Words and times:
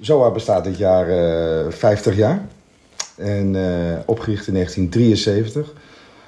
ZOA 0.00 0.30
bestaat 0.30 0.64
dit 0.64 0.78
jaar 0.78 1.08
eh 1.08 1.72
50 1.72 2.16
jaar. 2.16 2.46
En 3.16 3.56
eh, 3.56 3.98
opgericht 4.06 4.46
in 4.46 4.52
1973. 4.52 5.72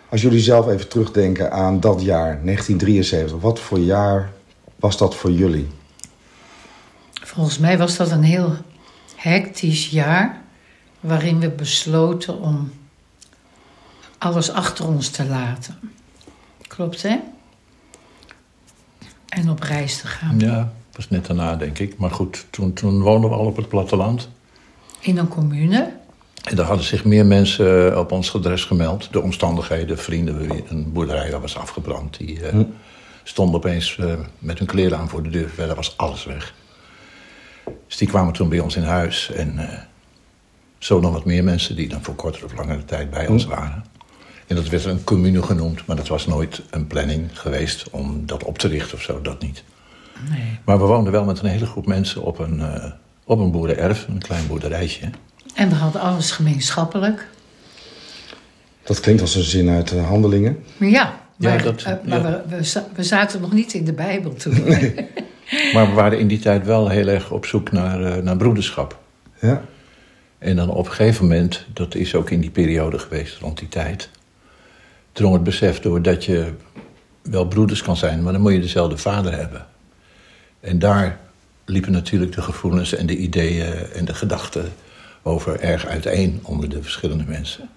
Als 0.08 0.22
jullie 0.22 0.41
zelf 0.41 0.68
even 0.68 0.88
terugdenken 0.88 1.52
aan 1.52 1.80
dat 1.80 2.03
jaar, 2.03 2.40
1973. 2.45 3.40
Wat 3.40 3.61
voor 3.61 3.79
jaar 3.79 4.32
was 4.77 4.96
dat 4.96 5.14
voor 5.14 5.30
jullie? 5.30 5.69
Volgens 7.12 7.58
mij 7.58 7.79
was 7.79 7.96
dat 7.96 8.11
een 8.11 8.22
heel 8.22 8.53
hectisch 9.16 9.89
jaar 9.89 10.43
waarin 11.01 11.41
we 11.41 11.51
besloten 11.51 12.41
om 12.41 12.73
alles 14.19 14.51
achter 14.51 14.87
ons 14.87 15.09
te 15.09 15.27
laten. 15.27 15.79
Klopt, 16.66 17.02
hè? 17.02 17.16
En 19.29 19.51
op 19.51 19.61
reis 19.61 19.97
te 20.01 20.07
gaan. 20.07 20.39
Ja, 20.39 20.73
was 20.93 21.09
net 21.09 21.27
daarna, 21.27 21.56
denk 21.56 21.79
ik. 21.79 21.97
Maar 21.98 22.11
goed, 22.11 22.47
toen, 22.51 22.73
toen 22.73 23.02
woonden 23.02 23.30
we 23.30 23.37
al 23.37 23.47
op 23.47 23.56
het 23.56 23.69
platteland. 23.69 24.29
In 25.01 25.19
een 25.19 25.29
commune. 25.29 25.93
En 26.43 26.57
daar 26.57 26.66
hadden 26.66 26.87
zich 26.87 27.05
meer 27.05 27.27
mensen 27.27 27.99
op 27.99 28.12
ons 28.12 28.35
adres 28.35 28.65
gemeld. 28.65 29.13
De 29.13 29.21
omstandigheden, 29.21 29.99
vrienden, 29.99 30.39
we- 30.39 30.63
een 30.69 30.93
boerderij 30.93 31.30
dat 31.30 31.41
was 31.41 31.57
afgebrand. 31.57 32.16
Die 32.19 32.47
eh, 32.47 32.59
stonden 33.23 33.55
opeens 33.57 33.97
eh, 33.99 34.15
met 34.39 34.59
hun 34.59 34.66
kleren 34.69 34.99
aan 34.99 35.09
voor 35.09 35.23
de 35.23 35.30
deur. 35.30 35.49
Verder 35.49 35.77
was 35.77 35.97
alles 35.97 36.25
weg. 36.25 36.55
Dus 37.87 37.97
die 37.97 38.09
kwamen 38.09 38.33
toen 38.33 38.49
bij 38.49 38.61
ons 38.61 38.77
in 38.77 38.83
huis. 38.83 39.30
En 39.30 39.59
eh, 39.59 39.79
zo 40.79 41.01
nog 41.01 41.13
wat 41.13 41.24
meer 41.24 41.45
mensen 41.45 41.77
die 41.77 41.88
dan 41.88 42.02
voor 42.02 42.15
kortere 42.15 42.45
of 42.45 42.57
langere 42.57 42.85
tijd 42.85 43.11
bij 43.11 43.27
ons 43.27 43.45
waren. 43.45 43.85
En 44.47 44.57
dat 44.57 44.69
werd 44.69 44.85
een 44.85 45.05
commune 45.05 45.43
genoemd, 45.43 45.87
maar 45.87 45.97
dat 45.97 46.09
was 46.09 46.27
nooit 46.27 46.63
een 46.71 46.87
planning 46.87 47.29
geweest 47.33 47.91
om 47.91 48.27
dat 48.27 48.45
op 48.45 48.59
te 48.59 48.69
richten 48.69 48.95
of 48.97 49.02
zo, 49.02 49.21
dat 49.23 49.43
niet. 49.43 49.65
Nee. 50.30 50.59
Maar 50.65 50.79
we 50.79 50.84
woonden 50.84 51.12
wel 51.12 51.25
met 51.25 51.39
een 51.43 51.48
hele 51.48 51.66
groep 51.66 51.87
mensen 51.87 52.23
op 52.23 52.39
een, 52.39 52.61
eh, 52.61 52.91
op 53.25 53.39
een 53.39 53.51
boerenerf, 53.51 54.07
een 54.09 54.19
klein 54.19 54.47
boerderijtje. 54.47 55.11
En 55.55 55.69
we 55.69 55.75
hadden 55.75 56.01
alles 56.01 56.30
gemeenschappelijk. 56.30 57.29
Dat 58.85 59.01
klinkt 59.01 59.21
als 59.21 59.35
een 59.35 59.43
zin 59.43 59.68
uit 59.68 59.93
eh, 59.93 60.07
handelingen. 60.09 60.59
Maar 60.77 60.88
ja, 60.88 61.21
maar, 61.38 61.63
dat- 61.63 61.83
eh, 61.83 61.93
maar 62.05 62.21
ja. 62.21 62.43
we, 62.49 62.57
we, 62.57 62.63
za- 62.65 62.87
we 62.95 63.02
zaten 63.02 63.40
nog 63.40 63.52
niet 63.52 63.73
in 63.74 63.85
de 63.85 63.93
Bijbel 63.93 64.34
toen. 64.34 64.55
Maar 65.74 65.86
we 65.88 65.92
waren 65.94 66.18
in 66.18 66.28
die 66.28 66.38
tijd 66.38 66.66
wel 66.66 66.88
heel 66.88 67.08
erg 67.08 67.30
op 67.30 67.46
zoek 67.46 67.72
naar, 67.72 68.02
eh, 68.05 68.22
naar 68.22 68.36
broederschap. 68.36 68.98
Ja, 69.40 69.62
En 70.38 70.56
dan 70.56 70.70
op 70.70 70.86
een 70.86 70.92
gegeven 70.92 71.27
moment, 71.27 71.66
dat 71.72 71.94
is 71.94 72.14
ook 72.14 72.30
in 72.30 72.40
die 72.40 72.50
periode 72.50 72.98
geweest, 72.98 73.38
rond 73.38 73.58
die 73.58 73.68
tijd, 73.68 74.10
drong 75.12 75.34
het 75.34 75.42
besef 75.42 75.80
door 75.80 76.02
dat 76.02 76.24
je 76.24 76.52
wel 77.22 77.46
broeders 77.46 77.83
kan 77.83 77.96
zijn, 77.96 78.22
maar 78.22 78.33
dan 78.33 78.42
moet 78.42 78.52
je 78.52 78.60
dezelfde 78.60 78.96
vader 78.96 79.36
hebben. 79.36 79.66
En 80.62 80.78
daar 80.78 81.18
liepen 81.64 81.92
natuurlijk 81.92 82.32
de 82.32 82.42
gevoelens 82.42 82.94
en 82.94 83.06
de 83.06 83.16
ideeën 83.16 83.72
en 83.92 84.05
de 84.05 84.14
gedachten 84.14 84.72
over 85.22 85.60
erg 85.60 85.86
uiteen 85.86 86.41
onder 86.42 86.68
de 86.68 86.82
verschillende 86.82 87.24
mensen. 87.24 87.68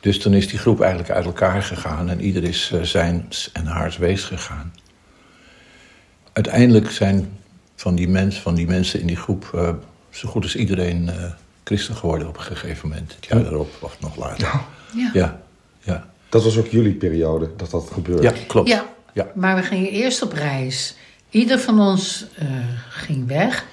Dus 0.00 0.18
toen 0.18 0.34
is 0.34 0.48
die 0.48 0.58
groep 0.58 0.80
eigenlijk 0.80 1.10
uit 1.10 1.24
elkaar 1.24 1.62
gegaan 1.62 2.08
en 2.08 2.20
ieder 2.20 2.44
is 2.44 2.70
eh, 2.74 2.82
zijn 2.82 3.28
en 3.52 3.66
haars 3.66 3.96
wees 3.96 4.24
gegaan. 4.24 4.72
Uiteindelijk 6.32 6.90
zijn 6.90 7.38
van 7.76 7.94
die, 7.94 8.08
mens, 8.08 8.40
van 8.40 8.54
die 8.54 8.66
mensen 8.66 9.00
in 9.00 9.06
die 9.06 9.16
groep 9.16 9.50
eh, 9.54 9.70
zo 10.10 10.28
goed 10.28 10.42
als 10.42 10.56
iedereen 10.56 11.08
eh, 11.08 11.24
christen 11.64 11.94
geworden 11.94 12.28
op 12.28 12.36
een 12.36 12.42
gegeven 12.42 12.88
moment. 12.88 13.14
Het 13.14 13.26
jaar 13.26 13.42
daarop 13.42 13.76
of 13.80 14.00
nog 14.00 14.16
later. 14.16 14.48
Ja. 14.94 15.10
Ja, 15.12 15.40
ja. 15.80 16.10
dat 16.28 16.44
was 16.44 16.58
ook 16.58 16.66
jullie 16.66 16.94
periode 16.94 17.50
dat 17.56 17.70
dat 17.70 17.90
gebeurde. 17.92 18.22
ja 18.22 18.32
klopt. 18.46 18.68
Ja, 18.68 18.86
Ja. 19.12 19.26
maar 19.34 19.56
we 19.56 19.62
gingen 19.62 19.90
eerst 19.90 20.22
op 20.22 20.32
reis. 20.32 20.96
Ieder 21.30 21.58
van 21.58 21.80
ons 21.80 22.26
eh, 22.38 22.46
ging 22.88 23.26
weg 23.26 23.66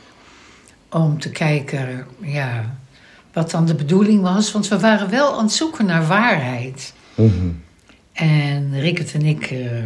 om 0.90 1.20
te 1.20 1.30
kijken 1.30 2.06
ja, 2.22 2.76
wat 3.34 3.52
dan 3.52 3.66
de 3.66 3.76
bedoeling 3.76 4.22
was. 4.22 4.52
Want 4.52 4.68
we 4.68 4.80
waren 4.80 5.10
wel 5.10 5.38
aan 5.38 5.44
het 5.44 5.54
zoeken 5.54 5.86
naar 5.86 6.08
waarheid. 6.08 6.94
Mhm. 7.16 7.50
En 8.14 8.80
Rickert 8.80 9.14
en 9.14 9.22
ik, 9.22 9.42
eh, 9.42 9.84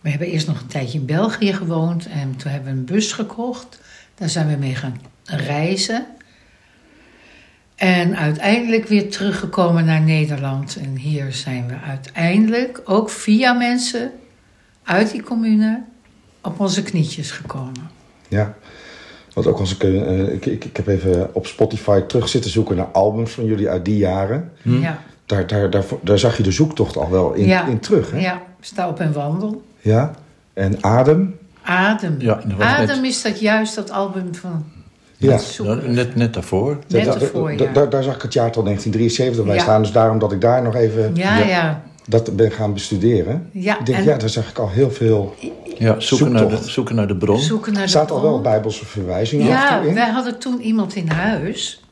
we 0.00 0.10
hebben 0.10 0.28
eerst 0.28 0.46
nog 0.46 0.60
een 0.60 0.66
tijdje 0.66 0.98
in 0.98 1.06
België 1.06 1.52
gewoond. 1.52 2.06
En 2.06 2.36
toen 2.36 2.50
hebben 2.50 2.72
we 2.72 2.78
een 2.78 2.84
bus 2.84 3.12
gekocht. 3.12 3.80
Daar 4.14 4.28
zijn 4.28 4.48
we 4.48 4.56
mee 4.56 4.74
gaan 4.74 5.00
reizen. 5.24 6.06
En 7.76 8.16
uiteindelijk 8.16 8.88
weer 8.88 9.10
teruggekomen 9.10 9.84
naar 9.84 10.00
Nederland. 10.00 10.76
En 10.76 10.96
hier 10.96 11.32
zijn 11.32 11.66
we 11.66 11.74
uiteindelijk 11.86 12.80
ook 12.84 13.10
via 13.10 13.52
mensen 13.52 14.12
uit 14.82 15.10
die 15.10 15.22
commune 15.22 15.82
op 16.42 16.60
onze 16.60 16.82
knietjes 16.82 17.30
gekomen. 17.30 17.90
Ja. 18.28 18.54
Want 19.34 19.46
ook 19.46 19.58
als 19.58 19.74
ik, 19.74 19.82
eh, 19.82 20.32
ik, 20.32 20.46
ik, 20.46 20.64
ik 20.64 20.76
heb 20.76 20.86
even 20.86 21.30
op 21.32 21.46
Spotify 21.46 22.00
terug 22.00 22.28
zitten 22.28 22.50
zoeken 22.50 22.76
naar 22.76 22.86
albums 22.92 23.30
van 23.32 23.44
jullie 23.44 23.68
uit 23.68 23.84
die 23.84 23.96
jaren. 23.96 24.52
Ja, 24.62 24.98
Daar, 25.26 25.46
daar, 25.46 25.70
daar, 25.70 25.84
daar 26.00 26.18
zag 26.18 26.36
je 26.36 26.42
de 26.42 26.50
zoektocht 26.52 26.96
al 26.96 27.10
wel 27.10 27.32
in, 27.32 27.46
Ja. 27.46 27.66
in 27.66 27.78
terug. 27.80 28.10
Hè? 28.10 28.18
ja, 28.20 28.42
sta 28.60 28.88
op 28.88 29.00
en 29.00 29.12
wandel. 29.12 29.62
Ja. 29.80 30.14
En 30.52 30.76
Adem. 30.80 31.38
Adem. 31.62 32.14
Ja, 32.20 32.42
Adem 32.58 32.86
net- 32.96 33.04
is 33.04 33.22
dat 33.22 33.40
juist 33.40 33.74
dat 33.74 33.90
album 33.90 34.34
van 34.34 34.64
Ja. 35.16 35.38
net, 35.86 36.14
net 36.16 36.34
daarvoor. 36.34 36.78
Net 36.88 37.04
Daar- 37.04 37.20
ervoor, 37.22 37.56
daar- 37.56 37.66
ja. 37.68 37.72
daar, 37.72 37.90
daar 37.90 38.02
zag 38.02 38.14
ik 38.14 38.22
het 38.22 38.32
jaartal 38.32 38.62
1973 38.62 39.44
bij 39.44 39.54
Ja. 39.54 39.62
staan. 39.62 39.82
Dus 39.82 39.92
daarom 39.92 40.18
dat 40.18 40.32
ik 40.32 40.40
daar 40.40 40.62
nog 40.62 40.74
even 40.74 41.14
Ja, 41.14 41.38
Ja. 41.38 41.82
Dat 42.12 42.36
ben 42.36 42.52
gaan 42.52 42.72
bestuderen. 42.72 43.48
Ja, 43.52 43.78
ik 43.78 43.86
denk, 43.86 43.98
en- 43.98 44.04
ja, 44.04 44.16
daar 44.16 44.28
zag 44.28 44.48
ik 44.48 44.58
al 44.58 44.70
heel 44.70 44.90
veel. 44.90 45.34
Ja, 45.78 46.00
zoeken 46.00 46.32
naar, 46.32 46.48
de, 46.48 46.56
zoeken 46.68 46.94
naar 46.94 47.08
de 47.08 47.16
bron. 47.16 47.38
Zoeken 47.40 47.72
naar 47.72 47.80
Er 47.82 47.86
de 47.86 47.92
staat 47.92 48.10
al 48.10 48.22
wel 48.22 48.40
bijbelse 48.40 48.84
verwijzingen 48.86 49.46
Ja, 49.46 49.82
wij 49.82 50.10
hadden 50.10 50.38
toen 50.38 50.60
iemand 50.60 50.94
in 50.94 51.08
huis. 51.08 51.82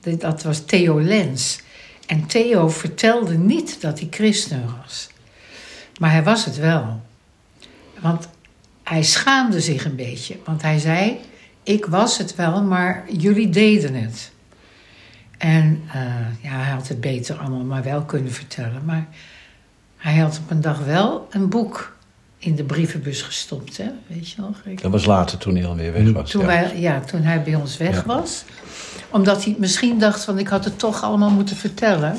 Dat- 0.00 0.20
Dat 0.20 0.42
was 0.42 0.60
Theo 0.64 1.00
Lens. 1.00 1.60
En 2.06 2.26
Theo 2.26 2.68
vertelde 2.68 3.38
niet 3.38 3.80
dat 3.80 3.98
hij 3.98 4.08
christen 4.10 4.64
was. 4.82 5.08
Maar 6.00 6.12
hij 6.12 6.22
was 6.22 6.44
het 6.44 6.56
wel. 6.58 7.00
Want 8.00 8.28
hij 8.82 9.02
schaamde 9.02 9.60
zich 9.60 9.84
een 9.84 9.96
beetje. 9.96 10.36
Want 10.44 10.62
hij 10.62 10.78
zei: 10.78 11.16
Ik 11.62 11.86
was 11.86 12.18
het 12.18 12.34
wel, 12.34 12.62
maar 12.62 13.04
jullie 13.18 13.50
deden 13.50 13.94
het. 13.94 14.30
En 15.38 15.82
eh, 15.92 16.02
ja, 16.42 16.50
hij 16.50 16.72
had 16.72 16.88
het 16.88 17.00
beter 17.00 17.36
allemaal 17.36 17.64
maar 17.64 17.82
wel 17.82 18.02
kunnen 18.02 18.32
vertellen. 18.32 18.82
Maar 18.84 19.08
hij 19.98 20.16
had 20.16 20.40
op 20.44 20.50
een 20.50 20.60
dag 20.60 20.78
wel 20.84 21.26
een 21.30 21.48
boek 21.48 21.96
in 22.38 22.54
de 22.54 22.64
brievenbus 22.64 23.22
gestopt. 23.22 23.76
Hè? 23.76 23.86
Weet 24.06 24.30
je 24.30 24.40
nog? 24.40 24.56
Ik- 24.64 24.82
Dat 24.82 24.90
was 24.92 25.04
later 25.04 25.38
toen 25.38 25.56
hij 25.56 25.66
alweer 25.66 25.92
weg 25.92 26.12
was. 26.12 26.30
toen, 26.30 26.40
ja. 26.40 26.46
wij, 26.46 26.80
ja, 26.80 27.00
toen 27.00 27.22
hij 27.22 27.42
bij 27.42 27.54
ons 27.54 27.76
weg 27.76 27.94
Ja. 27.96 28.02
was. 28.06 28.44
Omdat 29.10 29.44
hij 29.44 29.54
misschien 29.58 29.98
dacht 29.98 30.24
van 30.24 30.38
ik 30.38 30.48
had 30.48 30.64
het 30.64 30.78
toch 30.78 31.02
allemaal 31.02 31.30
moeten 31.30 31.56
vertellen. 31.56 32.16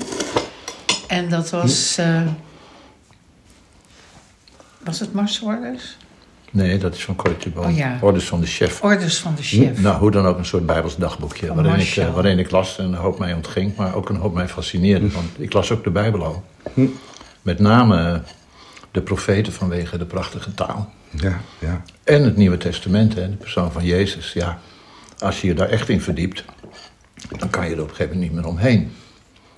En 1.08 1.30
dat 1.30 1.50
was... 1.50 1.98
eh, 1.98 2.22
was 4.84 5.00
het 5.00 5.14
marsorders? 5.14 5.98
Nee, 6.52 6.78
dat 6.78 6.96
is 6.96 7.04
van 7.06 7.16
Corrie 7.16 7.50
Boom. 7.50 7.66
Oh, 7.66 7.78
ja. 7.78 7.98
Orders 8.02 8.26
van 8.28 8.40
de 8.40 8.46
chef. 8.48 8.84
Orders 8.84 9.18
van 9.18 9.36
de 9.36 9.42
chef. 9.44 9.82
Nou, 9.82 9.98
hoe 10.00 10.12
dan 10.12 10.26
ook 10.26 10.38
een 10.38 10.46
soort 10.46 10.66
Bijbels 10.66 10.98
dagboekje. 10.98 11.48
Waarin 11.48 11.66
ik, 11.72 11.78
Marshall. 11.78 12.08
eh, 12.08 12.14
waarin 12.14 12.40
ik 12.40 12.52
las 12.52 12.78
en 12.78 12.86
een 12.86 12.94
hoop 12.94 13.20
mij 13.20 13.34
ontging, 13.34 13.76
maar 13.76 13.96
ook 13.96 14.10
een 14.10 14.16
hoop 14.16 14.34
mij 14.34 14.48
fascineerde. 14.48 15.12
Want 15.12 15.28
ik 15.38 15.54
las 15.54 15.72
ook 15.72 15.84
de 15.84 15.90
Bijbel 15.90 16.24
al. 16.26 16.44
Met 17.42 17.60
name 17.60 18.22
de 18.92 19.02
profeten 19.02 19.54
vanwege 19.54 19.98
de 19.98 20.06
prachtige 20.06 20.54
taal. 20.54 20.94
Ja, 21.10 21.42
ja. 21.60 21.82
En 22.04 22.24
het 22.24 22.36
Nieuwe 22.38 22.58
Testament, 22.58 23.16
hè, 23.16 23.30
de 23.30 23.36
persoon 23.36 23.72
van 23.72 23.86
Jezus. 23.86 24.34
Ja, 24.34 24.60
als 25.20 25.42
je 25.42 25.48
je 25.48 25.54
daar 25.54 25.70
echt 25.70 25.90
in 25.90 26.02
verdiept, 26.02 26.44
dan 27.38 27.50
kan 27.50 27.70
je 27.70 27.76
er 27.76 27.82
op 27.82 27.90
een 27.90 27.96
gegeven 27.96 28.14
moment 28.14 28.32
niet 28.34 28.42
meer 28.42 28.52
omheen. 28.52 28.92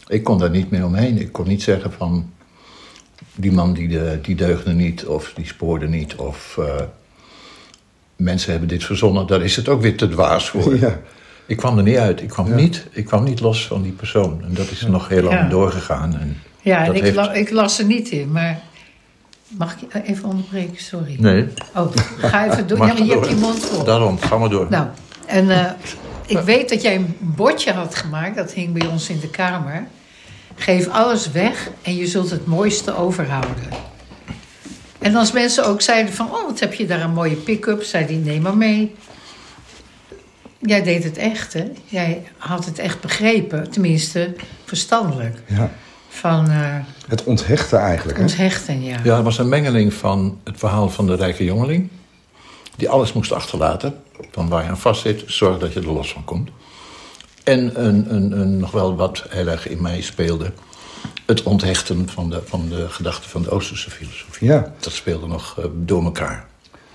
Ik 0.07 0.23
kon 0.23 0.37
daar 0.39 0.49
niet 0.49 0.71
meer 0.71 0.85
omheen. 0.85 1.17
Ik 1.19 1.31
kon 1.31 1.47
niet 1.47 1.63
zeggen 1.63 1.91
van, 1.91 2.33
die 3.35 3.51
man 3.51 3.73
die, 3.73 3.87
de, 3.87 4.19
die 4.21 4.35
deugde 4.35 4.73
niet, 4.73 5.05
of 5.05 5.33
die 5.35 5.45
spoorde 5.45 5.87
niet, 5.87 6.15
of 6.15 6.57
eh, 6.57 6.75
mensen 8.15 8.51
hebben 8.51 8.69
dit 8.69 8.83
verzonnen, 8.83 9.27
daar 9.27 9.41
is 9.41 9.55
het 9.55 9.69
ook 9.69 9.81
weer 9.81 9.97
te 9.97 10.07
dwaas 10.09 10.49
voor. 10.49 10.77
Ja. 10.79 10.99
Ik 11.45 11.57
kwam 11.57 11.77
er 11.77 11.83
niet 11.83 11.97
uit. 11.97 12.21
Ik 12.21 12.29
kwam, 12.29 12.47
Ja. 12.47 12.55
niet, 12.55 12.87
ik 12.91 13.05
kwam 13.05 13.23
niet 13.23 13.39
los 13.39 13.67
van 13.67 13.81
die 13.81 13.91
persoon. 13.91 14.43
En 14.43 14.53
dat 14.53 14.71
is 14.71 14.81
nog 14.81 15.07
heel 15.07 15.23
lang 15.23 15.35
Ja. 15.39 15.47
doorgegaan. 15.49 16.19
En 16.19 16.37
Ja, 16.61 16.85
en 16.85 16.95
ik, 16.95 17.01
heeft- 17.03 17.15
la- 17.15 17.33
ik 17.33 17.49
las 17.49 17.79
er 17.79 17.85
niet 17.85 18.09
in, 18.09 18.31
maar... 18.31 18.61
Mag 19.57 19.73
ik 19.81 19.93
je 19.93 20.01
even 20.03 20.23
onderbreken? 20.29 20.83
Sorry. 20.83 21.15
Nee, 21.19 21.47
Oh, 21.75 21.91
ga 22.17 22.45
even 22.51 22.67
door. 22.67 22.77
Ja, 22.77 22.85
maar 22.85 23.03
je 23.03 23.11
hebt 23.11 23.27
die 23.27 23.35
mond 23.35 23.59
vol. 23.65 23.83
daarom. 23.83 24.19
Ga 24.19 24.37
maar 24.37 24.49
door. 24.49 24.67
Nou, 24.69 24.87
en 25.25 25.49
eh, 25.49 25.71
ik 26.25 26.37
weet 26.37 26.69
dat 26.69 26.81
jij 26.81 26.95
een 26.95 27.15
bordje 27.19 27.71
had 27.71 27.95
gemaakt, 27.95 28.35
dat 28.35 28.53
hing 28.53 28.73
bij 28.73 28.87
ons 28.87 29.09
in 29.09 29.19
de 29.19 29.29
kamer. 29.29 29.87
Geef 30.55 30.87
alles 30.87 31.31
weg 31.31 31.69
en 31.81 31.95
je 31.95 32.07
zult 32.07 32.29
het 32.29 32.45
mooiste 32.45 32.95
overhouden. 32.95 33.69
En 34.99 35.15
als 35.15 35.31
mensen 35.31 35.65
ook 35.65 35.81
zeiden 35.81 36.13
van, 36.13 36.25
oh, 36.31 36.45
wat 36.47 36.59
heb 36.59 36.73
je 36.73 36.85
daar 36.85 37.01
een 37.01 37.13
mooie 37.13 37.35
pick-up, 37.35 37.83
zei 37.83 38.05
die, 38.05 38.17
neem 38.17 38.41
maar 38.41 38.57
mee. 38.57 38.95
Jij 40.59 40.83
deed 40.83 41.03
het 41.03 41.17
echt, 41.17 41.53
hè? 41.53 41.63
Jij 41.85 42.23
had 42.37 42.65
het 42.65 42.79
echt 42.79 43.01
begrepen, 43.01 43.69
tenminste 43.71 44.35
verstandelijk. 44.65 45.37
ja. 45.47 45.71
Van 46.11 46.49
eh 46.49 46.75
Het 47.07 47.23
onthechten 47.23 47.79
eigenlijk. 47.79 48.17
Hè? 48.17 48.23
onthechten, 48.23 48.83
ja. 48.83 48.97
Ja, 49.03 49.15
het 49.15 49.23
was 49.23 49.37
een 49.37 49.49
mengeling 49.49 49.93
van 49.93 50.39
het 50.43 50.57
verhaal 50.57 50.89
van 50.89 51.07
de 51.07 51.15
rijke 51.15 51.43
jongeling. 51.43 51.89
die 52.75 52.89
alles 52.89 53.13
moest 53.13 53.31
achterlaten. 53.31 53.95
Van 54.31 54.49
waar 54.49 54.63
je 54.63 54.69
aan 54.69 54.77
vast 54.77 55.01
zit, 55.01 55.23
zorg 55.25 55.59
dat 55.59 55.73
je 55.73 55.79
er 55.79 55.91
los 55.91 56.11
van 56.13 56.23
komt. 56.23 56.49
En 57.43 57.85
een, 57.85 58.15
een, 58.15 58.39
een, 58.39 58.57
nog 58.57 58.71
wel 58.71 58.95
wat 58.95 59.25
heel 59.29 59.47
erg 59.47 59.67
in 59.67 59.81
mij 59.81 60.01
speelde. 60.01 60.51
Het 61.25 61.43
onthechten 61.43 62.09
van 62.09 62.29
de, 62.29 62.41
van 62.45 62.69
de 62.69 62.89
gedachten 62.89 63.29
van 63.29 63.41
de 63.41 63.49
Oosterse 63.49 63.91
filosofie. 63.91 64.47
Ja. 64.47 64.73
Dat 64.79 64.93
speelde 64.93 65.27
nog 65.27 65.55
uh, 65.59 65.65
door 65.73 66.03
elkaar. 66.03 66.45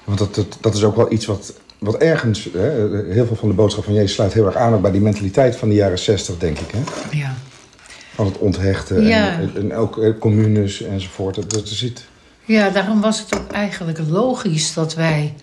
Want 0.05 0.19
dat, 0.19 0.35
dat, 0.35 0.59
dat 0.61 0.75
is 0.75 0.85
ook 0.85 0.97
wel 0.97 1.13
iets 1.13 1.27
wat, 1.27 1.53
wat 1.79 1.95
ergens... 1.97 2.49
Hè, 2.53 2.71
heel 3.13 3.27
veel 3.27 3.37
van 3.37 3.49
de 3.49 3.55
boodschap 3.55 3.85
van 3.85 3.95
Jezus 3.95 4.13
sluit 4.13 4.33
heel 4.33 4.47
erg 4.47 4.57
aan... 4.57 4.75
ook 4.75 4.83
bij 4.83 4.91
die 4.91 5.01
mentaliteit 5.01 5.57
van 5.57 5.69
de 5.69 5.75
jaren 5.75 5.99
zestig, 5.99 6.39
denk 6.39 6.59
ik. 6.59 6.71
Hè? 6.71 6.81
Ja. 7.17 7.35
Van 8.17 8.27
het 8.27 8.39
onthechten 8.39 9.07
Ja. 9.07 9.39
en, 9.39 9.57
en 9.57 9.75
ook 9.75 10.19
communes 10.19 10.83
enzovoort. 10.83 11.35
Dat, 11.35 11.51
dat 11.51 11.69
het. 11.69 12.07
Ja, 12.45 12.71
daarom 12.71 13.01
was 13.01 13.21
het 13.21 13.39
ook 13.39 13.53
eigenlijk 13.53 13.99
logisch 14.09 14.75
dat 14.75 14.95
wij 14.95 15.35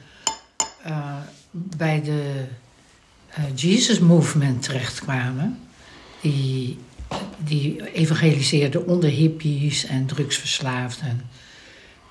uh, 0.87 1.15
bij 1.51 2.01
de 2.01 2.43
uh, 3.29 3.43
Jesus 3.55 3.99
Movement 3.99 4.61
terechtkwamen. 4.61 5.59
Die, 6.21 6.77
die 7.37 7.93
evangeliseerde 7.93 8.85
onder 8.85 9.09
hippies 9.09 9.85
en 9.85 10.05
drugsverslaafden. 10.05 11.21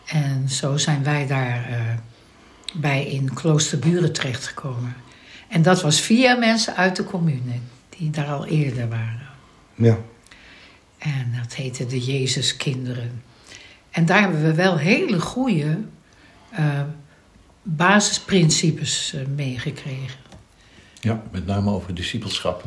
En 0.07 0.49
zo 0.49 0.77
zijn 0.77 1.03
wij 1.05 1.27
daar 1.27 1.69
uh, 1.71 1.77
bij 2.75 3.07
in 3.07 3.35
Kloosterburen 3.35 4.13
terechtgekomen. 4.13 4.95
En 5.49 5.63
dat 5.63 5.83
was 5.83 6.01
via 6.01 6.37
mensen 6.37 6.77
uit 6.77 6.97
de 6.97 7.05
commune, 7.05 7.59
die 7.99 8.11
daar 8.11 8.27
al 8.27 8.47
eerder 8.47 8.89
waren. 8.89 9.29
Ja. 9.75 9.99
En 11.03 11.33
dat 11.43 11.55
heette 11.55 11.87
de 11.87 12.01
Jezuskinderen. 12.01 13.23
En 13.91 14.07
daar 14.07 14.21
hebben 14.21 14.43
we 14.43 14.55
wel 14.55 14.77
hele 14.77 15.21
goede 15.21 15.79
uh, 16.59 16.81
basisprincipes 17.63 19.13
uh, 19.15 19.27
meegekregen. 19.27 20.21
Ja, 21.01 21.23
met 21.31 21.47
name 21.47 21.71
over 21.71 21.95
discipelschap. 21.95 22.65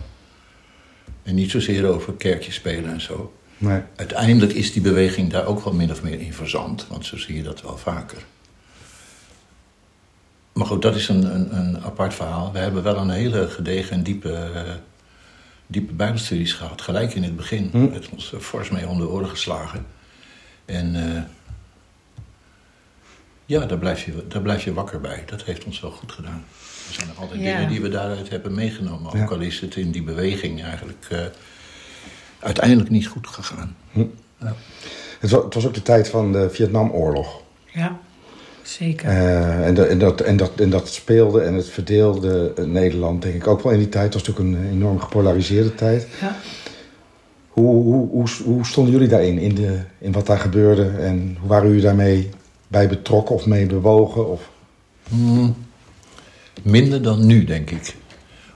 En 1.24 1.36
niet 1.36 1.52
zozeer 1.52 1.88
over 1.88 2.14
kerkjes 2.14 2.56
spelen 2.56 2.92
en 2.92 3.02
zo. 3.02 3.34
Nee. 3.58 3.82
Uiteindelijk 3.96 4.54
is 4.54 4.74
die 4.74 4.82
beweging 4.82 5.32
daar 5.32 5.46
ook 5.46 5.64
wel 5.64 5.74
min 5.74 5.92
of 5.92 6.04
meer 6.04 6.20
in 6.20 6.34
verzand, 6.34 6.88
want 6.88 7.06
zo 7.06 7.18
zie 7.18 7.36
je 7.36 7.44
dat 7.44 7.62
wel 7.62 7.78
vaker. 7.78 8.26
Maar 10.54 10.68
goed, 10.68 10.82
dat 10.82 10.96
is 10.96 11.08
een, 11.08 11.36
een, 11.36 11.56
een 11.58 11.84
apart 11.84 12.14
verhaal. 12.14 12.52
We 12.52 12.60
hebben 12.60 12.84
wel 12.84 12.98
een 12.98 13.10
hele 13.10 13.48
gedegen 13.48 13.92
en 13.92 14.04
diepe, 14.04 14.52
uh, 14.56 14.74
diepe 15.68 15.94
bijbelstudies 15.94 16.54
gehad, 16.54 16.82
gelijk 16.82 17.14
in 17.14 17.24
het 17.24 17.36
begin. 17.36 17.70
Hm. 17.72 17.90
Met 17.90 18.10
ons 18.10 18.34
fors 18.40 18.70
mee 18.70 18.88
om 18.88 18.98
de 18.98 19.08
oren 19.10 19.30
geslagen. 19.30 19.86
En 20.66 20.96
uh, 20.96 21.22
ja, 23.46 23.66
daar 23.66 23.78
blijf, 23.78 24.06
je, 24.06 24.26
daar 24.28 24.42
blijf 24.42 24.64
je 24.64 24.74
wakker 24.74 25.02
bij. 25.02 25.24
Dat 25.26 25.44
heeft 25.44 25.64
ons 25.66 25.80
wel 25.80 25.92
goed 25.92 26.12
gedaan. 26.12 26.44
Er 26.88 26.94
zijn 26.94 27.10
er 27.10 27.16
altijd 27.22 27.42
Ja. 27.42 27.54
dingen 27.54 27.70
die 27.70 27.82
we 27.82 27.90
daaruit 27.90 28.30
hebben 28.30 28.54
meegenomen. 28.54 29.08
Ook 29.08 29.16
Ja. 29.18 29.26
al 29.26 29.40
is 29.40 29.60
het 29.60 29.76
in 29.76 29.92
die 29.92 30.04
beweging 30.04 30.64
eigenlijk 30.64 31.08
uh, 31.12 31.20
uiteindelijk 32.40 32.90
niet 32.90 33.08
goed 33.08 33.28
gegaan. 33.28 33.76
Het, 35.20 35.32
was, 35.32 35.44
het 35.44 35.54
was 35.54 35.66
ook 35.68 35.74
de 35.74 35.82
tijd 35.82 36.10
van 36.10 36.32
de 36.32 36.50
Vietnamoorlog. 36.50 37.42
Ja, 37.74 38.00
zeker. 38.68 39.10
Uh, 39.10 39.68
en, 39.68 39.74
de, 39.74 39.86
en, 39.86 40.00
dat, 40.00 40.22
en, 40.22 40.38
dat, 40.38 40.52
en 40.56 40.70
dat 40.70 40.88
speelde 40.88 41.42
en 41.42 41.54
het 41.54 41.70
verdeelde 41.70 42.54
Nederland, 42.66 43.22
denk 43.22 43.36
ik 43.36 43.48
ook 43.48 43.62
wel 43.62 43.72
in 43.72 43.80
die 43.80 43.90
tijd. 43.90 44.14
Het 44.14 44.14
was 44.14 44.28
natuurlijk 44.28 44.58
een 44.58 44.72
enorm 44.72 45.00
gepolariseerde 45.00 45.76
tijd. 45.76 46.08
Ja. 46.22 46.36
Hoe, 47.48 47.84
hoe, 47.84 48.10
hoe, 48.10 48.28
hoe 48.44 48.66
stonden 48.66 48.94
jullie 48.94 49.08
daarin, 49.08 49.38
in, 49.38 49.56
de, 49.56 49.80
in 49.98 50.12
wat 50.12 50.26
daar 50.26 50.40
gebeurde? 50.40 50.90
En 50.90 51.38
hoe 51.40 51.50
waren 51.50 51.68
jullie 51.68 51.84
daarmee 51.84 52.30
bij 52.68 52.88
betrokken 52.88 53.36
of 53.36 53.46
mee 53.46 53.66
bewogen? 53.66 54.30
Of... 54.30 54.50
Hmm, 55.10 55.56
minder 56.62 57.02
dan 57.02 57.26
nu, 57.26 57.44
denk 57.44 57.70
ik. 57.72 57.96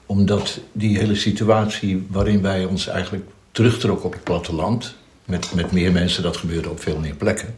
Omdat 0.05 0.59
die 0.71 0.97
hele 0.97 1.15
situatie 1.15 2.05
waarin 2.09 2.41
wij 2.41 2.65
ons 2.65 2.87
eigenlijk 2.87 3.25
terugtrokken 3.51 4.05
op 4.05 4.13
het 4.13 4.23
platteland... 4.23 4.95
met, 5.25 5.53
met 5.55 5.71
meer 5.71 5.91
mensen, 5.91 6.23
dat 6.23 6.37
gebeurde 6.37 6.69
op 6.69 6.81
veel 6.81 6.99
meer 6.99 7.15
plekken... 7.15 7.55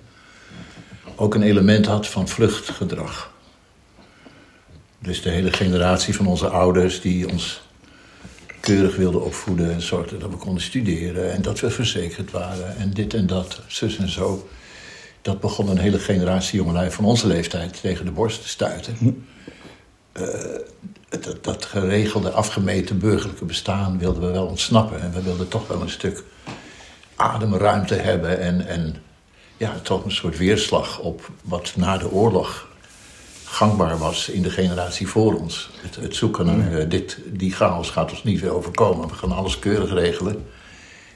ook 1.21 1.35
een 1.35 1.43
element 1.43 1.85
had 1.85 2.07
van 2.07 2.27
vluchtgedrag. 2.27 3.31
Dus 4.99 5.21
de 5.21 5.29
hele 5.29 5.53
generatie 5.53 6.15
van 6.15 6.27
onze 6.27 6.47
ouders 6.47 7.01
die 7.01 7.29
ons 7.29 7.61
keurig 8.59 8.95
wilden 8.95 9.23
opvoeden... 9.23 9.71
en 9.73 9.81
zorgden 9.81 10.19
dat 10.19 10.29
we 10.29 10.37
konden 10.37 10.63
studeren 10.63 11.33
en 11.33 11.41
dat 11.41 11.59
we 11.59 11.69
verzekerd 11.69 12.31
waren... 12.31 12.77
en 12.77 12.91
dit 12.91 13.13
en 13.13 13.27
dat, 13.27 13.61
zus 13.67 13.97
en 13.97 14.09
zo... 14.09 14.49
Dat 15.21 15.39
begon 15.39 15.69
een 15.69 15.77
hele 15.77 15.99
generatie 15.99 16.59
jongelui 16.59 16.91
van 16.91 17.05
onze 17.05 17.27
leeftijd 17.27 17.81
tegen 17.81 18.05
de 18.05 18.11
borst 18.11 18.41
te 18.41 18.47
stuiten. 18.47 19.25
Uh, 20.19 20.27
dat, 21.09 21.43
dat, 21.43 21.65
geregelde, 21.65 22.29
afgemeten 22.29 22.99
burgerlijke 22.99 23.45
bestaan 23.45 23.97
wilden 23.97 24.21
we 24.21 24.31
wel 24.31 24.45
ontsnappen. 24.45 25.01
En 25.01 25.11
we 25.11 25.21
wilden 25.21 25.47
toch 25.47 25.67
wel 25.67 25.81
een 25.81 25.89
stuk 25.89 26.23
ademruimte 27.15 27.95
hebben. 27.95 28.39
En, 28.39 28.67
en 28.67 28.95
ja, 29.61 29.79
toch 29.83 30.05
een 30.05 30.11
soort 30.11 30.37
weerslag 30.37 30.99
op 30.99 31.29
wat 31.43 31.73
na 31.75 31.97
de 31.97 32.11
oorlog 32.11 32.67
gangbaar 33.45 33.97
was 33.97 34.29
in 34.29 34.41
de 34.41 34.49
generatie 34.49 35.07
voor 35.07 35.39
ons. 35.39 35.69
Het, 35.81 35.95
het 35.95 36.15
zoeken 36.15 36.45
naar 36.45 36.71
uh, 36.71 36.89
dit, 36.89 37.17
die 37.25 37.51
chaos 37.51 37.89
gaat 37.89 38.11
ons 38.11 38.23
niet 38.23 38.39
weer 38.39 38.53
overkomen. 38.55 39.07
We 39.07 39.13
gaan 39.13 39.31
alles 39.31 39.59
keurig 39.59 39.93
regelen. 39.93 40.45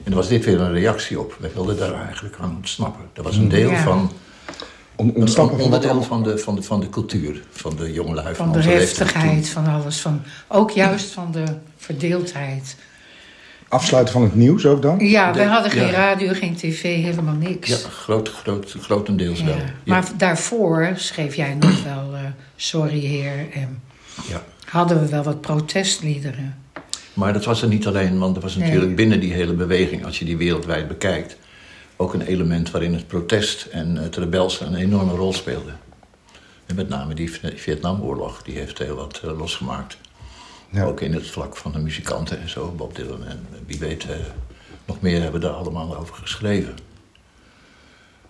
En 0.04 0.10
er 0.10 0.14
was 0.14 0.28
dit 0.28 0.44
weer 0.44 0.60
een 0.60 0.72
reactie 0.72 1.20
op. 1.20 1.36
Wij 1.40 1.50
wilden 1.54 1.76
daar 1.76 2.04
eigenlijk 2.06 2.36
aan 2.40 2.54
ontsnappen. 2.56 3.04
Dat 3.12 3.24
was 3.24 3.36
een 3.36 3.48
deel 3.48 3.70
Ja. 3.70 3.82
van 3.82 4.12
Om, 4.96 5.10
ontsnappen 5.10 5.56
van 5.56 5.64
onderdeel 5.64 6.02
van 6.02 6.22
de, 6.22 6.38
van, 6.38 6.54
de, 6.54 6.62
van 6.62 6.80
de 6.80 6.88
cultuur, 6.88 7.42
van 7.50 7.76
de 7.76 7.92
jongelui. 7.92 8.34
Van 8.34 8.52
de 8.52 8.58
onze 8.58 8.68
leeftijd 8.68 8.98
heftigheid, 8.98 9.48
van 9.48 9.66
alles. 9.66 10.00
Van, 10.00 10.22
ook 10.48 10.70
juist 10.70 11.10
van 11.12 11.32
de 11.32 11.44
verdeeldheid. 11.76 12.76
Afsluiten 13.76 14.12
van 14.12 14.22
het 14.22 14.34
nieuws 14.34 14.66
ook 14.66 14.82
dan? 14.82 14.98
Ja, 14.98 15.32
we 15.32 15.38
De- 15.38 15.44
hadden 15.44 15.70
geen 15.70 15.86
ja. 15.86 15.90
radio, 15.92 16.32
geen 16.32 16.56
tv, 16.56 16.82
helemaal 16.82 17.34
niks. 17.34 17.68
Ja, 17.68 17.76
groot, 17.88 18.28
groot, 18.28 18.74
grotendeels 18.80 19.38
Ja. 19.38 19.44
wel. 19.44 19.56
Ja. 19.56 19.62
Maar 19.84 20.04
daarvoor 20.16 20.92
schreef 20.94 21.34
jij 21.34 21.54
nog 21.54 21.82
wel 21.84 22.14
eh, 22.14 22.20
Sorry 22.56 22.98
Heer. 23.00 23.46
En 23.52 23.82
Ja. 24.28 24.42
hadden 24.64 25.00
we 25.00 25.08
wel 25.08 25.22
wat 25.22 25.40
protestliederen. 25.40 26.56
Maar 27.14 27.32
dat 27.32 27.44
was 27.44 27.62
er 27.62 27.68
niet 27.68 27.86
alleen, 27.86 28.18
want 28.18 28.36
er 28.36 28.42
was 28.42 28.56
Nee. 28.56 28.66
natuurlijk 28.68 28.96
binnen 28.96 29.20
die 29.20 29.32
hele 29.32 29.52
beweging, 29.52 30.04
als 30.04 30.18
je 30.18 30.24
die 30.24 30.36
wereldwijd 30.36 30.88
bekijkt, 30.88 31.36
ook 31.96 32.14
een 32.14 32.22
element 32.22 32.70
waarin 32.70 32.92
het 32.94 33.06
protest 33.06 33.64
en 33.64 33.96
het 33.96 34.16
rebelse 34.16 34.64
een 34.64 34.74
enorme 34.74 35.12
rol 35.12 35.32
speelde. 35.32 35.70
En 36.66 36.74
met 36.74 36.88
name 36.88 37.14
die 37.14 37.30
Vietnamoorlog, 37.56 38.42
die 38.42 38.54
heeft 38.58 38.78
heel 38.78 38.96
wat 38.96 39.20
eh, 39.24 39.38
losgemaakt. 39.38 39.96
Ja. 40.76 40.84
Ook 40.84 41.00
in 41.00 41.12
het 41.14 41.30
vlak 41.30 41.56
van 41.56 41.72
de 41.72 41.78
muzikanten 41.78 42.40
en 42.40 42.48
zo, 42.48 42.72
Bob 42.76 42.96
Dylan 42.96 43.24
en 43.26 43.46
wie 43.66 43.78
weet, 43.78 44.04
eh, 44.08 44.16
nog 44.84 45.00
meer 45.00 45.22
hebben 45.22 45.40
daar 45.40 45.52
allemaal 45.52 45.96
over 45.96 46.14
geschreven. 46.14 46.74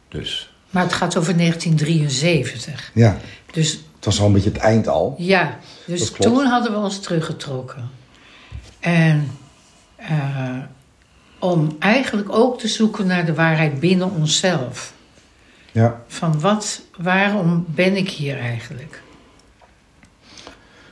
Dus 0.09 0.53
Maar 0.71 0.83
het 0.83 0.93
gaat 0.93 1.17
over 1.17 1.35
1973. 1.37 2.91
Ja, 2.95 3.17
Dus 3.53 3.71
het 3.97 4.05
was 4.05 4.21
al 4.21 4.27
een 4.27 4.33
beetje 4.33 4.51
het 4.51 4.59
eind 4.59 4.89
al. 4.89 5.15
ja, 5.19 5.59
dus 5.87 6.11
toen 6.11 6.45
hadden 6.45 6.73
we 6.73 6.79
ons 6.79 7.01
teruggetrokken. 7.01 7.91
En 8.81 9.31
eh, 9.97 10.59
om 11.39 11.77
eigenlijk 11.79 12.33
ook 12.33 12.59
te 12.59 12.69
zoeken 12.69 13.07
naar 13.07 13.27
de 13.27 13.35
waarheid 13.35 13.81
binnen 13.81 14.11
onszelf. 14.11 14.93
Ja. 15.73 16.03
Van 16.07 16.41
wat, 16.41 16.81
waarom 16.97 17.65
ben 17.69 17.97
ik 17.97 18.11
hier 18.11 18.39
eigenlijk? 18.39 19.03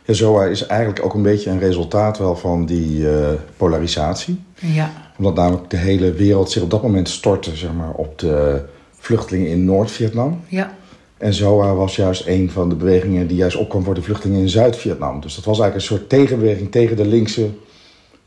Ja, 0.07 0.15
Zoa 0.15 0.45
is 0.45 0.67
eigenlijk 0.67 1.05
ook 1.05 1.15
een 1.15 1.23
beetje 1.23 1.51
een 1.51 1.59
resultaat 1.59 2.19
wel 2.19 2.37
van 2.37 2.67
die 2.67 3.11
eh, 3.11 3.33
polarisatie. 3.57 4.43
Ja, 4.55 4.93
Omdat 5.19 5.35
namelijk 5.35 5.71
de 5.71 5.77
hele 5.77 6.13
wereld 6.13 6.51
zich 6.51 6.63
op 6.63 6.71
dat 6.71 6.83
moment 6.83 7.09
stortte 7.09 7.57
zeg 7.57 7.73
maar, 7.73 7.93
op 7.93 8.19
de 8.19 8.65
vluchtelingen 8.99 9.51
in 9.51 9.65
Noord-Vietnam. 9.65 10.41
ja, 10.49 10.75
En 11.17 11.35
ZOA 11.35 11.75
was 11.75 11.97
juist 11.97 12.27
een 12.27 12.51
van 12.51 12.69
de 12.69 12.75
bewegingen 12.75 13.27
die 13.27 13.37
juist 13.37 13.57
opkwam 13.57 13.85
voor 13.85 13.95
de 13.95 14.03
vluchtelingen 14.03 14.41
in 14.43 14.49
Zuid-Vietnam. 14.49 15.21
Dus 15.21 15.35
dat 15.35 15.45
was 15.45 15.61
eigenlijk 15.61 15.91
een 15.91 15.97
soort 15.97 16.09
tegenbeweging 16.09 16.71
tegen 16.71 16.97
de 16.97 17.07
linkse 17.07 17.51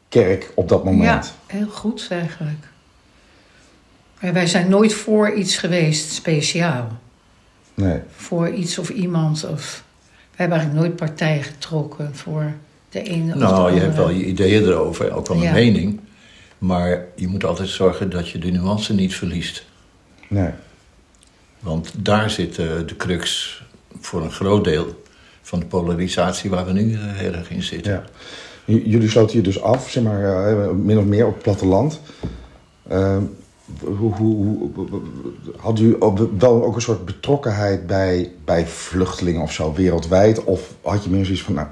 kerk 0.09 0.51
op 0.55 0.69
dat 0.69 0.81
ja, 0.83 0.91
moment. 0.91 1.33
heel 1.45 1.67
goed 1.67 2.07
eigenlijk. 2.09 2.67
En 4.19 4.33
wij 4.33 4.47
zijn 4.47 4.69
nooit 4.69 4.93
voor 4.93 5.33
iets 5.33 5.57
geweest 5.57 6.11
speciaal. 6.11 6.87
Nee. 7.73 7.99
Voor 8.15 8.49
iets 8.49 8.77
of 8.77 8.89
iemand. 8.89 9.47
Of, 9.51 9.83
hebben 10.37 10.57
eigenlijk 10.57 10.87
nooit 10.87 10.95
partij 10.99 11.41
getrokken 11.43 12.15
voor 12.15 12.51
de 12.89 13.01
ene 13.01 13.33
of 13.33 13.39
de 13.39 13.43
Nou, 13.45 13.55
je 13.55 13.61
andere. 13.63 13.79
hebt 13.85 13.95
wel 13.97 14.09
je 14.09 14.25
ideeën 14.25 14.63
erover, 14.63 15.11
ook 15.13 15.27
wel 15.27 15.37
een 15.37 15.43
Ja. 15.43 15.51
mening. 15.51 15.99
Maar 16.57 17.05
je 17.15 17.27
moet 17.27 17.43
altijd 17.45 17.69
zorgen 17.69 18.09
dat 18.09 18.29
je 18.29 18.37
de 18.39 18.51
nuance 18.51 18.93
niet 18.93 19.15
verliest. 19.15 19.65
nee. 20.29 20.49
Want 21.59 21.93
daar 21.97 22.29
zit 22.29 22.57
eh, 22.57 22.65
de 22.85 22.95
crux 22.97 23.61
voor 23.99 24.21
een 24.23 24.31
groot 24.31 24.63
deel 24.63 25.03
van 25.41 25.59
de 25.59 25.65
polarisatie 25.65 26.49
waar 26.49 26.65
we 26.65 26.71
nu 26.73 26.93
eh, 26.93 26.99
heel 27.03 27.33
erg 27.33 27.49
in 27.49 27.63
zitten. 27.63 27.91
Ja. 27.91 28.03
J- 28.65 28.81
Jullie 28.85 29.09
sloten 29.09 29.35
je 29.37 29.41
dus 29.43 29.61
af, 29.61 29.89
zeg 29.89 30.03
maar, 30.03 30.47
eh, 30.51 30.69
min 30.71 30.97
of 30.97 31.05
meer 31.05 31.25
op 31.27 31.33
het 31.33 31.43
platteland. 31.43 31.99
Hoe, 33.79 34.13
hoe, 34.13 34.69
hoe- 34.73 34.91
had 35.57 35.79
u 35.79 35.97
wel 36.37 36.63
ook 36.63 36.75
een 36.75 36.81
soort 36.81 37.05
betrokkenheid 37.05 37.87
bij, 37.87 38.31
bij 38.45 38.65
vluchtelingen 38.67 39.41
of 39.41 39.51
zo 39.51 39.73
wereldwijd? 39.73 40.43
Of 40.43 40.73
had 40.81 41.03
je 41.03 41.09
meer 41.09 41.25
zoiets 41.25 41.43
van, 41.43 41.53
nou, 41.53 41.67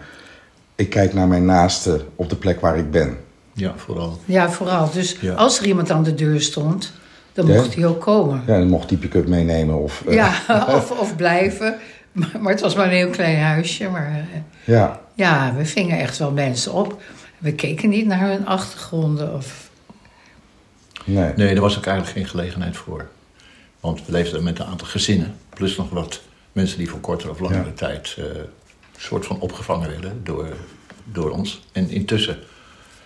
ik 0.76 0.90
kijk 0.90 1.14
naar 1.14 1.28
mijn 1.28 1.46
naaste 1.46 2.06
op 2.16 2.30
de 2.30 2.36
plek 2.36 2.60
waar 2.60 2.78
ik 2.78 2.92
ben? 2.92 3.18
Ja, 3.54 3.74
vooral. 3.76 4.20
Ja, 4.26 4.50
vooral. 4.50 4.90
Dus 4.92 5.18
Ja. 5.22 5.34
als 5.34 5.60
er 5.60 5.66
iemand 5.66 5.92
aan 5.92 6.04
de 6.04 6.16
deur 6.16 6.42
stond, 6.42 6.92
dan 7.34 7.48
Ja. 7.48 7.54
mocht 7.56 7.76
hij 7.76 7.86
ook 7.86 8.02
komen. 8.02 8.42
Ja, 8.48 8.58
dan 8.58 8.68
mocht 8.70 8.90
die 8.90 8.98
pick-up 8.98 9.28
meenemen 9.28 9.76
of... 9.82 10.04
eh, 10.08 10.14
Ja, 10.14 10.32
of, 10.78 10.92
of 11.00 11.16
blijven. 11.16 11.76
Maar, 12.12 12.32
maar 12.42 12.52
het 12.52 12.62
was 12.62 12.76
maar 12.76 12.86
een 12.86 12.92
heel 12.92 13.10
klein 13.10 13.40
huisje. 13.40 13.90
Maar 13.90 14.08
eh, 14.08 14.40
ja. 14.74 15.00
ja, 15.14 15.54
we 15.58 15.66
vingen 15.66 16.00
echt 16.00 16.18
wel 16.18 16.32
mensen 16.32 16.74
op. 16.74 17.02
We 17.38 17.54
keken 17.54 17.90
niet 17.90 18.06
naar 18.06 18.30
hun 18.30 18.46
achtergronden. 18.46 19.34
Of, 19.34 19.65
Nee. 21.06 21.34
Nee, 21.36 21.52
daar 21.54 21.62
was 21.64 21.78
ook 21.78 21.86
eigenlijk 21.86 22.18
geen 22.18 22.28
gelegenheid 22.28 22.78
voor. 22.78 23.08
Want 23.80 24.06
we 24.06 24.12
leefden 24.12 24.44
met 24.44 24.60
een 24.60 24.66
aantal 24.66 24.88
gezinnen. 24.88 25.36
Plus 25.50 25.76
nog 25.78 25.90
wat 25.90 26.22
mensen 26.52 26.78
die 26.78 26.90
voor 26.90 27.00
kortere 27.00 27.32
of 27.32 27.40
langere 27.40 27.66
Ja. 27.66 27.72
tijd... 27.72 28.16
eh, 28.18 28.26
een 28.26 29.02
soort 29.02 29.26
van 29.26 29.40
opgevangen 29.40 29.90
werden 29.90 30.24
door, 30.24 30.48
door 31.04 31.30
ons. 31.32 31.62
En 31.72 31.90
intussen 31.90 32.38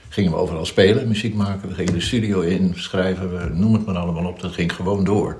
gingen 0.10 0.32
we 0.32 0.38
overal 0.38 0.66
spelen, 0.66 1.08
muziek 1.08 1.34
maken. 1.36 1.70
We 1.70 1.76
gingen 1.76 1.94
de 1.94 2.00
studio 2.02 2.40
in, 2.42 2.74
schrijven, 2.76 3.38
we, 3.38 3.50
noem 3.54 3.74
het 3.74 3.86
maar 3.86 3.98
allemaal 3.98 4.26
op. 4.26 4.40
Dat 4.40 4.54
ging 4.54 4.74
gewoon 4.74 5.04
door. 5.04 5.38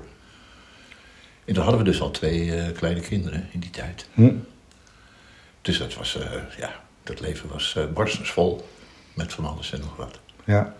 En 1.44 1.54
toen 1.54 1.62
hadden 1.62 1.82
we 1.84 1.90
dus 1.90 2.00
al 2.00 2.10
twee 2.10 2.54
eh, 2.54 2.72
kleine 2.76 3.00
kinderen 3.00 3.48
in 3.52 3.60
die 3.60 3.70
tijd. 3.70 4.06
Hm. 4.14 4.32
Dus 5.62 5.78
dat 5.78 5.94
was, 5.94 6.16
eh, 6.16 6.30
ja, 6.58 6.70
dat 7.02 7.20
leven 7.20 7.48
was 7.48 7.74
eh 7.76 7.84
barstensvol. 7.94 8.68
Met 9.14 9.32
van 9.32 9.44
alles 9.46 9.72
en 9.72 9.80
nog 9.80 9.96
wat. 9.96 10.18
Ja. 10.44 10.74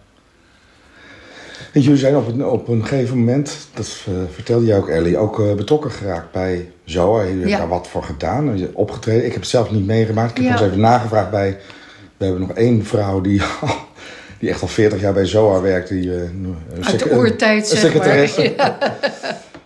En 1.72 1.80
jullie 1.80 1.98
zijn 1.98 2.16
op 2.16 2.28
een, 2.28 2.46
op 2.46 2.68
een 2.68 2.86
gegeven 2.86 3.18
moment, 3.18 3.56
dat 3.74 4.04
eh, 4.06 4.12
vertelde 4.32 4.66
jij 4.66 4.76
ook 4.76 4.88
Ellie, 4.88 5.18
ook 5.18 5.40
eh, 5.40 5.54
betrokken 5.54 5.90
geraakt 5.90 6.32
bij 6.32 6.68
ZOA. 6.84 7.22
Jullie 7.22 7.38
hebben 7.38 7.58
daar 7.58 7.68
wat 7.68 7.88
voor 7.88 8.02
gedaan, 8.02 8.56
je 8.56 8.62
hebt 8.62 8.74
opgetreden. 8.74 9.24
Ik 9.24 9.32
heb 9.32 9.40
het 9.40 9.50
zelf 9.50 9.70
niet 9.70 9.86
meegemaakt. 9.86 10.38
Ik 10.38 10.44
heb 10.44 10.52
eens 10.52 10.62
even 10.62 10.80
nagevraagd 10.80 11.30
bij... 11.30 11.58
We 12.16 12.26
hebben 12.26 12.46
nog 12.46 12.56
één 12.56 12.84
vrouw 12.84 13.20
die, 13.20 13.42
die 14.38 14.48
echt 14.48 14.62
al 14.62 14.68
40 14.68 15.00
jaar 15.00 15.12
bij 15.12 15.26
ZOA 15.26 15.60
werkt. 15.60 15.88
Die, 15.88 16.14
eh, 16.14 16.20
uit 16.80 16.98
de 16.98 17.16
oertijd, 17.16 17.68
zeg 17.68 17.94
maar. 17.94 18.08
Ja. 18.56 18.78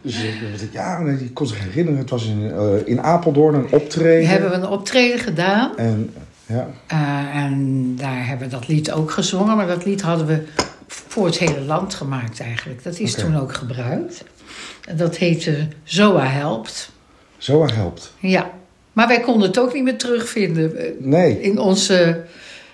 Dus 0.53 0.63
ik 0.63 0.73
ja, 0.73 1.01
nee, 1.01 1.17
die 1.17 1.31
kon 1.33 1.47
zich 1.47 1.59
herinneren. 1.59 1.99
Het 2.01 2.11
was 2.11 2.27
in, 2.27 2.53
eh, 2.53 2.67
in 2.85 3.03
Apeldoorn 3.03 3.55
een 3.55 3.73
optreden. 3.73 4.29
Hebben 4.29 4.51
we 4.51 4.57
een 4.57 4.69
optreden 4.69 5.19
gedaan. 5.19 5.77
En 5.77 6.15
ja, 6.47 6.69
Eh, 6.87 7.43
en 7.43 7.93
daar 7.97 8.27
hebben 8.27 8.49
we 8.49 8.55
dat 8.55 8.69
lied 8.69 8.93
ook 8.93 9.11
gezongen. 9.11 9.57
Maar 9.57 9.67
dat 9.67 9.85
lied 9.85 10.03
hadden 10.03 10.27
we 10.27 10.43
voor 10.87 11.27
het 11.27 11.39
hele 11.39 11.61
land 11.61 11.95
gemaakt 11.95 12.41
eigenlijk. 12.41 12.85
Dat 12.85 12.99
is 12.99 13.15
toen 13.15 13.37
ook 13.37 13.55
gebruikt. 13.55 14.25
En 14.85 14.97
dat 14.97 15.17
heette 15.17 15.69
Zoa 15.85 16.27
Helpt. 16.27 16.93
ZOA 17.39 17.67
helpt. 17.73 18.13
Ja. 18.19 18.51
Maar 18.93 19.09
wij 19.09 19.21
konden 19.21 19.49
het 19.49 19.59
ook 19.59 19.75
niet 19.75 19.83
meer 19.85 19.99
terugvinden 19.99 20.77
eh, 20.77 20.91
Nee. 20.99 21.41
in 21.41 21.59
onze... 21.59 22.25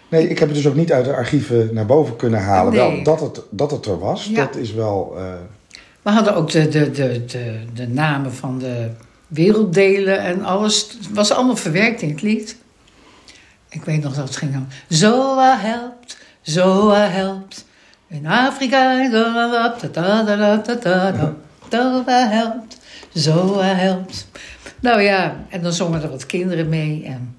Nee, 0.08 0.28
ik 0.28 0.38
heb 0.38 0.48
het 0.48 0.56
dus 0.56 0.66
ook 0.66 0.74
niet 0.74 0.92
uit 0.92 1.04
de 1.04 1.14
archieven 1.14 1.70
naar 1.72 1.86
boven 1.86 2.16
kunnen 2.16 2.40
halen. 2.42 2.72
Nee. 2.72 2.80
Wel, 2.94 3.02
dat, 3.02 3.20
het, 3.20 3.40
dat 3.50 3.70
het 3.70 3.86
er 3.86 3.98
was, 3.98 4.24
Ja. 4.26 4.44
dat 4.44 4.56
is 4.56 4.72
wel... 4.72 5.14
eh, 5.16 5.24
We 6.02 6.10
hadden 6.10 6.34
ook 6.34 6.50
de, 6.50 6.68
de, 6.68 6.90
de, 6.90 7.24
de, 7.24 7.58
de 7.74 7.88
namen 7.88 8.32
van 8.34 8.58
de 8.58 8.90
werelddelen 9.28 10.18
en 10.20 10.44
alles. 10.44 10.88
Het 10.98 11.10
was 11.14 11.30
allemaal 11.32 11.56
verwerkt 11.56 12.02
in 12.02 12.08
het 12.10 12.22
lied. 12.22 12.56
Ik 13.68 13.84
weet 13.84 14.02
nog 14.02 14.14
dat 14.14 14.24
het 14.28 14.36
ging 14.36 14.52
dan... 14.52 14.66
Zoa 14.88 15.58
helpt, 15.58 16.16
Zoa 16.40 17.08
helpt. 17.08 17.64
In 18.10 18.26
Afrika, 18.26 19.08
da 21.70 22.28
helpt, 22.28 22.78
Zoa 23.12 23.74
helpt. 23.74 24.26
Nou 24.80 25.02
ja, 25.02 25.36
en 25.48 25.62
dan 25.62 25.72
zongen 25.72 26.02
er 26.02 26.10
wat 26.10 26.26
kinderen 26.26 26.68
mee. 26.68 27.04
En... 27.06 27.36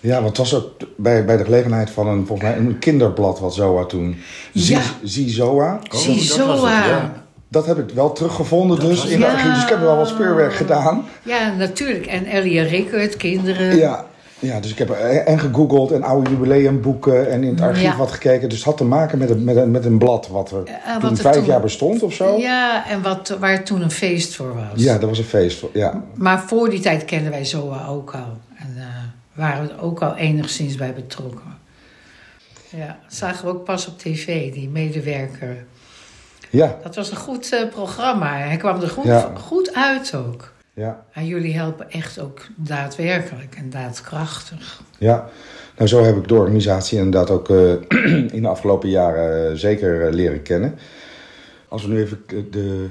Ja, 0.00 0.14
want 0.14 0.26
het 0.26 0.36
was 0.36 0.54
ook 0.54 0.70
bij, 0.96 1.24
bij 1.24 1.36
de 1.36 1.44
gelegenheid 1.44 1.90
van 1.90 2.06
een, 2.06 2.26
volgens 2.26 2.48
mij, 2.48 2.58
een 2.58 2.78
kinderblad 2.78 3.40
wat 3.40 3.54
Zoa 3.54 3.84
toen. 3.84 4.16
Zie, 4.52 4.76
ja. 4.76 4.82
Zie 5.02 5.30
Zoa. 5.30 5.80
Oh, 5.92 5.98
Zie 5.98 6.20
Zoa. 6.20 7.12
Dat 7.48 7.66
heb 7.66 7.78
ik 7.78 7.94
wel 7.94 8.12
teruggevonden 8.12 8.80
dus 8.80 9.04
in 9.04 9.20
de. 9.20 9.50
Dus 9.54 9.62
ik 9.62 9.68
heb 9.68 9.80
wel 9.80 9.96
wat 9.96 10.08
speurwerk 10.08 10.54
gedaan. 10.54 11.04
Ja, 11.22 11.54
natuurlijk. 11.54 12.06
En 12.06 12.24
Ellie 12.24 12.60
Rickert, 12.60 13.16
kinderen. 13.16 13.76
Ja, 13.76 14.06
ja, 14.44 14.60
dus 14.60 14.70
ik 14.70 14.78
heb 14.78 14.90
en 14.90 15.38
gegoogeld 15.38 15.90
en 15.92 16.02
oude 16.02 16.30
jubileumboeken 16.30 17.30
en 17.30 17.42
in 17.44 17.50
het 17.50 17.60
archief 17.60 17.82
Ja. 17.82 17.96
wat 17.96 18.10
gekeken. 18.12 18.48
Dus 18.48 18.58
het 18.58 18.66
had 18.66 18.76
te 18.76 18.84
maken 18.84 19.18
met 19.18 19.30
een, 19.30 19.44
met 19.44 19.56
een, 19.56 19.70
met 19.70 19.84
een 19.84 19.98
blad 19.98 20.28
wat 20.28 20.50
er 20.50 20.62
Ja, 20.86 20.98
toen 20.98 21.16
vijf 21.16 21.34
toen- 21.36 21.44
jaar 21.44 21.60
bestond 21.60 22.02
of 22.02 22.12
zo. 22.14 22.36
Ja, 22.38 22.88
en 22.88 23.02
wat, 23.02 23.36
waar 23.40 23.64
toen 23.64 23.82
een 23.82 23.90
feest 23.90 24.34
voor 24.34 24.54
was. 24.54 24.82
Ja, 24.82 24.98
dat 24.98 25.08
was 25.08 25.18
een 25.18 25.24
feest. 25.24 25.58
voor- 25.58 25.70
Ja. 25.72 26.02
Maar 26.14 26.42
voor 26.46 26.70
die 26.70 26.80
tijd 26.80 27.04
kenden 27.04 27.30
wij 27.30 27.44
Zoa 27.44 27.86
ook 27.86 28.14
al. 28.14 28.38
En 28.58 28.74
eh, 28.76 28.84
waren 29.34 29.66
we 29.66 29.80
ook 29.80 30.02
al 30.02 30.16
enigszins 30.16 30.74
bij 30.74 30.94
betrokken. 30.94 31.52
Ja, 32.68 32.86
dat 32.86 33.14
zagen 33.14 33.44
we 33.44 33.50
ook 33.50 33.64
pas 33.64 33.86
op 33.86 33.98
tv, 33.98 34.52
die 34.52 34.68
medewerker. 34.68 35.64
Ja, 36.50 36.76
Dat 36.82 36.94
was 36.94 37.10
een 37.10 37.16
goed 37.16 37.52
eh, 37.52 37.68
programma. 37.68 38.36
Hij 38.36 38.56
kwam 38.56 38.80
er 38.80 38.88
goed, 38.88 39.04
Ja. 39.04 39.30
goed 39.40 39.74
uit 39.74 40.14
ook. 40.14 40.52
Ja, 40.74 41.04
En 41.12 41.26
jullie 41.26 41.54
helpen 41.54 41.90
echt 41.90 42.20
ook 42.20 42.46
daadwerkelijk 42.56 43.54
en 43.54 43.70
daadkrachtig. 43.70 44.80
ja. 44.98 45.28
Nou, 45.76 45.88
zo 45.88 46.04
heb 46.04 46.16
ik 46.16 46.28
de 46.28 46.34
organisatie 46.34 46.98
inderdaad 46.98 47.30
ook 47.30 47.50
eh, 47.50 47.72
in 48.36 48.42
de 48.42 48.48
afgelopen 48.48 48.88
jaren 48.88 49.50
eh, 49.50 49.56
zeker 49.56 50.06
eh, 50.06 50.12
leren 50.12 50.42
kennen. 50.42 50.78
Als 51.68 51.82
we 51.82 51.88
nu 51.88 52.00
even 52.00 52.22
de, 52.50 52.86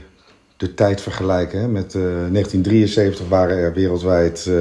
de 0.58 0.74
tijd 0.74 1.02
vergelijken 1.02 1.60
hè, 1.60 1.68
met 1.68 1.96
eh, 1.96 2.02
1973 2.02 3.28
waren 3.28 3.58
er 3.58 3.74
wereldwijd, 3.74 4.46
eh, 4.48 4.54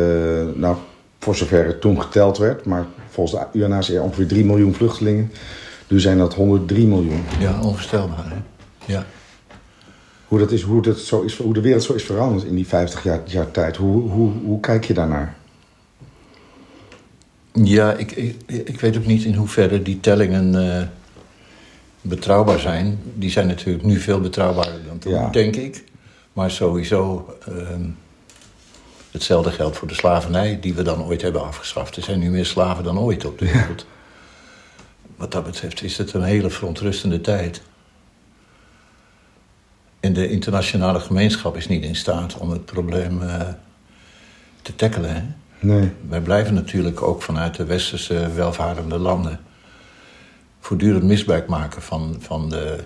nou, 0.55 0.77
voor 1.19 1.35
zover 1.37 1.67
het 1.67 1.81
toen 1.81 2.03
geteld 2.03 2.39
werd, 2.39 2.65
maar 2.65 2.87
volgens 3.09 3.41
de 3.53 3.59
UNHCR 3.59 4.01
ongeveer 4.01 4.27
3 4.27 4.45
miljoen 4.45 4.75
vluchtelingen. 4.75 5.33
Nu 5.89 6.01
zijn 6.01 6.19
dat 6.19 6.35
103 6.35 6.87
miljoen. 6.87 7.25
Ja, 7.39 7.61
onvoorstelbaar. 7.63 8.25
Hè? 8.29 8.37
Ja. 8.93 9.05
Hoe, 10.33 10.41
dat 10.41 10.53
is, 10.53 10.63
hoe, 10.63 10.83
dat 10.83 10.99
zo 10.99 11.21
is, 11.23 11.37
hoe 11.37 11.53
de 11.53 11.61
wereld 11.61 11.83
zo 11.83 11.93
is 11.93 12.05
veranderd 12.05 12.45
in 12.45 12.55
die 12.55 12.67
50 12.67 13.03
jaar, 13.03 13.21
jaar 13.27 13.51
tijd. 13.51 13.77
Hoe, 13.77 14.11
hoe, 14.11 14.33
hoe 14.45 14.61
kijk 14.61 14.85
je 14.85 14.95
daarnaar? 14.95 15.37
Ja, 17.53 17.93
ik, 17.93 18.13
ik, 18.13 18.37
ik 18.47 18.81
weet 18.81 18.97
ook 18.97 19.07
niet 19.07 19.25
in 19.25 19.35
hoeverre 19.35 19.83
die 19.83 20.01
tellingen 20.01 20.79
eh, 20.79 20.87
betrouwbaar 22.01 22.59
zijn. 22.59 22.99
Die 23.15 23.31
zijn 23.31 23.47
natuurlijk 23.47 23.85
nu 23.85 23.99
veel 23.99 24.21
betrouwbaarder 24.21 24.81
dan 24.87 24.99
toen, 24.99 25.13
Ja. 25.13 25.29
denk 25.31 25.57
ik. 25.57 25.85
Maar 26.33 26.51
sowieso, 26.51 27.35
ehm, 27.47 27.89
hetzelfde 29.11 29.51
geldt 29.51 29.77
voor 29.77 29.89
de 29.89 29.95
slavernij 29.95 30.59
die 30.61 30.75
we 30.75 30.83
dan 30.83 31.05
ooit 31.05 31.23
hebben 31.23 31.45
afgeschaft. 31.45 31.97
Er 31.97 32.03
zijn 32.03 32.19
nu 32.19 32.31
meer 32.31 32.47
slaven 32.47 32.85
dan 32.85 32.99
ooit 32.99 33.25
op 33.25 33.39
de 33.39 33.53
wereld. 33.53 33.87
Wat 35.17 35.33
dat 35.33 35.45
betreft 35.45 35.83
is 35.83 35.99
het 35.99 36.13
een 36.13 36.23
hele 36.23 36.51
verontrustende 36.51 37.21
tijd. 37.21 37.63
En 40.03 40.13
de 40.13 40.29
internationale 40.29 41.01
gemeenschap 41.01 41.57
is 41.57 41.69
niet 41.69 41.85
in 41.85 41.97
staat 41.97 42.37
om 42.37 42.51
het 42.51 42.65
probleem 42.65 43.23
eh, 43.23 43.41
te 44.63 44.75
tackelen. 44.75 45.15
Hè? 45.15 45.23
Nee. 45.59 45.91
Wij 46.09 46.21
blijven 46.21 46.55
natuurlijk 46.55 47.03
ook 47.03 47.23
vanuit 47.23 47.57
de 47.57 47.65
westerse 47.65 48.33
welvarende 48.35 48.99
landen 48.99 49.41
voortdurend 50.61 51.03
misbruik 51.03 51.47
maken 51.47 51.83
van, 51.83 52.17
van 52.19 52.49
de, 52.49 52.85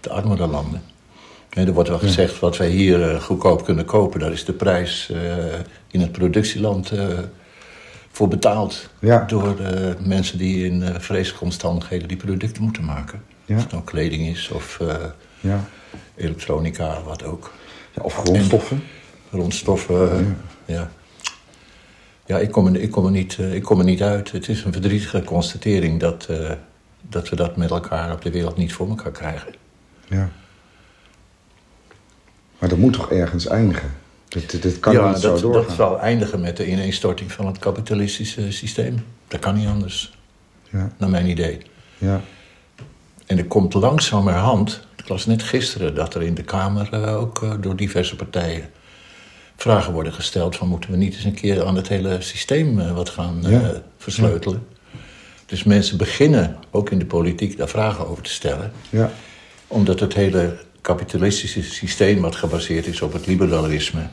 de 0.00 0.10
armere 0.10 0.46
landen. 0.46 0.82
Hè, 1.50 1.66
er 1.66 1.72
wordt 1.72 1.88
wel 1.88 1.98
gezegd 1.98 2.38
wat 2.38 2.56
wij 2.56 2.70
hier 2.70 3.10
eh, 3.10 3.20
goedkoop 3.20 3.64
kunnen 3.64 3.84
kopen, 3.84 4.20
daar 4.20 4.32
is 4.32 4.44
de 4.44 4.52
prijs 4.52 5.10
eh, 5.10 5.20
in 5.90 6.00
het 6.00 6.12
productieland 6.12 6.92
voor 8.10 8.28
betaald. 8.28 8.90
Ja. 8.98 9.24
Door 9.24 9.56
mensen 10.00 10.38
die 10.38 10.64
in 10.64 11.00
vreselijke 11.00 11.44
omstandigheden 11.44 12.08
die 12.08 12.16
producten 12.16 12.62
moeten 12.62 12.84
maken. 12.84 13.22
Ja. 13.44 13.56
Of 13.56 13.62
het 13.62 13.72
nou 13.72 13.84
kleding 13.84 14.26
is 14.26 14.48
of 14.48 14.80
Ja. 15.40 15.64
Elektronica, 16.14 17.02
wat 17.02 17.24
ook. 17.24 17.52
ja 17.94 18.02
of 18.02 18.14
grondstoffen. 18.14 18.82
Grondstoffen, 19.30 20.10
eh, 20.12 20.74
ja. 20.74 20.90
Ja, 22.26 22.38
ik 22.38 22.50
kom, 22.50 22.66
er, 22.66 22.80
ik, 22.80 22.90
kom 22.90 23.04
er 23.04 23.10
niet, 23.10 23.36
eh, 23.38 23.54
ik 23.54 23.62
kom 23.62 23.78
er 23.78 23.84
niet 23.84 24.02
uit. 24.02 24.32
Het 24.32 24.48
is 24.48 24.64
een 24.64 24.72
verdrietige 24.72 25.24
constatering 25.24 26.00
dat, 26.00 26.26
eh, 26.30 26.50
dat 27.00 27.28
we 27.28 27.36
dat 27.36 27.56
met 27.56 27.70
elkaar 27.70 28.12
op 28.12 28.22
de 28.22 28.30
wereld 28.30 28.56
niet 28.56 28.72
voor 28.72 28.88
elkaar 28.88 29.12
krijgen. 29.12 29.54
Ja. 30.08 30.30
Maar 32.58 32.68
dat 32.68 32.78
moet 32.78 32.92
toch 32.92 33.10
ergens 33.10 33.46
eindigen? 33.46 33.90
Dit, 34.28 34.62
dit, 34.62 34.80
kan 34.80 34.92
ja, 34.92 35.08
niet 35.08 35.18
zo 35.18 35.32
dat, 35.32 35.40
doorgaan. 35.40 35.62
dat 35.66 35.76
zal 35.76 36.00
eindigen 36.00 36.40
met 36.40 36.56
de 36.56 36.66
ineenstorting 36.70 37.32
van 37.32 37.46
het 37.46 37.58
kapitalistische 37.58 38.52
systeem. 38.52 39.04
Dat 39.28 39.40
kan 39.40 39.54
niet 39.54 39.68
anders, 39.68 40.18
Ja, 40.70 40.92
naar 40.98 41.10
mijn 41.10 41.26
idee. 41.28 41.58
ja, 41.98 42.20
En 43.26 43.38
er 43.38 43.44
komt 43.44 43.74
langzamerhand, 43.74 44.86
ik 45.08 45.14
las 45.14 45.26
net 45.26 45.42
gisteren 45.42 45.94
dat 45.94 46.14
er 46.14 46.22
in 46.22 46.34
de 46.34 46.42
Kamer 46.42 46.88
eh, 46.92 47.16
ook 47.16 47.42
eh, 47.42 47.52
door 47.60 47.76
diverse 47.76 48.16
partijen 48.16 48.70
vragen 49.56 49.92
worden 49.92 50.12
gesteld 50.12 50.56
van 50.56 50.68
moeten 50.68 50.90
we 50.90 50.96
niet 50.96 51.14
eens 51.14 51.24
een 51.24 51.34
keer 51.34 51.64
aan 51.64 51.76
het 51.76 51.88
hele 51.88 52.20
systeem 52.20 52.80
eh, 52.80 52.94
wat 52.94 53.08
gaan 53.08 53.42
Ja. 53.42 53.82
versleutelen. 53.96 54.66
Dus 55.46 55.62
mensen 55.64 55.96
beginnen 55.96 56.56
ook 56.70 56.90
in 56.90 56.98
de 56.98 57.06
politiek 57.06 57.56
daar 57.56 57.68
vragen 57.68 58.06
over 58.08 58.22
te 58.22 58.30
stellen, 58.30 58.72
ja, 58.90 59.10
omdat 59.66 60.00
het 60.00 60.14
hele 60.14 60.58
kapitalistische 60.80 61.62
systeem, 61.62 62.20
wat 62.20 62.36
gebaseerd 62.36 62.86
is 62.86 63.00
op 63.02 63.12
het 63.12 63.26
liberalisme, 63.26 64.08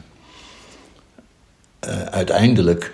uiteindelijk 2.09 2.93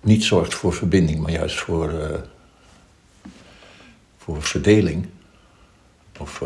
niet 0.00 0.24
zorgt 0.24 0.54
voor 0.54 0.72
verbinding, 0.72 1.18
maar 1.20 1.32
juist 1.32 1.60
voor, 1.60 2.20
voor 4.18 4.42
verdeling. 4.42 5.06
Of 6.18 6.42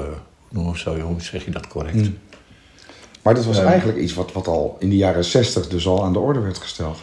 je, 0.97 1.03
hoe 1.03 1.21
zeg 1.23 1.45
je 1.45 1.51
dat 1.51 1.67
correct? 1.69 1.95
Mm. 1.95 2.19
Maar 3.23 3.35
dat 3.35 3.45
was 3.45 3.59
eigenlijk 3.59 3.99
iets 3.99 4.15
wat, 4.15 4.33
wat 4.33 4.47
al 4.47 4.77
in 4.79 4.89
de 4.91 4.97
jaren 4.97 5.25
60 5.25 5.69
dus 5.69 5.87
al 5.87 6.05
aan 6.05 6.13
de 6.13 6.19
orde 6.19 6.41
werd 6.41 6.59
gesteld. 6.59 6.99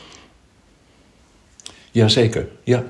Jazeker, 1.91 2.47
ja. 2.63 2.83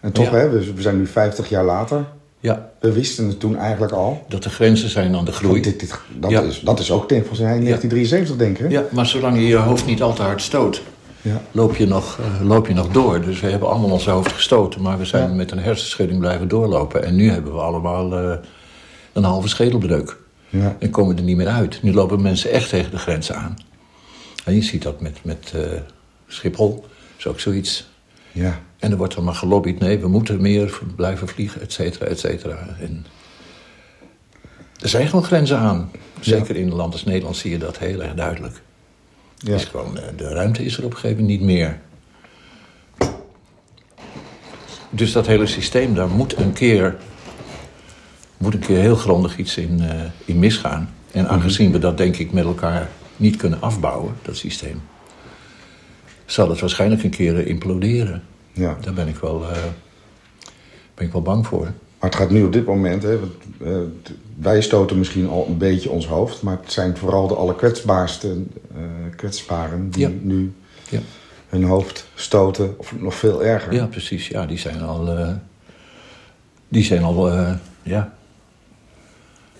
En 0.00 0.12
toch, 0.12 0.24
Ja. 0.30 0.36
hè, 0.36 0.48
we, 0.48 0.72
we 0.74 0.82
zijn 0.82 0.96
nu 0.98 1.06
50 1.06 1.48
jaar 1.48 1.64
later. 1.64 2.04
ja. 2.40 2.72
We 2.80 2.92
wisten 2.92 3.26
het 3.28 3.40
toen 3.40 3.56
eigenlijk 3.56 3.92
al. 3.92 4.24
Dat 4.28 4.44
er 4.44 4.50
grenzen 4.50 4.88
zijn 4.88 5.14
aan 5.16 5.24
de 5.24 5.32
groei. 5.32 5.60
Dit, 5.60 5.80
dit, 5.80 5.98
dat, 6.18 6.30
Ja. 6.30 6.40
is, 6.40 6.60
dat 6.60 6.78
is 6.80 6.90
ook 6.90 7.10
mij 7.10 7.18
in 7.18 7.24
1973, 7.24 8.36
denk 8.36 8.58
ik. 8.58 8.64
hè? 8.64 8.68
Ja, 8.70 8.84
maar 8.90 9.06
zolang 9.06 9.36
je 9.36 9.46
je 9.46 9.56
hoofd 9.56 9.86
niet 9.86 10.02
al 10.02 10.12
te 10.12 10.22
hard 10.22 10.42
stoot, 10.42 10.82
Ja. 11.22 11.40
loop 11.52 11.76
je 11.76 11.86
nog, 11.86 12.18
eh, 12.18 12.46
loop 12.46 12.66
je 12.66 12.74
nog 12.74 12.88
door. 12.88 13.20
Dus 13.20 13.40
we 13.40 13.50
hebben 13.50 13.68
allemaal 13.68 13.90
ons 13.90 14.06
hoofd 14.06 14.32
gestoten, 14.32 14.82
maar 14.82 14.98
we 14.98 15.04
zijn 15.04 15.36
met 15.36 15.50
een 15.50 15.58
hersenschudding 15.58 16.18
blijven 16.20 16.48
doorlopen. 16.48 17.04
En 17.04 17.14
nu 17.14 17.30
hebben 17.30 17.52
we 17.52 17.60
allemaal 17.60 18.16
eh, 18.18 18.36
een 19.14 19.24
halve 19.24 19.48
schedelbreuk. 19.48 20.16
Ja. 20.48 20.76
En 20.78 20.90
komen 20.90 21.16
er 21.16 21.22
niet 21.22 21.36
meer 21.36 21.48
uit. 21.48 21.82
Nu 21.82 21.92
lopen 21.92 22.22
mensen 22.22 22.50
echt 22.50 22.68
tegen 22.68 22.90
de 22.90 22.98
grenzen 22.98 23.36
aan. 23.36 23.56
En 24.44 24.54
je 24.54 24.62
ziet 24.62 24.82
dat 24.82 25.00
met, 25.00 25.18
met 25.22 25.52
eh, 25.54 25.60
Schiphol, 26.26 26.84
is 27.16 27.26
ook 27.26 27.40
zoiets. 27.40 27.88
ja. 28.32 28.60
En 28.78 28.90
er 28.90 28.96
wordt 28.96 29.14
dan 29.14 29.24
maar 29.24 29.34
gelobbyd, 29.34 29.78
nee, 29.78 29.98
we 29.98 30.08
moeten 30.08 30.40
meer 30.40 30.80
blijven 30.96 31.28
vliegen, 31.28 31.60
et 31.60 31.72
cetera, 31.72 32.06
et 32.06 32.18
cetera. 32.18 32.76
En 32.80 33.06
er 34.80 34.88
zijn 34.88 35.08
gewoon 35.08 35.24
grenzen 35.24 35.58
aan. 35.58 35.90
Zeker 36.20 36.56
in 36.56 36.66
een 36.66 36.74
land 36.74 36.92
als 36.92 37.04
Nederland 37.04 37.36
zie 37.36 37.50
je 37.50 37.58
dat 37.58 37.78
heel 37.78 38.02
erg 38.02 38.14
duidelijk. 38.14 38.62
Ja. 39.36 39.54
Is 39.54 39.64
gewoon, 39.64 39.98
eh, 39.98 40.04
de 40.16 40.28
ruimte 40.28 40.64
is 40.64 40.76
er 40.78 40.84
op 40.84 40.90
een 40.90 40.96
gegeven 40.96 41.22
moment 41.22 41.38
niet 41.40 41.48
meer. 41.48 41.80
Dus 44.90 45.12
dat 45.12 45.26
hele 45.26 45.46
systeem, 45.46 45.94
daar 45.94 46.08
moet 46.08 46.36
een 46.36 46.52
keer, 46.52 46.96
moet 48.36 48.54
een 48.54 48.60
keer 48.60 48.80
heel 48.80 48.96
grondig 48.96 49.38
iets 49.38 49.56
in, 49.56 49.80
eh, 49.80 50.00
in 50.24 50.38
misgaan. 50.38 50.94
En 51.12 51.28
aangezien 51.28 51.72
we 51.72 51.78
dat 51.78 51.96
denk 51.96 52.16
ik 52.16 52.32
met 52.32 52.44
elkaar 52.44 52.88
niet 53.16 53.36
kunnen 53.36 53.60
afbouwen, 53.60 54.14
dat 54.22 54.36
systeem, 54.36 54.82
zal 56.26 56.48
het 56.50 56.60
waarschijnlijk 56.60 57.02
een 57.02 57.10
keer 57.10 57.38
eh, 57.38 57.46
imploderen. 57.46 58.22
ja. 58.52 58.76
Daar 58.80 58.94
ben 58.94 59.08
ik 59.08 59.16
wel, 59.16 59.42
eh, 59.50 59.56
ben 60.94 61.06
ik 61.06 61.12
wel 61.12 61.22
bang 61.22 61.46
voor. 61.46 61.64
Maar 61.98 62.10
het 62.12 62.14
gaat 62.16 62.30
nu 62.30 62.44
op 62.44 62.52
dit 62.52 62.66
moment, 62.66 63.02
hè, 63.02 63.18
want, 63.18 63.32
wij 64.40 64.62
stoten 64.62 64.98
misschien 64.98 65.28
al 65.28 65.46
een 65.48 65.58
beetje 65.58 65.90
ons 65.90 66.06
hoofd, 66.06 66.42
maar 66.42 66.58
het 66.62 66.72
zijn 66.72 66.96
vooral 66.96 67.28
de 67.28 67.34
allerkwetsbaarste 67.34 68.42
kwetsbaren 69.16 69.90
die 69.90 70.02
Ja. 70.08 70.10
nu 70.20 70.52
Ja. 70.88 70.98
hun 71.48 71.64
hoofd 71.64 72.06
stoten, 72.14 72.74
of 72.78 72.94
nog 72.98 73.14
veel 73.14 73.44
erger. 73.44 73.72
Ja, 73.72 73.86
precies. 73.86 74.28
Ja, 74.28 74.46
die 74.46 74.58
zijn 74.58 74.82
al. 74.82 75.08
die 76.68 76.84
zijn 76.84 77.02
al. 77.02 77.30
ja. 77.82 78.14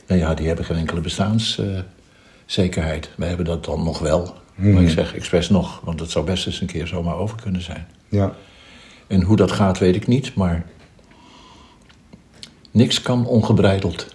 Nou 0.07 0.21
ja, 0.21 0.35
die 0.35 0.47
hebben 0.47 0.65
geen 0.65 0.77
enkele 0.77 1.01
bestaanszekerheid. 1.01 3.11
Wij 3.17 3.29
hebben 3.29 3.47
dat 3.47 3.65
dan 3.65 3.85
nog 3.85 3.99
wel. 3.99 4.35
Maar 4.55 4.83
ik 4.83 4.89
zeg 4.91 5.15
expres 5.15 5.49
nog, 5.49 5.81
want 5.85 6.01
het 6.01 6.11
zou 6.11 6.25
best 6.25 6.47
eens 6.47 6.61
een 6.61 6.67
keer 6.67 6.87
zomaar 6.87 7.17
over 7.17 7.37
kunnen 7.43 7.63
zijn. 7.63 7.87
Ja. 8.09 8.35
En 9.07 9.23
hoe 9.23 9.37
dat 9.37 9.53
gaat, 9.53 9.79
weet 9.79 9.95
ik 9.97 10.07
niet, 10.07 10.35
maar. 10.35 10.65
Niks 12.71 13.03
kan 13.03 13.27
ongebreideld 13.27 14.15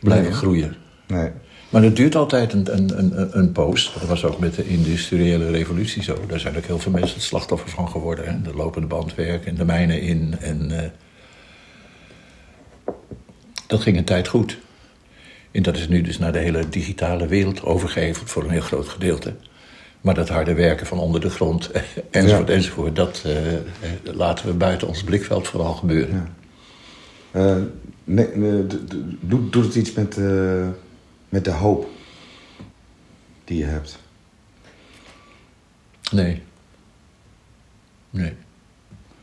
blijven 0.00 0.28
Nee. 0.30 0.38
groeien. 0.38 0.76
Nee. 1.06 1.30
Maar 1.70 1.82
het 1.82 1.96
duurt 1.96 2.14
altijd 2.14 2.52
een, 2.52 2.76
een, 2.76 2.98
een, 2.98 3.38
een 3.38 3.52
poos. 3.52 3.92
Dat 3.98 4.08
was 4.08 4.24
ook 4.24 4.38
met 4.38 4.54
de 4.54 4.68
industriële 4.68 5.50
revolutie 5.50 6.02
zo. 6.02 6.26
Daar 6.26 6.40
zijn 6.40 6.56
ook 6.56 6.64
heel 6.64 6.78
veel 6.78 6.92
mensen 6.92 7.14
het 7.14 7.24
slachtoffer 7.24 7.70
van 7.70 7.88
geworden. 7.88 8.24
Hè? 8.28 8.42
De 8.42 8.54
lopende 8.54 8.86
bandwerk 8.86 9.46
en 9.46 9.54
de 9.54 9.64
mijnen 9.64 10.00
in. 10.00 10.34
En, 10.40 10.78
eh, 10.82 10.88
dat 13.66 13.80
ging 13.80 13.96
een 13.96 14.04
tijd 14.04 14.28
goed. 14.28 14.58
En 15.50 15.62
dat 15.62 15.76
is 15.76 15.88
nu 15.88 16.02
dus 16.02 16.18
naar 16.18 16.32
de 16.32 16.38
hele 16.38 16.68
digitale 16.68 17.26
wereld 17.26 17.62
overgeheveld 17.62 18.30
voor 18.30 18.44
een 18.44 18.50
heel 18.50 18.60
groot 18.60 18.88
gedeelte. 18.88 19.34
Maar 20.00 20.14
dat 20.14 20.28
harde 20.28 20.54
werken 20.54 20.86
van 20.86 20.98
onder 20.98 21.20
de 21.20 21.30
grond, 21.30 21.70
enzovoort, 22.10 22.48
Ja. 22.48 22.54
enzovoort... 22.54 22.96
dat 22.96 23.22
eh, 23.24 23.54
eh, 23.54 23.60
laten 24.02 24.46
we 24.46 24.52
buiten 24.52 24.88
ons 24.88 25.02
blikveld 25.04 25.48
vooral 25.48 25.74
gebeuren. 25.74 26.14
Ja. 27.32 27.50
Eh, 27.56 27.62
nee, 28.04 28.28
nee, 28.36 28.66
d- 28.66 28.70
d- 28.90 28.94
doet, 29.20 29.52
doet 29.52 29.64
het 29.64 29.74
iets 29.74 29.92
met, 29.92 30.16
met 31.28 31.44
de 31.44 31.50
hoop 31.50 31.88
die 33.44 33.58
je 33.58 33.64
hebt? 33.64 33.98
Nee. 36.12 36.42
Nee. 38.10 38.32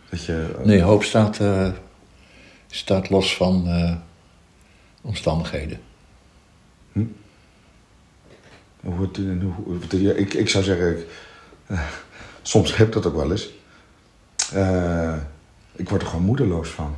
Dat 0.10 0.26
je, 0.26 0.56
Nee, 0.64 0.82
hoop 0.82 1.04
staat, 1.04 1.40
staat 2.68 3.10
los 3.10 3.36
van 3.36 3.68
omstandigheden. 5.02 5.80
Hoe, 8.80 9.10
hoe- 9.64 9.78
ja, 10.02 10.14
ik, 10.14 10.34
ik 10.34 10.50
zou 10.50 10.64
zeggen, 10.64 10.98
ik, 10.98 11.06
eh, 11.66 11.80
soms 12.42 12.78
heb 12.78 12.88
ik 12.88 12.94
dat 12.94 13.06
ook 13.06 13.16
wel 13.16 13.32
eens. 13.32 13.50
Eh, 14.54 15.16
ik 15.76 15.90
word 15.90 16.02
er 16.02 16.08
gewoon 16.08 16.26
moedeloos 16.26 16.70
van. 16.70 16.96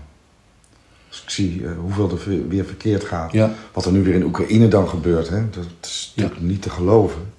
Als 1.09 1.23
ik 1.23 1.29
zie 1.29 1.65
eh, 1.65 1.71
hoeveel 1.79 2.09
er 2.11 2.47
weer 2.47 2.65
verkeerd 2.65 3.03
gaat. 3.03 3.31
Ja. 3.31 3.53
Wat 3.73 3.85
er 3.85 3.91
nu 3.91 4.03
weer 4.03 4.13
in 4.13 4.23
Oekraïne 4.23 4.67
dan 4.67 4.87
gebeurt. 4.89 5.29
Hè? 5.29 5.49
Dat 5.49 5.65
is 5.81 6.11
Ja. 6.15 6.21
natuurlijk 6.21 6.49
niet 6.49 6.61
te 6.61 6.69
geloven. 6.69 7.33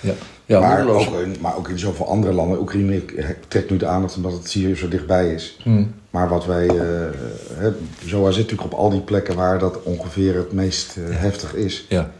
Ja, 0.00 0.14
ja 0.52 0.60
maar, 0.60 0.88
ook 0.88 1.14
in, 1.14 1.36
maar 1.40 1.56
ook 1.56 1.68
in 1.68 1.78
zoveel 1.78 2.08
andere 2.08 2.32
landen. 2.32 2.60
Oekraïne 2.60 3.02
trekt 3.48 3.70
nu 3.70 3.76
de 3.76 3.86
aandacht 3.86 4.16
omdat 4.16 4.32
het 4.32 4.52
hier 4.52 4.76
zo 4.76 4.88
dichtbij 4.88 5.32
is. 5.34 5.58
Hmm. 5.62 5.94
Maar 6.10 6.28
wat 6.28 6.46
wij... 6.46 6.66
eh 6.66 7.10
hè, 7.54 7.70
ZOA 8.04 8.30
zit 8.30 8.42
natuurlijk 8.42 8.72
op 8.72 8.78
al 8.78 8.90
die 8.90 9.00
plekken 9.00 9.34
waar 9.36 9.58
dat 9.58 9.82
ongeveer 9.82 10.36
het 10.36 10.52
meest 10.52 10.96
eh, 10.96 11.02
heftig 11.10 11.54
is. 11.54 11.86
Ja. 11.88 12.10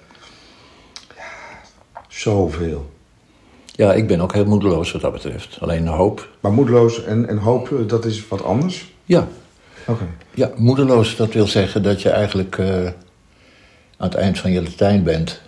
Zoveel. 2.08 2.90
ja, 3.66 3.92
ik 3.92 4.06
ben 4.06 4.20
ook 4.20 4.32
heel 4.32 4.44
moedeloos 4.44 4.92
wat 4.92 5.00
dat 5.00 5.12
betreft. 5.12 5.56
Alleen 5.60 5.86
hoop. 5.86 6.28
Maar 6.40 6.52
moedeloos 6.52 7.04
en, 7.04 7.28
en 7.28 7.36
hoop, 7.38 7.72
eh, 7.72 7.78
dat 7.86 8.04
is 8.04 8.28
wat 8.28 8.44
anders? 8.44 8.92
Ja, 9.04 9.28
Oké. 9.86 10.06
ja 10.34 10.50
moedeloos, 10.56 11.16
dat 11.16 11.32
wil 11.32 11.46
zeggen 11.46 11.82
dat 11.82 12.02
je 12.02 12.10
eigenlijk 12.10 12.58
aan 13.96 14.08
het 14.08 14.14
eind 14.14 14.38
van 14.38 14.52
je 14.52 14.62
Latijn 14.62 15.02
bent. 15.02 15.40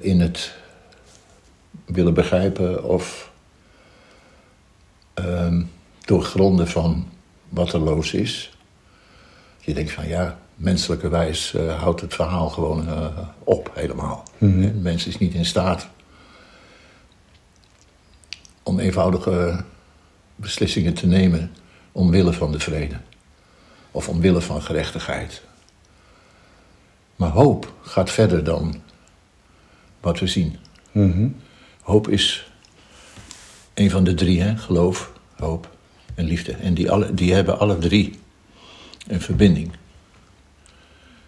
in 0.00 0.20
het 0.20 0.52
willen 1.92 2.14
begrijpen 2.14 2.84
of 2.84 3.32
ehm, 5.14 5.62
doorgronden 6.00 6.68
van 6.68 7.08
wat 7.48 7.72
er 7.72 7.80
los 7.80 8.12
is. 8.12 8.56
Je 9.60 9.74
denkt 9.74 9.92
van 9.92 10.08
ja, 10.08 10.38
menselijkerwijs 10.54 11.54
eh, 11.54 11.80
houdt 11.80 12.00
het 12.00 12.14
verhaal 12.14 12.48
gewoon 12.48 12.88
eh, 12.88 13.18
op 13.44 13.70
helemaal. 13.74 14.22
Mhm. 14.38 14.60
De 14.60 14.72
mens 14.72 15.06
is 15.06 15.18
niet 15.18 15.34
in 15.34 15.44
staat 15.44 15.88
om 18.62 18.78
eenvoudige 18.78 19.64
beslissingen 20.36 20.94
te 20.94 21.06
nemen 21.06 21.52
omwille 21.92 22.32
van 22.32 22.52
de 22.52 22.60
vrede. 22.60 22.96
Of 23.90 24.08
omwille 24.08 24.40
van 24.40 24.62
gerechtigheid. 24.62 25.42
Maar 27.16 27.30
hoop 27.30 27.72
gaat 27.82 28.10
verder 28.10 28.44
dan 28.44 28.82
wat 30.00 30.18
we 30.18 30.26
zien. 30.26 30.56
Mhm. 30.92 31.28
Hoop 31.82 32.08
is 32.08 32.50
een 33.74 33.90
van 33.90 34.04
de 34.04 34.14
drie, 34.14 34.42
hè? 34.42 34.56
geloof, 34.56 35.12
hoop 35.36 35.70
en 36.14 36.24
liefde. 36.24 36.52
En 36.52 36.74
die, 36.74 36.90
alle, 36.90 37.14
die 37.14 37.34
hebben 37.34 37.58
alle 37.58 37.78
drie 37.78 38.18
een 39.06 39.20
verbinding. 39.20 39.72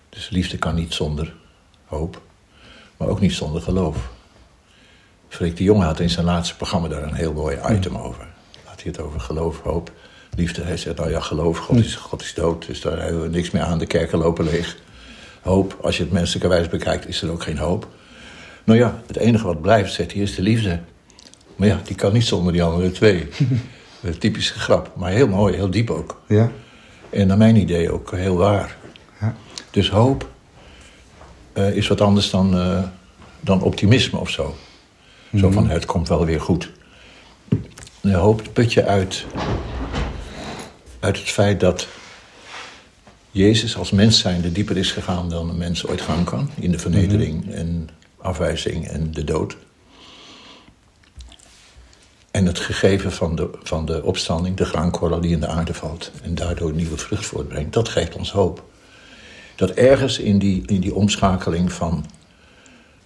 Dus 0.09 0.29
liefde 0.31 0.59
kan 0.59 0.75
niet 0.75 0.95
zonder 0.95 1.35
hoop, 1.85 2.23
maar 2.97 3.09
ook 3.09 3.21
niet 3.21 3.33
zonder 3.33 3.63
geloof. 3.63 3.97
Freek 5.29 5.57
de 5.57 5.65
Jong 5.65 5.83
had 5.83 6.01
in 6.01 6.11
zijn 6.11 6.27
laatste 6.27 6.57
programma 6.57 6.89
daar 6.89 7.03
een 7.03 7.15
heel 7.15 7.33
mooi 7.33 7.59
item 7.71 7.97
over. 7.97 8.27
Laat 8.67 8.83
hij 8.83 8.93
het 8.93 9.01
over 9.01 9.21
geloof, 9.21 9.61
hoop, 9.61 9.93
liefde. 10.37 10.63
Hij 10.63 10.77
zegt, 10.77 10.97
nou 10.97 11.11
ja, 11.11 11.21
geloof, 11.21 11.59
God 11.59 11.77
is, 11.77 11.95
God 11.95 12.23
is 12.23 12.35
dood, 12.35 12.67
dus 12.67 12.81
daar 12.81 13.03
hebben 13.03 13.23
we 13.23 13.29
niks 13.29 13.51
meer 13.51 13.63
aan. 13.63 13.79
De 13.79 13.87
kerken 13.87 14.19
lopen 14.19 14.45
leeg. 14.45 14.77
Hoop, 15.43 15.79
als 15.83 15.97
je 15.97 16.03
het 16.03 16.13
menselijkerwijs 16.13 16.69
bekijkt, 16.69 17.09
is 17.09 17.23
er 17.23 17.31
ook 17.31 17.43
geen 17.43 17.59
hoop. 17.59 17.89
Nou 18.65 18.79
ja, 18.79 19.03
het 19.07 19.17
enige 19.17 19.47
wat 19.47 19.61
blijft, 19.61 19.93
zegt 19.93 20.13
hij, 20.13 20.23
is 20.23 20.35
de 20.35 20.43
liefde. 20.43 20.81
Maar 21.57 21.69
ja, 21.69 21.81
die 21.85 21.97
kan 21.97 22.13
niet 22.13 22.25
zonder 22.25 22.53
die 22.53 22.63
andere 22.63 22.91
twee. 22.91 23.29
Een 24.03 24.19
typische 24.19 24.59
grap, 24.59 24.93
maar 24.97 25.11
heel 25.11 25.29
mooi, 25.29 25.55
heel 25.55 25.71
diep 25.71 25.91
ook. 25.91 26.23
Ja. 26.29 26.51
En 27.11 27.27
naar 27.27 27.37
mijn 27.37 27.57
idee 27.57 27.93
ook 27.93 28.11
heel 28.11 28.37
waar. 28.37 28.77
Ja. 29.21 29.35
Dus 29.71 29.91
hoop 29.91 30.29
eh, 31.53 31.77
is 31.77 31.89
wat 31.89 32.01
anders 32.01 32.31
dan, 32.31 32.59
eh, 32.59 32.83
dan 33.41 33.63
optimisme 33.63 34.19
of 34.19 34.31
zo. 34.31 34.57
Zo 35.37 35.51
van, 35.51 35.69
het 35.69 35.87
komt 35.87 36.09
wel 36.09 36.25
weer 36.25 36.41
goed. 36.41 36.71
Nee, 38.01 38.15
hoop 38.15 38.43
put 38.53 38.73
je 38.73 38.85
uit, 38.85 39.27
uit 41.01 41.19
het 41.19 41.29
feit 41.29 41.61
dat 41.61 41.87
Jezus 43.31 43.77
als 43.77 43.91
mens 43.91 44.19
zijnde 44.19 44.53
dieper 44.53 44.77
is 44.77 44.93
gegaan 44.93 45.29
dan 45.29 45.49
een 45.49 45.57
mens 45.57 45.87
ooit 45.87 46.01
gaan 46.01 46.25
kan. 46.25 46.51
In 46.55 46.71
de 46.71 46.79
vernedering 46.79 47.53
en 47.53 47.89
afwijzing 48.25 48.89
en 48.89 49.11
de 49.13 49.25
dood. 49.25 49.57
En 52.31 52.47
het 52.47 52.59
gegeven 52.59 53.13
van 53.13 53.37
de, 53.37 53.51
van 53.63 53.87
de 53.87 54.03
opstanding, 54.03 54.57
de 54.57 54.65
graankorrel 54.65 55.21
die 55.21 55.31
in 55.31 55.41
de 55.41 55.47
aarde 55.47 55.75
valt... 55.75 56.11
en 56.23 56.35
daardoor 56.35 56.73
nieuwe 56.73 56.97
vrucht 56.97 57.27
voortbrengt, 57.27 57.73
dat 57.73 57.89
geeft 57.89 58.15
ons 58.15 58.33
hoop. 58.33 58.65
Dat 59.57 59.71
ergens 59.71 60.19
in 60.19 60.39
die, 60.39 60.63
in 60.67 60.81
die 60.81 60.95
omschakeling 60.95 61.73
van 61.73 62.05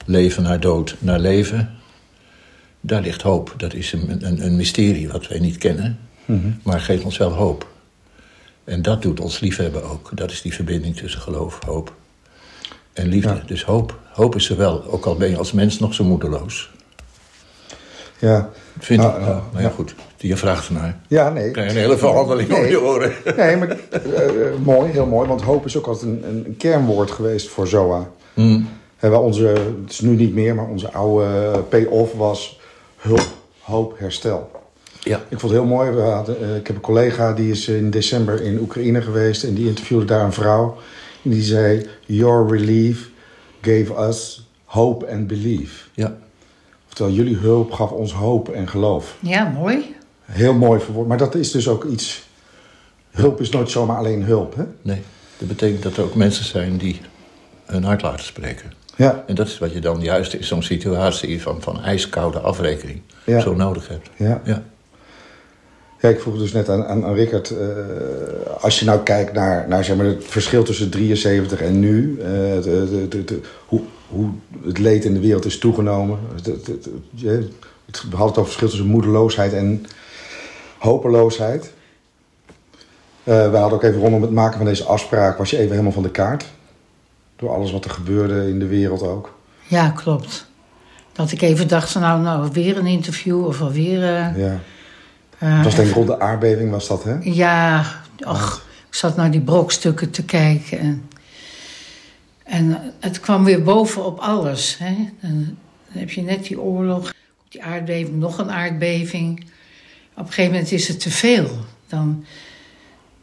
leven 0.04 0.42
naar 0.42 0.60
dood 0.60 0.96
naar 0.98 1.18
leven... 1.18 1.74
daar 2.80 3.02
ligt 3.02 3.22
hoop. 3.22 3.54
Dat 3.56 3.74
is 3.74 3.92
een, 3.92 4.26
een, 4.26 4.44
een 4.44 4.56
mysterie 4.56 5.08
wat 5.08 5.28
wij 5.28 5.38
niet 5.38 5.58
kennen, 5.58 5.98
maar 6.62 6.80
geeft 6.80 7.04
ons 7.04 7.16
wel 7.16 7.32
hoop. 7.32 7.66
En 8.64 8.82
dat 8.82 9.02
doet 9.02 9.20
ons 9.20 9.40
liefhebben 9.40 9.82
ook. 9.82 10.10
Dat 10.14 10.30
is 10.30 10.42
die 10.42 10.54
verbinding 10.54 10.96
tussen 10.96 11.20
geloof, 11.20 11.58
hoop 11.64 11.96
en 12.98 13.08
liefde. 13.08 13.34
Ja. 13.34 13.42
Dus 13.46 13.64
hoop. 13.64 13.98
Hoop 14.18 14.34
is 14.34 14.50
er 14.50 14.56
wel, 14.56 14.84
ook 14.90 15.04
al 15.04 15.16
ben 15.16 15.30
je 15.30 15.36
als 15.36 15.52
mens 15.52 15.78
nog 15.78 15.94
zo 15.94 16.04
moedeloos. 16.04 16.70
Ja, 18.18 18.50
Vind 18.78 19.00
Ah, 19.02 19.14
ik. 19.14 19.20
ah, 19.20 19.26
Ja, 19.26 19.42
maar 19.52 19.62
ja, 19.62 19.68
goed. 19.68 19.94
Je 20.16 20.36
vraagt 20.36 20.66
ernaar. 20.66 20.98
ja 21.08 21.30
nee. 21.30 21.50
krijg 21.50 21.70
je 21.72 21.76
een 21.76 21.82
hele 21.84 21.98
verhandeling 21.98 22.48
Nee. 22.48 22.58
om 22.60 22.66
je 22.66 22.80
oren. 22.82 23.12
Nee, 23.36 23.56
maar 23.56 23.68
eh, 23.90 24.24
eh, 24.24 24.54
mooi, 24.64 24.90
heel 24.90 25.06
mooi. 25.06 25.28
Want 25.28 25.42
hoop 25.42 25.64
is 25.64 25.76
ook 25.76 25.86
altijd 25.86 26.10
een, 26.10 26.24
een, 26.46 26.54
kernwoord 26.56 27.10
geweest 27.10 27.48
voor 27.48 27.66
ZOA. 27.66 28.08
Wel 28.98 29.22
onze, 29.22 29.46
het 29.46 29.90
is 29.90 30.00
nu 30.00 30.14
niet 30.14 30.34
meer, 30.34 30.54
maar 30.54 30.66
onze 30.68 30.92
oude 30.92 31.62
payoff 31.68 32.12
was 32.12 32.60
hulp, 32.96 33.26
hoop, 33.60 33.98
herstel. 33.98 34.50
Ja. 35.00 35.16
Ik 35.28 35.40
vond 35.40 35.52
het 35.52 35.60
heel 35.60 35.70
mooi. 35.70 35.90
We 35.90 36.00
hadden, 36.00 36.42
eh, 36.42 36.56
ik 36.56 36.66
heb 36.66 36.76
een 36.76 36.82
collega 36.82 37.32
die 37.32 37.50
is 37.50 37.68
in 37.68 37.90
december 37.90 38.42
in 38.42 38.58
Oekraïne 38.60 39.02
geweest. 39.02 39.44
En 39.44 39.54
die 39.54 39.66
interviewde 39.68 40.04
daar 40.04 40.24
een 40.24 40.32
vrouw. 40.32 40.76
En 41.24 41.30
die 41.30 41.42
zei, 41.42 41.86
your 42.06 42.48
relief 42.50 43.10
gave 43.62 44.08
us 44.08 44.46
hope 44.64 45.10
and 45.10 45.26
belief. 45.26 45.90
ja. 45.94 46.16
Oftewel, 46.88 47.12
jullie 47.12 47.36
hulp 47.36 47.72
gaf 47.72 47.90
ons 47.90 48.12
hoop 48.12 48.48
en 48.48 48.68
geloof. 48.68 49.16
Ja, 49.20 49.44
mooi. 49.48 49.94
Heel 50.24 50.54
mooi 50.54 50.80
verwoord. 50.80 51.08
Maar 51.08 51.18
dat 51.18 51.34
is 51.34 51.50
dus 51.50 51.68
ook 51.68 51.84
iets... 51.84 52.26
Hulp 53.10 53.40
is 53.40 53.50
nooit 53.50 53.70
zomaar 53.70 53.96
alleen 53.96 54.22
hulp, 54.22 54.54
hè? 54.56 54.62
Nee. 54.82 55.02
Dat 55.38 55.48
betekent 55.48 55.82
dat 55.82 55.96
er 55.96 56.04
ook 56.04 56.14
mensen 56.14 56.44
zijn 56.44 56.76
die 56.76 57.00
hun 57.64 57.84
hart 57.84 58.02
laten 58.02 58.24
spreken. 58.24 58.72
Ja, 58.96 59.24
En 59.26 59.34
dat 59.34 59.46
is 59.46 59.58
wat 59.58 59.72
je 59.72 59.80
dan 59.80 60.00
juist 60.00 60.32
in 60.34 60.44
zo'n 60.44 60.62
situatie 60.62 61.42
van, 61.42 61.62
van 61.62 61.82
ijskoude 61.82 62.38
afrekening 62.40 63.00
Ja. 63.24 63.40
zo 63.40 63.54
nodig 63.54 63.88
hebt. 63.88 64.08
ja. 64.16 64.40
Ja. 64.44 64.62
Ja, 66.00 66.08
ik 66.08 66.20
vroeg 66.20 66.38
dus 66.38 66.52
net 66.52 66.68
aan, 66.68 66.84
aan, 66.84 67.04
aan 67.04 67.14
Rickert... 67.14 67.50
eh, 67.50 67.66
als 68.60 68.78
je 68.78 68.84
nou 68.84 69.00
kijkt 69.02 69.32
naar, 69.32 69.68
naar 69.68 69.84
zeg 69.84 69.96
maar, 69.96 70.06
het 70.06 70.24
verschil 70.24 70.62
tussen 70.62 70.90
73 70.90 71.60
en 71.60 71.78
nu... 71.78 72.16
de, 72.16 73.06
de, 73.08 73.24
de, 73.24 73.40
hoe, 73.66 73.80
hoe 74.08 74.30
het 74.64 74.78
leed 74.78 75.04
in 75.04 75.14
de 75.14 75.20
wereld 75.20 75.44
is 75.44 75.58
toegenomen. 75.58 76.18
We 76.42 78.16
hadden 78.16 78.16
het 78.16 78.18
over 78.18 78.34
het 78.36 78.44
verschil 78.44 78.68
tussen 78.68 78.86
moedeloosheid 78.86 79.52
en 79.52 79.86
hopeloosheid. 80.78 81.72
Eh 83.24 83.50
we 83.50 83.56
hadden 83.56 83.78
ook 83.78 83.82
even 83.82 84.00
rondom 84.00 84.22
het 84.22 84.30
maken 84.30 84.56
van 84.56 84.66
deze 84.66 84.84
afspraak... 84.84 85.38
was 85.38 85.50
je 85.50 85.56
even 85.56 85.70
helemaal 85.70 85.92
van 85.92 86.02
de 86.02 86.10
kaart. 86.10 86.44
Door 87.36 87.50
alles 87.50 87.72
wat 87.72 87.84
er 87.84 87.90
gebeurde 87.90 88.48
in 88.48 88.58
de 88.58 88.66
wereld 88.66 89.02
ook. 89.02 89.34
Ja, 89.66 89.90
klopt. 89.90 90.46
Dat 91.12 91.32
ik 91.32 91.42
even 91.42 91.68
dacht, 91.68 91.90
van, 91.90 92.00
nou, 92.00 92.20
nou 92.20 92.48
weer 92.52 92.78
een 92.78 92.86
interview 92.86 93.46
of 93.46 93.60
alweer... 93.60 94.02
eh 94.02 94.38
Ja. 94.38 94.60
Eh, 95.38 95.56
Het 95.56 95.64
was 95.64 95.74
denk 95.74 95.88
ik 95.88 95.94
rond 95.94 96.06
de 96.06 96.20
aardbeving, 96.20 96.70
was 96.70 96.88
dat, 96.88 97.04
hè? 97.04 97.16
Ja, 97.20 97.84
och, 98.26 98.66
ik 98.88 98.94
zat 98.94 99.16
naar 99.16 99.30
die 99.30 99.40
brokstukken 99.40 100.10
te 100.10 100.24
kijken. 100.24 100.78
En, 100.78 101.08
en 102.44 102.92
het 103.00 103.20
kwam 103.20 103.44
weer 103.44 103.62
boven 103.62 104.04
op 104.04 104.18
alles. 104.18 104.78
Hè. 104.78 104.94
Dan 105.20 105.56
heb 105.88 106.10
je 106.10 106.22
net 106.22 106.44
die 106.44 106.60
oorlog, 106.60 107.14
die 107.48 107.62
aardbeving, 107.62 108.16
nog 108.16 108.38
een 108.38 108.50
aardbeving. 108.50 109.40
Op 110.14 110.26
een 110.26 110.32
gegeven 110.32 110.52
moment 110.52 110.72
is 110.72 110.88
het 110.88 111.00
te 111.00 111.10
veel. 111.10 111.50
Dan, 111.86 112.24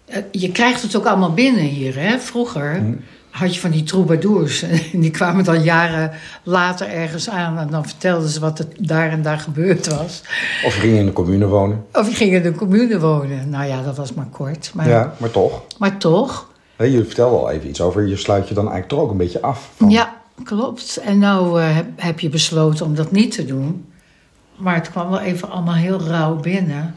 eh, 0.06 0.22
je 0.32 0.52
krijgt 0.52 0.82
het 0.82 0.96
ook 0.96 1.06
allemaal 1.06 1.34
binnen 1.34 1.64
hier. 1.64 2.00
Hè. 2.00 2.20
Vroeger 2.20 2.98
had 3.38 3.54
je 3.56 3.60
van 3.60 3.72
die 3.72 3.84
troubadours. 3.84 4.62
En 4.62 4.80
die 5.02 5.12
kwamen 5.12 5.44
dan 5.44 5.64
jaren 5.64 6.12
later 6.44 6.88
ergens 6.88 7.30
aan. 7.30 7.58
En 7.58 7.68
dan 7.70 7.86
vertelden 7.86 8.30
ze 8.30 8.40
wat 8.40 8.60
er 8.60 8.66
daar 8.80 9.10
en 9.10 9.22
daar 9.22 9.40
gebeurd 9.40 9.88
was. 9.88 10.22
Of 10.66 10.74
je 10.76 10.80
ging 10.82 10.98
in 10.98 11.08
een 11.08 11.14
commune 11.14 11.46
wonen. 11.46 11.86
Of 11.94 12.10
je 12.10 12.16
ging 12.16 12.34
in 12.34 12.46
een 12.46 12.56
commune 12.56 13.00
wonen. 13.00 13.50
Nou 13.50 13.66
ja, 13.66 13.82
dat 13.82 13.98
was 13.98 14.14
maar 14.14 14.28
kort. 14.32 14.72
Maar, 14.74 14.88
Ja, 14.90 15.14
maar 15.18 15.32
toch. 15.32 15.62
maar 15.78 15.98
toch, 15.98 16.54
Hè, 16.76 16.86
je 16.86 17.06
vertelde 17.06 17.36
al 17.38 17.50
even 17.52 17.70
iets 17.70 17.82
over. 17.82 18.08
Je 18.08 18.16
sluit 18.18 18.48
je 18.48 18.54
dan 18.54 18.64
eigenlijk 18.64 18.94
toch 18.94 19.02
ook 19.04 19.12
een 19.12 19.18
beetje 19.18 19.42
af. 19.42 19.70
Van, 19.76 19.90
ja, 19.90 20.14
klopt. 20.44 20.98
En 20.98 21.20
nou 21.20 21.62
eh, 21.62 21.76
heb, 21.76 21.86
heb 21.96 22.20
je 22.20 22.30
besloten 22.30 22.86
om 22.86 22.96
dat 22.96 23.12
niet 23.12 23.32
te 23.32 23.46
doen. 23.46 23.86
Maar 24.58 24.76
het 24.76 24.90
kwam 24.92 25.10
wel 25.10 25.20
even 25.20 25.50
allemaal 25.50 25.74
heel 25.74 26.02
rauw 26.02 26.36
binnen. 26.36 26.96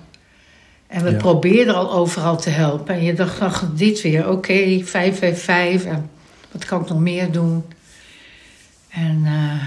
En 0.87 1.05
we 1.05 1.11
Ja. 1.11 1.17
probeerden 1.17 1.75
al 1.75 1.93
overal 1.93 2.37
te 2.37 2.51
helpen. 2.51 2.95
En 2.95 3.03
je 3.05 3.15
dacht, 3.15 3.41
ach, 3.41 3.65
dit 3.75 4.03
weer, 4.03 4.29
oké, 4.31 4.81
555. 4.85 5.85
En 5.93 6.11
wat 6.51 6.65
kan 6.65 6.81
ik 6.81 6.89
nog 6.89 6.99
meer 6.99 7.33
doen? 7.33 7.65
En 8.89 9.23
eh, 9.25 9.63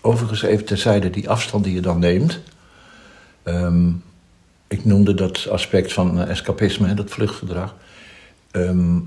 Overigens 0.00 0.42
even 0.42 0.64
terzijde 0.64 1.10
die 1.10 1.28
afstand 1.28 1.64
die 1.64 1.74
je 1.74 1.80
dan 1.80 1.98
neemt. 1.98 2.40
Ehm, 3.42 3.90
ik 4.68 4.84
noemde 4.84 5.14
dat 5.14 5.48
aspect 5.48 5.92
van 5.92 6.20
eh, 6.20 6.30
escapisme, 6.30 6.94
dat 6.94 7.10
vluchtgedrag. 7.10 7.74
Ehm, 8.50 8.98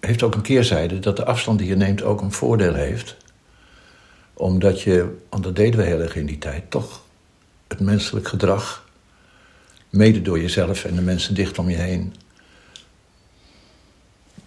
heeft 0.00 0.22
ook 0.22 0.34
een 0.34 0.42
keerzijde 0.42 0.98
dat 0.98 1.16
de 1.16 1.24
afstand 1.24 1.58
die 1.58 1.68
je 1.68 1.76
neemt 1.76 2.02
ook 2.02 2.20
een 2.20 2.32
voordeel 2.32 2.74
heeft. 2.74 3.16
Omdat 4.34 4.80
je, 4.80 5.16
want 5.30 5.42
dat 5.44 5.56
deden 5.56 5.80
we 5.80 5.86
heel 5.86 6.00
erg 6.00 6.16
in 6.16 6.26
die 6.26 6.38
tijd, 6.38 6.70
toch 6.70 7.02
het 7.68 7.80
menselijk 7.80 8.28
gedrag, 8.28 8.86
mede 9.90 10.22
door 10.22 10.40
jezelf 10.40 10.84
en 10.84 10.94
de 10.94 11.02
mensen 11.02 11.34
dicht 11.34 11.58
om 11.58 11.68
je 11.68 11.76
heen, 11.76 12.14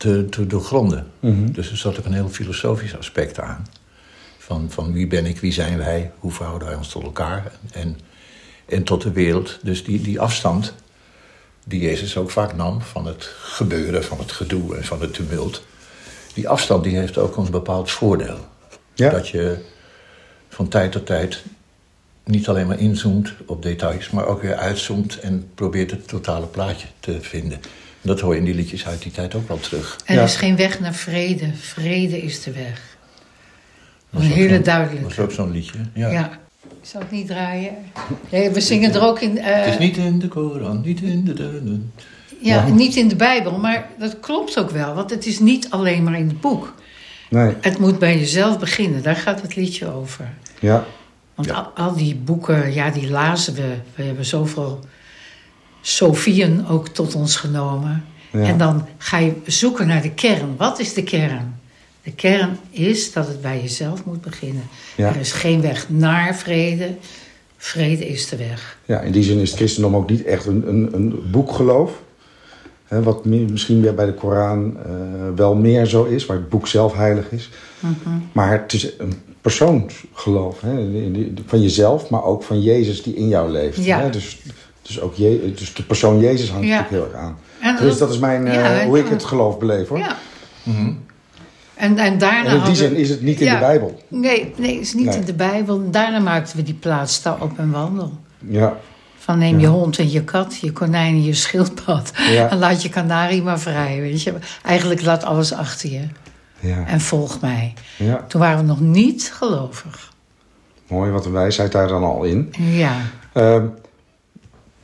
te, 0.02 0.30
te 0.30 0.48
doorgronden. 0.48 1.08
Mhm. 1.20 1.52
Dus 1.52 1.72
er 1.72 1.78
zat 1.78 2.00
ook 2.00 2.06
een 2.06 2.14
heel 2.14 2.30
filosofisch 2.30 2.98
aspect 2.98 3.40
aan. 3.40 3.68
Van, 4.38 4.72
van 4.72 4.94
wie 4.94 5.08
ben 5.08 5.26
ik, 5.26 5.40
wie 5.40 5.52
zijn 5.52 5.78
wij, 5.78 6.12
hoe 6.20 6.32
verhouden 6.32 6.68
wij 6.68 6.78
ons 6.78 6.88
tot 6.88 7.04
elkaar 7.04 7.52
en, 7.72 8.00
en 8.66 8.84
tot 8.84 9.02
de 9.02 9.12
wereld. 9.12 9.60
Dus 9.62 9.84
die, 9.84 10.02
die 10.02 10.20
afstand 10.20 10.74
die 11.64 11.82
Jezus 11.82 12.18
ook 12.18 12.32
vaak 12.32 12.56
nam 12.56 12.82
van 12.82 13.06
het 13.06 13.24
gebeuren, 13.40 14.04
van 14.04 14.20
het 14.20 14.32
gedoe 14.32 14.76
en 14.76 14.84
van 14.84 15.02
het 15.02 15.14
tumult. 15.14 15.64
Die 16.34 16.50
afstand 16.50 16.84
die 16.84 16.98
heeft 16.98 17.18
ook 17.18 17.38
een 17.38 17.52
bepaald 17.52 17.92
voordeel. 17.92 18.38
Ja. 18.94 19.10
Dat 19.10 19.28
je 19.28 19.58
van 20.50 20.68
tijd 20.68 20.92
tot 20.92 21.06
tijd 21.06 21.44
niet 22.24 22.48
alleen 22.48 22.68
maar 22.68 22.80
inzoomt 22.80 23.34
op 23.46 23.64
details, 23.64 24.10
maar 24.10 24.26
ook 24.26 24.42
weer 24.42 24.56
uitzoomt 24.56 25.20
en 25.20 25.50
probeert 25.56 25.92
het 25.92 26.08
totale 26.08 26.46
plaatje 26.46 26.88
te 27.00 27.22
vinden. 27.22 27.60
Dat 28.02 28.20
hoor 28.20 28.34
je 28.34 28.40
in 28.40 28.46
die 28.46 28.56
liedjes 28.56 28.88
uit 28.88 29.02
die 29.02 29.12
tijd 29.12 29.36
ook 29.36 29.48
wel 29.48 29.60
terug. 29.60 30.00
er 30.06 30.16
Ja. 30.16 30.24
is 30.24 30.36
geen 30.36 30.56
weg 30.56 30.80
naar 30.80 30.94
vrede. 30.94 31.50
Vrede 31.56 32.22
is 32.22 32.44
de 32.44 32.52
weg. 32.52 32.82
Was 34.10 34.24
Een 34.24 34.30
hele 34.30 34.54
zo'n- 34.54 34.64
duidelijke. 34.64 35.04
was 35.08 35.20
ook 35.20 35.32
zo'n 35.32 35.52
liedje. 35.52 35.78
Ja. 35.94 36.10
Ja. 36.10 36.32
Ik 36.82 36.88
zal 36.88 37.02
het 37.02 37.12
niet 37.12 37.28
draaien. 37.28 37.74
Nee, 38.30 38.50
we 38.50 38.62
zingen 38.62 38.94
er 38.94 39.02
ook 39.02 39.20
in. 39.20 39.38
eh, 39.38 39.56
Het 39.56 39.68
is 39.74 39.78
niet 39.80 39.98
in 39.98 40.20
de 40.20 40.28
Koran, 40.28 40.82
niet 40.82 41.02
in 41.02 41.24
de. 41.26 41.80
Ja, 42.42 42.68
niet 42.68 42.96
in 42.96 43.08
de 43.08 43.16
Bijbel, 43.16 43.58
maar 43.58 43.90
dat 44.00 44.20
klopt 44.20 44.60
ook 44.60 44.70
wel. 44.70 44.94
Want 44.94 45.10
het 45.10 45.26
is 45.26 45.40
niet 45.40 45.68
alleen 45.70 46.04
maar 46.04 46.18
in 46.18 46.28
het 46.28 46.42
boek. 46.42 46.74
Nee, 47.30 47.54
Het 47.62 47.78
moet 47.80 48.00
bij 48.00 48.18
jezelf 48.20 48.60
beginnen. 48.60 49.04
Daar 49.04 49.16
gaat 49.16 49.42
het 49.42 49.56
liedje 49.56 49.88
over. 49.94 50.30
ja. 50.60 50.86
Want 51.36 51.48
Ja. 51.48 51.54
al, 51.76 51.86
al 51.86 51.96
die 51.96 52.16
boeken, 52.16 52.74
ja, 52.74 52.90
die 52.90 53.10
lazen 53.10 53.54
we. 53.54 53.74
We 53.96 54.04
hebben 54.04 54.26
zoveel 54.26 54.80
Sofieën 55.82 56.68
ook 56.68 56.88
tot 56.88 57.16
ons 57.16 57.36
genomen. 57.36 58.06
Ja. 58.32 58.40
En 58.40 58.58
dan 58.58 58.88
ga 58.98 59.18
je 59.18 59.34
zoeken 59.46 59.88
naar 59.88 60.02
de 60.02 60.12
kern. 60.12 60.56
Wat 60.58 60.80
is 60.80 60.94
de 60.94 61.04
kern? 61.04 61.60
De 62.04 62.12
kern 62.12 62.58
is 62.70 63.14
dat 63.14 63.28
het 63.28 63.42
bij 63.42 63.62
jezelf 63.62 64.06
moet 64.06 64.22
beginnen. 64.22 64.64
Ja. 64.96 65.08
Er 65.08 65.20
is 65.20 65.32
geen 65.32 65.62
weg 65.62 65.90
naar 65.90 66.36
vrede. 66.36 66.96
Vrede 67.58 68.08
is 68.08 68.30
de 68.30 68.36
weg. 68.36 68.78
Ja, 68.86 69.00
in 69.00 69.12
die 69.12 69.24
zin 69.24 69.38
is 69.40 69.50
het 69.50 69.58
christendom 69.58 69.96
ook 69.96 70.10
niet 70.10 70.24
echt 70.24 70.46
een, 70.46 70.68
een, 70.68 70.90
een 70.94 71.32
boekgeloof. 71.32 71.92
Hè, 72.86 73.04
wat 73.04 73.26
mi- 73.26 73.46
misschien 73.52 73.82
weer 73.82 73.94
bij 73.96 74.06
de 74.06 74.14
Koran 74.14 74.78
eh, 74.86 74.92
wel 75.36 75.56
meer 75.56 75.86
zo 75.86 76.04
is, 76.04 76.26
waar 76.26 76.38
het 76.38 76.50
boek 76.50 76.68
zelf 76.68 76.94
heilig 76.94 77.32
is. 77.32 77.50
Maar 78.32 78.52
het 78.52 78.74
is 78.74 78.90
een 78.98 79.14
persoonsgeloof. 79.42 80.62
Hè, 80.62 80.88
van 81.46 81.62
jezelf, 81.62 82.10
maar 82.10 82.24
ook 82.24 82.44
van 82.44 82.62
Jezus 82.62 83.04
die 83.04 83.16
in 83.16 83.28
jou 83.28 83.52
leeft. 83.52 83.84
Ja. 83.86 84.00
Hè, 84.02 84.10
dus, 84.10 84.38
dus, 84.82 85.00
ook 85.02 85.16
je, 85.16 85.54
dus 85.56 85.74
de 85.74 85.84
persoon 85.84 86.20
Jezus 86.20 86.50
hangt 86.50 86.68
Ja. 86.68 86.80
natuurlijk 86.80 87.04
heel 87.04 87.14
erg 87.14 87.24
aan. 87.26 87.38
En 87.62 87.76
Dus 87.86 87.98
dat 87.98 88.10
is 88.10 88.18
mijn, 88.20 88.48
eh, 88.48 88.80
hoe 88.80 89.00
ik 89.00 89.06
ja. 89.06 89.12
het 89.12 89.24
geloof 89.24 89.58
beleef 89.60 89.88
hoor. 89.88 89.98
Ja. 89.98 90.18
En, 91.74 91.98
en 91.98 92.18
daarna 92.18 92.50
En 92.50 92.58
in 92.58 92.64
die 92.64 92.76
zin 92.76 92.96
is 92.96 93.10
het 93.10 93.22
niet 93.22 93.40
in 93.40 93.46
Ja. 93.46 93.54
de 93.54 93.60
Bijbel. 93.60 94.04
Nee, 94.08 94.54
nee, 94.58 94.74
het 94.74 94.82
is 94.82 94.94
niet 94.94 95.06
Nee. 95.06 95.16
in 95.18 95.26
de 95.26 95.34
Bijbel. 95.34 95.90
Daarna 95.92 96.20
maakten 96.20 96.58
we 96.58 96.64
die 96.64 96.74
plaats 96.74 97.14
sta 97.14 97.38
op 97.40 97.58
en 97.60 97.72
wandel. 97.72 98.12
Ja, 98.48 98.78
Van 99.18 99.38
neem 99.38 99.60
je 99.60 99.66
Ja. 99.66 99.72
hond 99.72 99.98
en 99.98 100.12
je 100.12 100.24
kat, 100.24 100.58
je 100.62 100.72
konijn 100.72 101.14
en 101.14 101.24
je 101.24 101.34
schildpad. 101.34 102.12
Ja. 102.30 102.50
En 102.50 102.58
laat 102.58 102.82
je 102.82 102.90
kanarie 102.90 103.42
maar 103.42 103.60
vrij, 103.60 104.00
weet 104.02 104.24
je. 104.24 104.34
Eigenlijk 104.64 105.02
laat 105.02 105.24
alles 105.24 105.54
achter 105.54 105.92
je. 105.92 106.02
Ja. 106.60 106.84
En 106.88 107.02
volg 107.02 107.42
mij. 107.42 107.74
ja, 107.98 108.26
Toen 108.28 108.42
waren 108.42 108.58
we 108.58 108.64
nog 108.66 108.80
niet 108.80 109.32
gelovig. 109.34 110.14
mooi. 110.88 111.12
Wat 111.12 111.26
een 111.26 111.32
wijsheid 111.32 111.72
daar 111.72 111.88
dan 111.88 112.04
al 112.04 112.24
in. 112.24 112.54
Ja. 112.60 112.96
Ehm, 113.34 113.66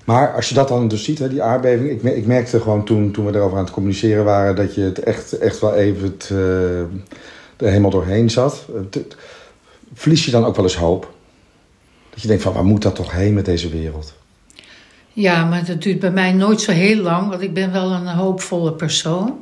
maar 0.08 0.34
als 0.36 0.50
je 0.50 0.56
dat 0.56 0.68
dan 0.68 0.88
dus 0.88 1.04
ziet, 1.04 1.20
hè, 1.20 1.30
die 1.30 1.42
aardbeving. 1.42 1.90
Ik, 1.90 2.04
ik 2.04 2.26
merkte 2.26 2.60
gewoon 2.62 2.86
toen, 2.86 3.12
toen 3.12 3.26
we 3.26 3.34
erover 3.36 3.58
aan 3.58 3.64
het 3.64 3.74
communiceren 3.74 4.24
waren... 4.24 4.56
dat 4.56 4.76
je 4.76 4.82
het 4.82 5.00
echt, 5.00 5.38
echt 5.38 5.60
wel 5.60 5.74
even 5.76 6.04
het, 6.04 6.30
eh, 6.32 6.80
er 7.58 7.68
helemaal 7.70 7.92
doorheen 7.92 8.30
zat. 8.30 8.66
Het- 8.92 9.16
verlies 9.94 10.26
je 10.26 10.32
dan 10.32 10.46
ook 10.46 10.56
wel 10.56 10.66
eens 10.66 10.76
hoop? 10.76 11.14
Dat 12.10 12.22
je 12.22 12.28
denkt 12.28 12.44
van, 12.44 12.54
waar 12.54 12.66
moet 12.66 12.82
dat 12.82 12.96
toch 12.96 13.12
heen 13.12 13.34
met 13.34 13.46
deze 13.46 13.70
wereld? 13.70 14.14
Ja, 15.14 15.46
maar 15.46 15.66
dat 15.66 15.82
duurt 15.82 16.00
bij 16.00 16.12
mij 16.12 16.32
nooit 16.34 16.62
zo 16.62 16.72
heel 16.72 17.02
lang, 17.02 17.30
want 17.30 17.42
ik 17.42 17.54
ben 17.54 17.72
wel 17.72 17.92
een 17.92 18.08
hoopvolle 18.08 18.74
persoon. 18.74 19.38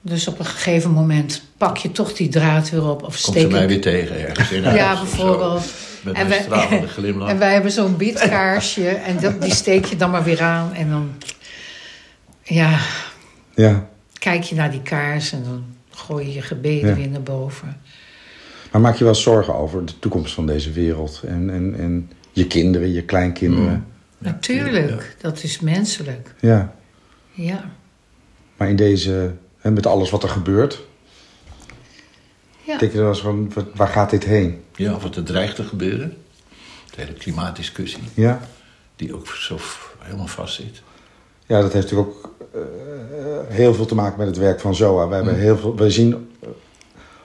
Dus 0.00 0.28
op 0.28 0.38
een 0.38 0.44
gegeven 0.44 0.90
moment 0.90 1.42
pak 1.56 1.76
je 1.76 1.92
toch 1.92 2.12
die 2.12 2.28
draad 2.28 2.70
weer 2.70 2.88
op 2.88 3.02
of 3.02 3.02
Komt 3.02 3.14
ze 3.14 3.20
steek 3.30 3.50
mij 3.50 3.60
het- 3.60 3.68
weer 3.70 3.80
tegen 3.80 4.28
ergens 4.28 4.50
in 4.52 4.64
huis 4.64 4.76
Ja, 4.78 4.92
of 4.92 4.98
zo. 4.98 5.04
bijvoorbeeld. 5.04 5.64
Met 6.06 6.14
En 6.14 6.20
een 6.22 6.28
wij- 6.28 6.42
stralende 6.42 6.88
glimlach. 6.98 7.28
En 7.28 7.38
wij 7.38 7.52
hebben 7.52 7.70
zo'n 7.70 7.96
bietkaarsje 7.96 8.88
en 8.88 9.20
dat, 9.20 9.42
die 9.42 9.54
steek 9.54 9.84
je 9.84 9.96
dan 9.96 10.10
maar 10.10 10.24
weer 10.24 10.42
aan. 10.42 10.72
En 10.74 10.90
dan 10.90 11.10
ja, 12.42 12.78
Ja, 13.54 13.88
kijk 14.18 14.42
je 14.42 14.54
naar 14.54 14.70
die 14.70 14.82
kaars 14.82 15.32
en 15.32 15.44
dan 15.44 15.64
gooi 15.90 16.26
je 16.26 16.32
je 16.32 16.42
gebeden 16.42 16.88
Ja. 16.88 16.94
weer 16.96 17.08
naar 17.08 17.22
boven. 17.22 17.80
maar 18.72 18.80
maak 18.80 18.96
je 18.96 19.04
wel 19.04 19.14
zorgen 19.14 19.54
over 19.54 19.84
de 19.84 19.98
toekomst 19.98 20.34
van 20.34 20.46
deze 20.46 20.72
wereld? 20.72 21.22
En, 21.26 21.50
en, 21.50 21.74
en 21.78 22.10
je 22.32 22.46
kinderen, 22.46 22.92
je 22.92 23.02
kleinkinderen? 23.02 23.64
Mm. 23.72 23.84
Ja, 24.18 24.30
Natuurlijk, 24.30 25.16
dat 25.20 25.42
is 25.42 25.60
menselijk. 25.60 26.34
Ja, 26.40 26.74
Ja. 27.32 27.70
maar 28.56 28.68
in 28.68 28.76
deze, 28.76 29.32
hè, 29.58 29.70
met 29.70 29.86
alles 29.86 30.10
wat 30.10 30.22
er 30.22 30.28
gebeurt... 30.28 30.84
ja. 32.66 32.78
denk 32.78 32.92
je 32.92 32.98
wel 32.98 33.08
eens 33.08 33.20
van, 33.20 33.50
wat- 33.54 33.64
waar 33.74 33.88
gaat 33.88 34.10
dit 34.10 34.24
heen? 34.24 34.62
Ja, 34.76 34.94
of 34.94 35.02
het 35.02 35.16
er 35.16 35.22
dreigt 35.24 35.56
te 35.56 35.62
gebeuren. 35.64 36.16
De 36.94 37.00
hele 37.02 37.12
klimaatdiscussie, 37.12 38.02
Ja, 38.14 38.40
die 38.96 39.14
ook 39.14 39.26
zo 39.28 39.56
helemaal 39.98 40.26
vast 40.26 40.54
zit. 40.54 40.82
Ja, 41.46 41.60
dat 41.60 41.72
heeft 41.72 41.90
natuurlijk 41.90 42.16
ook 42.16 42.34
eh, 42.54 42.60
heel 43.48 43.74
veel 43.74 43.86
te 43.86 43.94
maken 43.94 44.18
met 44.18 44.26
het 44.26 44.36
werk 44.36 44.60
van 44.60 44.74
ZOA. 44.74 45.08
We, 45.08 45.14
hebben 45.14 45.34
Mm. 45.34 45.40
heel 45.40 45.56
veel, 45.56 45.76
we 45.76 45.90
zien 45.90 46.28
eh, 46.40 46.48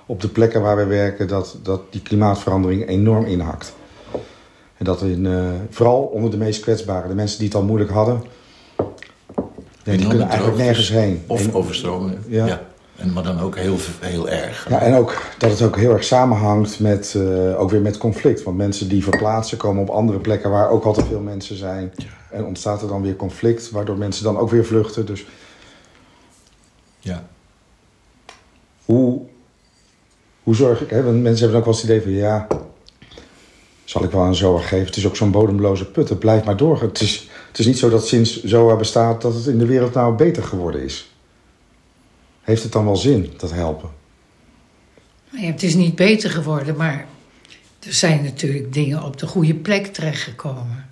op 0.06 0.22
de 0.22 0.28
plekken 0.28 0.62
waar 0.62 0.76
we 0.78 0.86
werken 0.86 1.28
dat, 1.28 1.58
dat 1.64 1.82
die 1.92 2.02
klimaatverandering 2.02 2.88
enorm 2.88 3.26
inhakt. 3.26 3.74
En 4.78 4.86
dat 4.86 5.02
in, 5.02 5.26
eh, 5.26 5.50
vooral 5.70 6.02
onder 6.02 6.32
de 6.32 6.38
meest 6.38 6.62
kwetsbaren, 6.62 7.10
de 7.10 7.16
mensen 7.16 7.38
die 7.40 7.48
het 7.48 7.56
al 7.58 7.64
moeilijk 7.64 7.92
hadden, 7.92 8.24
ja, 9.84 9.96
die 9.98 10.08
kunnen 10.08 10.28
eigenlijk 10.28 10.58
nergens 10.58 10.90
heen. 10.90 11.24
Of 11.28 11.46
En- 11.46 11.54
overstromingen. 11.54 12.24
Ja. 12.28 12.46
Ja. 12.46 12.62
En, 13.02 13.14
maar 13.14 13.24
dan 13.24 13.40
ook 13.40 13.56
heel, 13.56 13.78
heel 14.00 14.30
erg. 14.30 14.70
Ja, 14.70 14.80
en 14.80 14.94
ook 14.94 15.22
dat 15.38 15.52
het 15.52 15.62
ook 15.62 15.78
heel 15.78 15.92
erg 15.92 16.04
samenhangt 16.04 16.80
met, 16.80 17.16
eh, 17.16 17.60
ook 17.60 17.70
weer 17.70 17.82
met 17.82 17.98
conflict. 17.98 18.44
Want 18.44 18.58
mensen 18.58 18.90
die 18.90 19.04
verplaatsen 19.04 19.58
komen 19.58 19.82
op 19.82 19.90
andere 19.90 20.20
plekken 20.20 20.50
waar 20.50 20.70
ook 20.70 20.84
al 20.84 20.94
te 20.94 21.06
veel 21.06 21.20
mensen 21.20 21.58
zijn. 21.58 21.94
En 22.32 22.46
ontstaat 22.46 22.82
er 22.82 22.88
dan 22.88 23.02
weer 23.02 23.16
conflict, 23.16 23.72
waardoor 23.72 23.98
mensen 23.98 24.24
dan 24.24 24.38
ook 24.38 24.50
weer 24.50 24.66
vluchten. 24.66 25.06
Dus 25.06 25.26
Ja. 27.00 27.28
hoe, 28.86 29.22
hoe 30.44 30.56
zorg 30.56 30.82
ik... 30.82 30.90
Hè? 30.90 31.04
Want 31.04 31.22
mensen 31.22 31.42
hebben 31.42 31.58
ook 31.60 31.66
wel 31.66 31.74
eens 31.74 31.82
het 31.82 31.92
idee 31.92 32.02
van... 32.02 32.12
ja, 32.12 32.48
zal 33.84 34.04
ik 34.04 34.12
wel 34.12 34.22
aan 34.22 34.36
ZOA 34.36 34.60
geven. 34.60 34.86
Het 34.86 34.96
is 34.96 35.08
ook 35.08 35.16
zo'n 35.16 35.32
bodemloze 35.32 35.92
put. 35.92 36.10
Het 36.10 36.20
blijft 36.20 36.46
maar 36.46 36.58
doorgaan. 36.58 36.88
Het 36.88 37.02
is, 37.02 37.30
het 37.48 37.60
is 37.60 37.66
niet 37.66 37.78
zo 37.78 37.90
dat 37.90 38.08
sinds 38.08 38.44
ZOA 38.44 38.76
bestaat... 38.76 39.22
dat 39.22 39.34
het 39.34 39.46
in 39.46 39.58
de 39.58 39.66
wereld 39.66 39.94
nou 39.94 40.16
beter 40.16 40.44
geworden 40.44 40.84
is. 40.84 41.11
Heeft 42.42 42.64
het 42.64 42.72
dan 42.72 42.86
wel 42.86 42.96
zin, 42.96 43.34
dat 43.38 43.52
helpen? 43.52 43.90
Ja, 45.32 45.48
het 45.48 45.64
is 45.64 45.76
niet 45.76 45.96
beter 45.96 46.30
geworden, 46.30 46.76
maar 46.76 47.06
er 47.80 47.94
zijn 47.94 48.24
natuurlijk 48.24 48.74
dingen 48.74 49.04
op 49.04 49.18
de 49.18 49.28
goede 49.28 49.56
plek 49.56 49.86
terechtgekomen. 49.88 50.90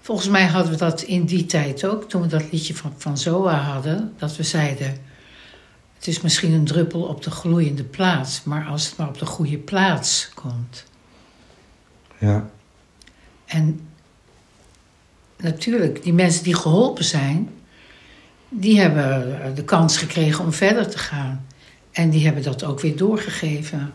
Volgens 0.00 0.28
mij 0.28 0.46
hadden 0.46 0.72
we 0.72 0.78
dat 0.78 1.02
in 1.02 1.24
die 1.24 1.46
tijd 1.46 1.86
ook, 1.86 2.08
toen 2.08 2.22
we 2.22 2.28
dat 2.28 2.52
liedje 2.52 2.74
van, 2.74 2.92
van 2.96 3.18
Zoa 3.18 3.54
hadden, 3.54 4.14
dat 4.18 4.36
we 4.36 4.42
zeiden: 4.42 4.96
Het 5.94 6.06
is 6.06 6.20
misschien 6.20 6.52
een 6.52 6.64
druppel 6.64 7.02
op 7.02 7.22
de 7.22 7.30
gloeiende 7.30 7.84
plaats, 7.84 8.44
maar 8.44 8.66
als 8.66 8.86
het 8.86 8.96
maar 8.96 9.08
op 9.08 9.18
de 9.18 9.26
goede 9.26 9.58
plaats 9.58 10.30
komt. 10.34 10.84
Ja, 12.18 12.50
En 13.46 13.88
natuurlijk, 15.36 16.02
die 16.02 16.12
mensen 16.12 16.44
die 16.44 16.54
geholpen 16.54 17.04
zijn, 17.04 17.50
die 18.48 18.80
hebben 18.80 19.54
de 19.54 19.64
kans 19.64 19.96
gekregen 19.96 20.44
om 20.44 20.52
verder 20.52 20.88
te 20.88 20.98
gaan. 20.98 21.46
En 21.92 22.10
die 22.10 22.24
hebben 22.24 22.42
dat 22.42 22.64
ook 22.64 22.80
weer 22.80 22.96
doorgegeven. 22.96 23.92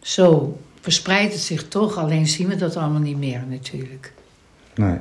Zo 0.00 0.58
verspreidt 0.80 1.32
het 1.32 1.42
zich 1.42 1.68
toch, 1.68 1.96
alleen 1.96 2.26
zien 2.26 2.48
we 2.48 2.56
dat 2.56 2.76
allemaal 2.76 3.00
niet 3.00 3.18
meer 3.18 3.44
natuurlijk. 3.48 4.12
nee. 4.74 4.98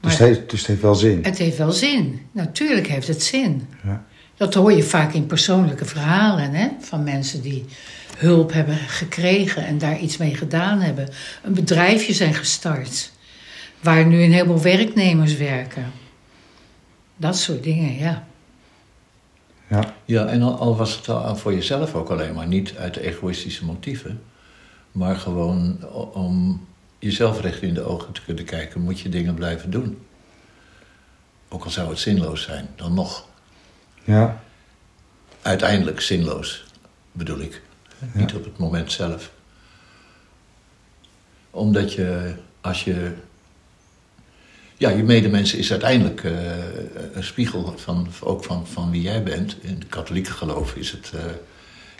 Dus, 0.00 0.18
het 0.18 0.20
heeft, 0.20 0.50
dus 0.50 0.58
het 0.58 0.68
heeft 0.68 0.82
wel 0.82 0.94
zin. 0.94 1.18
Het 1.22 1.38
heeft 1.38 1.58
wel 1.58 1.72
zin. 1.72 2.20
Natuurlijk 2.32 2.86
heeft 2.86 3.06
het 3.06 3.22
zin. 3.22 3.68
Ja. 3.84 4.04
Dat 4.36 4.54
hoor 4.54 4.72
je 4.72 4.82
vaak 4.82 5.12
in 5.12 5.26
persoonlijke 5.26 5.84
verhalen 5.84 6.54
hè? 6.54 6.68
van 6.80 7.04
mensen 7.04 7.42
die 7.42 7.64
hulp 8.16 8.52
hebben 8.52 8.76
gekregen 8.76 9.66
en 9.66 9.78
daar 9.78 9.98
iets 9.98 10.16
mee 10.16 10.34
gedaan 10.34 10.80
hebben. 10.80 11.08
Een 11.42 11.54
bedrijfje 11.54 12.12
zijn 12.12 12.34
gestart, 12.34 13.12
waar 13.80 14.06
nu 14.06 14.22
een 14.22 14.32
heleboel 14.32 14.62
werknemers 14.62 15.36
werken. 15.36 15.99
Dat 17.20 17.36
soort 17.36 17.62
dingen, 17.62 17.98
ja. 17.98 18.26
Ja, 19.66 19.94
Ja, 20.04 20.26
en 20.26 20.42
al, 20.42 20.58
al 20.58 20.76
was 20.76 20.96
het 20.96 21.08
al 21.08 21.36
voor 21.36 21.54
jezelf 21.54 21.94
ook 21.94 22.10
alleen 22.10 22.34
maar 22.34 22.46
niet 22.46 22.76
uit 22.76 22.96
egoïstische 22.96 23.64
motieven, 23.64 24.22
maar 24.92 25.16
gewoon 25.16 25.84
om 26.12 26.66
jezelf 26.98 27.40
recht 27.40 27.62
in 27.62 27.74
de 27.74 27.82
ogen 27.82 28.12
te 28.12 28.22
kunnen 28.22 28.44
kijken, 28.44 28.80
moet 28.80 29.00
je 29.00 29.08
dingen 29.08 29.34
blijven 29.34 29.70
doen. 29.70 30.06
Ook 31.48 31.64
al 31.64 31.70
zou 31.70 31.88
het 31.88 31.98
zinloos 31.98 32.42
zijn, 32.42 32.68
dan 32.76 32.94
nog. 32.94 33.28
ja, 34.04 34.42
Uiteindelijk 35.42 36.00
zinloos, 36.00 36.64
bedoel 37.12 37.38
ik. 37.40 37.62
Niet 38.12 38.34
op 38.34 38.44
het 38.44 38.58
moment 38.58 38.92
zelf. 38.92 39.32
Omdat 41.50 41.92
je, 41.92 42.34
als 42.60 42.84
je. 42.84 43.14
Ja, 44.80 44.90
je 44.90 45.02
medemens 45.02 45.54
is 45.54 45.70
uiteindelijk 45.70 46.24
eh, 46.24 46.32
een 47.12 47.24
spiegel 47.24 47.74
van, 47.78 48.08
ook 48.20 48.44
van, 48.44 48.66
van 48.66 48.90
wie 48.90 49.02
jij 49.02 49.22
bent. 49.22 49.56
In 49.60 49.74
het 49.74 49.88
katholieke 49.88 50.30
geloof 50.32 50.74
is 50.74 50.90
het 50.90 51.10
eh, 51.14 51.20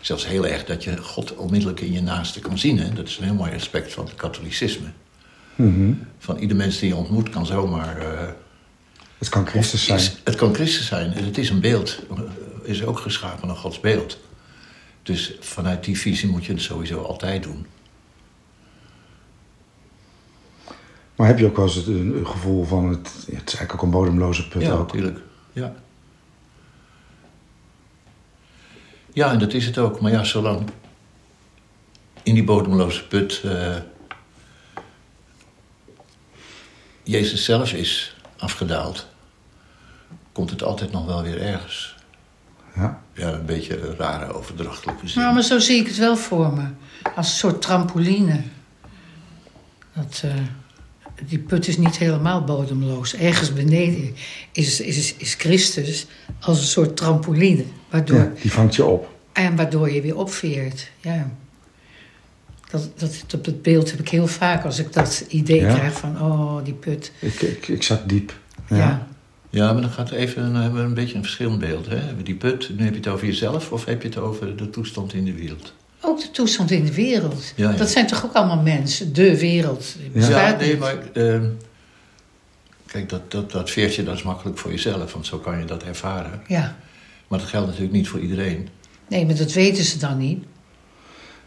zelfs 0.01 0.27
heel 0.27 0.47
erg 0.47 0.65
dat 0.65 0.83
je 0.83 0.97
God 0.97 1.35
onmiddellijk 1.35 1.79
in 1.79 1.91
je 1.91 2.01
naaste 2.01 2.39
kan 2.39 2.57
zien. 2.57 2.79
Hè? 2.79 2.89
Dat 2.93 3.07
is 3.07 3.17
een 3.17 3.23
heel 3.23 3.33
mooi 3.33 3.53
aspect 3.55 3.93
van 3.93 4.05
het 4.05 4.15
katholicisme. 4.15 4.87
Mhm. 5.55 5.93
Van 6.19 6.37
ieder 6.37 6.57
mens 6.57 6.79
die 6.79 6.87
je 6.89 6.95
ontmoet 6.95 7.29
kan 7.29 7.45
zomaar. 7.45 7.97
eh, 7.97 8.27
het 9.17 9.29
kan 9.29 9.47
Christus 9.47 9.85
zijn. 9.85 9.99
is- 9.99 10.15
het 10.23 10.35
kan 10.35 10.53
Christus 10.53 10.85
zijn. 10.85 11.13
En 11.13 11.23
het 11.25 11.37
is 11.37 11.49
een 11.49 11.59
beeld. 11.59 11.99
Is 12.63 12.83
ook 12.83 12.99
geschapen 12.99 13.47
naar 13.47 13.55
Gods 13.57 13.79
beeld. 13.79 14.17
Dus 15.03 15.33
vanuit 15.39 15.83
die 15.83 15.99
visie 15.99 16.29
moet 16.29 16.45
je 16.45 16.51
het 16.53 16.61
sowieso 16.61 17.01
altijd 17.01 17.43
doen. 17.43 17.65
Maar 21.15 21.27
heb 21.27 21.39
je 21.39 21.45
ook 21.45 21.55
wel 21.55 21.65
eens 21.65 21.75
het 21.75 21.87
een, 21.87 22.27
gevoel 22.27 22.63
van... 22.63 22.89
Het, 22.89 23.07
het 23.07 23.27
is 23.27 23.55
eigenlijk 23.55 23.73
ook 23.73 23.81
een 23.81 23.89
bodemloze 23.89 24.47
put 24.47 24.61
ja, 24.61 24.71
ook. 24.71 24.79
natuurlijk. 24.79 25.19
Ja. 25.53 25.73
Ja, 29.13 29.31
en 29.31 29.39
dat 29.39 29.53
is 29.53 29.65
het 29.65 29.77
ook. 29.77 30.01
Maar 30.01 30.11
ja, 30.11 30.23
zolang 30.23 30.69
in 32.23 32.33
die 32.33 32.43
bodemloze 32.43 33.07
put 33.07 33.41
eh, 33.43 33.75
Jezus 37.03 37.45
zelf 37.45 37.73
is 37.73 38.15
afgedaald, 38.37 39.07
komt 40.31 40.49
het 40.49 40.63
altijd 40.63 40.91
nog 40.91 41.05
wel 41.05 41.21
weer 41.21 41.41
ergens. 41.41 41.95
Ja. 42.75 43.01
Ja, 43.13 43.27
een 43.33 43.45
beetje 43.45 43.87
een 43.87 43.95
rare 43.95 44.33
overdrachtelijke 44.33 45.07
zin. 45.07 45.21
Nou, 45.21 45.33
maar 45.33 45.43
zo 45.43 45.59
zie 45.59 45.79
ik 45.79 45.87
het 45.87 45.97
wel 45.97 46.17
voor 46.17 46.53
me. 46.53 46.67
Als 47.15 47.27
een 47.27 47.37
soort 47.37 47.61
trampoline. 47.61 48.41
Dat, 49.93 50.21
eh, 50.23 50.33
die 51.27 51.39
put 51.39 51.67
is 51.67 51.77
niet 51.77 51.97
helemaal 51.97 52.43
bodemloos. 52.43 53.15
Ergens 53.15 53.53
beneden 53.53 54.15
is, 54.51 54.81
is, 54.81 55.15
is 55.17 55.33
Christus 55.33 56.05
als 56.39 56.57
een 56.57 56.65
soort 56.67 56.97
trampoline. 56.97 57.63
Waardoor, 57.89 58.17
ja, 58.17 58.31
die 58.41 58.51
vangt 58.51 58.75
je 58.75 58.85
op. 58.85 59.09
En 59.33 59.55
waardoor 59.55 59.91
je 59.91 60.01
weer 60.01 60.17
opveert. 60.17 60.91
Ja. 61.01 61.31
Dat, 62.69 62.89
dat, 62.95 63.23
op 63.35 63.45
het 63.45 63.61
beeld 63.61 63.91
heb 63.91 63.99
ik 63.99 64.09
heel 64.09 64.27
vaak 64.27 64.65
als 64.65 64.79
ik 64.79 64.93
dat 64.93 65.25
idee 65.27 65.61
Ja. 65.61 65.73
krijg 65.73 65.93
van... 65.93 66.21
oh, 66.21 66.63
die 66.63 66.73
put. 66.73 67.11
Ik, 67.19 67.41
ik, 67.41 67.67
ik 67.67 67.83
zat 67.83 68.09
diep. 68.09 68.33
Ja. 68.69 68.77
Ja. 68.77 69.07
Ja, 69.49 69.73
maar 69.73 69.81
dan 69.81 69.91
gaat 69.91 70.11
even 70.11 70.41
dan 70.53 70.61
hebben 70.61 70.81
we 70.81 70.87
een 70.87 70.93
beetje 70.93 71.15
een 71.15 71.23
verschillend 71.23 71.59
beeld. 71.59 71.87
Hè? 71.87 72.23
Die 72.23 72.35
put, 72.35 72.69
nu 72.77 72.83
heb 72.83 72.93
je 72.93 72.99
het 72.99 73.07
over 73.07 73.25
jezelf 73.25 73.71
of 73.71 73.85
heb 73.85 74.01
je 74.01 74.07
het 74.07 74.17
over 74.17 74.55
de 74.55 74.69
toestand 74.69 75.13
in 75.13 75.25
de 75.25 75.33
wereld? 75.33 75.73
Ook 76.01 76.21
de 76.21 76.31
toestand 76.31 76.71
in 76.71 76.85
de 76.85 76.93
wereld. 76.93 77.43
Ja, 77.55 77.71
ja. 77.71 77.77
Dat 77.77 77.89
zijn 77.89 78.07
toch 78.07 78.25
ook 78.25 78.33
allemaal 78.33 78.61
mensen? 78.61 79.13
De 79.13 79.39
wereld. 79.39 79.95
Ja, 80.13 80.55
nee, 80.59 80.77
maar... 80.77 80.97
ehm, 81.13 81.45
kijk, 82.85 83.09
dat, 83.09 83.31
dat, 83.31 83.51
dat 83.51 83.69
veertje 83.69 84.03
dat 84.03 84.15
is 84.15 84.23
makkelijk 84.23 84.57
voor 84.57 84.71
jezelf, 84.71 85.13
want 85.13 85.25
zo 85.25 85.37
kan 85.37 85.59
je 85.59 85.65
dat 85.65 85.83
ervaren. 85.83 86.41
Ja. 86.47 86.75
Maar 87.27 87.39
dat 87.39 87.47
geldt 87.47 87.65
natuurlijk 87.67 87.93
niet 87.93 88.07
voor 88.07 88.19
iedereen. 88.19 88.69
Nee, 89.07 89.25
maar 89.25 89.35
dat 89.35 89.51
weten 89.51 89.83
ze 89.83 89.97
dan 89.97 90.17
niet. 90.17 90.43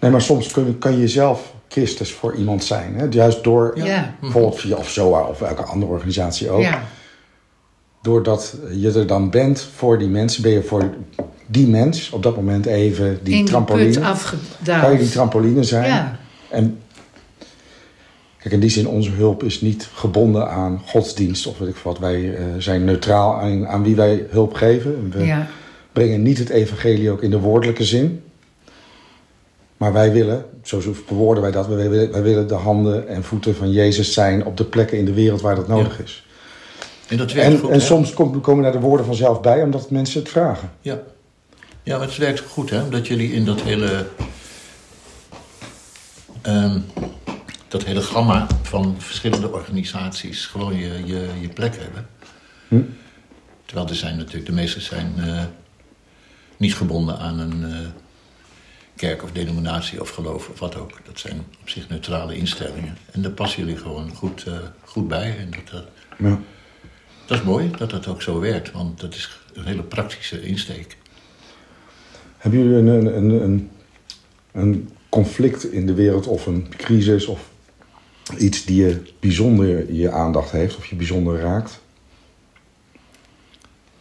Nee, 0.00 0.10
maar 0.10 0.22
soms 0.22 0.50
kun, 0.50 0.78
kan 0.78 0.98
je 0.98 1.08
zelf 1.08 1.54
Christus 1.68 2.12
voor 2.12 2.34
iemand 2.34 2.64
zijn. 2.64 2.94
Hè? 2.94 3.06
Juist 3.10 3.44
door, 3.44 3.72
Ja. 3.84 4.14
bijvoorbeeld 4.20 4.60
via 4.60 4.76
of 4.76 4.90
ZOA 4.90 5.22
of 5.22 5.38
welke 5.38 5.62
andere 5.62 5.92
organisatie 5.92 6.50
ook. 6.50 6.62
Ja. 6.62 6.82
Doordat 8.02 8.54
je 8.72 8.92
er 8.92 9.06
dan 9.06 9.30
bent 9.30 9.68
voor 9.76 9.98
die 9.98 10.08
mensen, 10.08 10.42
ben 10.42 10.52
je 10.52 10.62
voor 10.62 10.94
die 11.46 11.66
mens 11.66 12.10
op 12.10 12.22
dat 12.22 12.36
moment 12.36 12.66
even 12.66 13.04
die 13.04 13.16
in 13.16 13.22
die 13.24 13.36
put 13.38 13.46
trampoline. 13.46 14.00
kan 14.80 14.92
je 14.92 14.98
die 14.98 15.08
trampoline 15.08 15.62
zijn. 15.64 15.88
Ja. 15.88 16.18
En 16.50 16.78
kijk, 18.38 18.54
in 18.54 18.60
die 18.60 18.70
zin, 18.70 18.88
onze 18.88 19.10
hulp 19.10 19.42
is 19.42 19.60
niet 19.60 19.88
gebonden 19.94 20.50
aan 20.50 20.80
godsdienst 20.86 21.46
of 21.46 21.58
weet 21.58 21.68
ik 21.68 21.76
wat. 21.76 21.98
Wij 21.98 22.34
eh, 22.36 22.44
zijn 22.58 22.84
neutraal 22.84 23.36
aan, 23.36 23.66
aan 23.66 23.82
wie 23.82 23.96
wij 23.96 24.26
hulp 24.30 24.54
geven. 24.54 25.10
We 25.10 25.24
Ja. 25.24 25.46
brengen 25.92 26.22
niet 26.22 26.38
het 26.38 26.48
evangelie 26.48 27.10
ook 27.10 27.22
in 27.22 27.30
de 27.30 27.40
woordelijke 27.40 27.84
zin. 27.84 28.22
Maar 29.76 29.92
wij 29.92 30.12
willen, 30.12 30.44
zo 30.62 30.80
bewoorden 31.08 31.42
wij 31.42 31.52
dat, 31.52 31.66
wij 31.66 31.88
willen, 31.88 32.12
wij 32.12 32.22
willen 32.22 32.48
de 32.48 32.54
handen 32.54 33.08
en 33.08 33.24
voeten 33.24 33.54
van 33.56 33.70
Jezus 33.70 34.12
zijn 34.12 34.44
op 34.46 34.56
de 34.56 34.64
plekken 34.64 34.98
in 34.98 35.04
de 35.04 35.12
wereld 35.14 35.40
waar 35.40 35.54
dat 35.56 35.68
nodig 35.68 36.02
is. 36.02 36.26
En 37.08 37.16
dat 37.16 37.32
werkt 37.32 37.52
En, 37.52 37.58
goed, 37.58 37.70
en 37.70 37.80
soms 37.80 38.12
kom- 38.12 38.40
komen 38.40 38.62
daar 38.62 38.72
de 38.72 38.80
woorden 38.80 39.06
vanzelf 39.06 39.40
bij, 39.40 39.62
omdat 39.62 39.90
mensen 39.90 40.20
het 40.20 40.28
vragen. 40.28 40.70
Ja. 40.80 41.02
Ja, 41.84 41.98
maar 41.98 42.06
het 42.06 42.16
werkt 42.16 42.40
goed, 42.40 42.70
hè? 42.70 42.82
Omdat 42.82 43.06
jullie 43.06 43.32
in 43.32 43.44
dat 43.44 43.62
hele... 43.62 44.08
ehm, 46.42 46.80
dat 47.68 47.84
hele 47.84 48.00
gamma 48.02 48.46
van 48.62 48.94
verschillende 48.98 49.52
organisaties 49.52 50.46
gewoon 50.46 50.76
je, 50.76 51.02
je, 51.06 51.28
je 51.40 51.48
plek 51.48 51.76
hebben. 51.76 52.06
Hm? 52.68 52.80
Terwijl 53.66 53.88
er 53.88 53.94
zijn 53.94 54.16
natuurlijk, 54.16 54.46
de 54.46 54.52
meeste 54.52 54.80
zijn 54.80 55.14
eh, 55.18 55.44
niet 56.56 56.74
gebonden 56.74 57.18
aan 57.18 57.38
een 57.38 57.64
eh, 57.72 57.78
kerk 58.96 59.22
of 59.22 59.32
denominatie 59.32 60.00
of 60.00 60.08
geloof 60.10 60.48
of 60.48 60.58
wat 60.58 60.76
ook. 60.76 61.00
Dat 61.04 61.18
zijn 61.18 61.46
op 61.60 61.68
zich 61.68 61.88
neutrale 61.88 62.36
instellingen. 62.36 62.96
En 63.12 63.22
daar 63.22 63.32
passen 63.32 63.64
jullie 63.64 63.78
gewoon 63.80 64.14
goed, 64.14 64.44
eh, 64.46 64.52
goed 64.84 65.08
bij. 65.08 65.36
En 65.38 65.50
dat, 65.50 65.68
dat, 65.70 65.84
Ja. 66.18 66.38
dat 67.26 67.38
is 67.38 67.44
mooi 67.44 67.70
dat 67.78 67.90
dat 67.90 68.06
ook 68.06 68.22
zo 68.22 68.40
werkt, 68.40 68.70
want 68.72 69.00
dat 69.00 69.14
is 69.14 69.38
een 69.52 69.64
hele 69.66 69.82
praktische 69.82 70.42
insteek. 70.42 70.96
Hebben 72.44 72.62
jullie 72.62 72.76
een, 72.76 72.86
een, 72.86 73.16
een, 73.16 73.42
een, 73.42 73.70
een 74.52 74.90
conflict 75.08 75.72
in 75.72 75.86
de 75.86 75.94
wereld 75.94 76.26
of 76.26 76.46
een 76.46 76.68
crisis 76.76 77.26
of 77.26 77.50
iets 78.38 78.64
die 78.64 78.84
je 78.84 79.02
bijzonder 79.20 79.92
je 79.92 80.10
aandacht 80.10 80.50
heeft 80.50 80.76
of 80.76 80.86
je 80.86 80.96
bijzonder 80.96 81.40
raakt? 81.40 81.80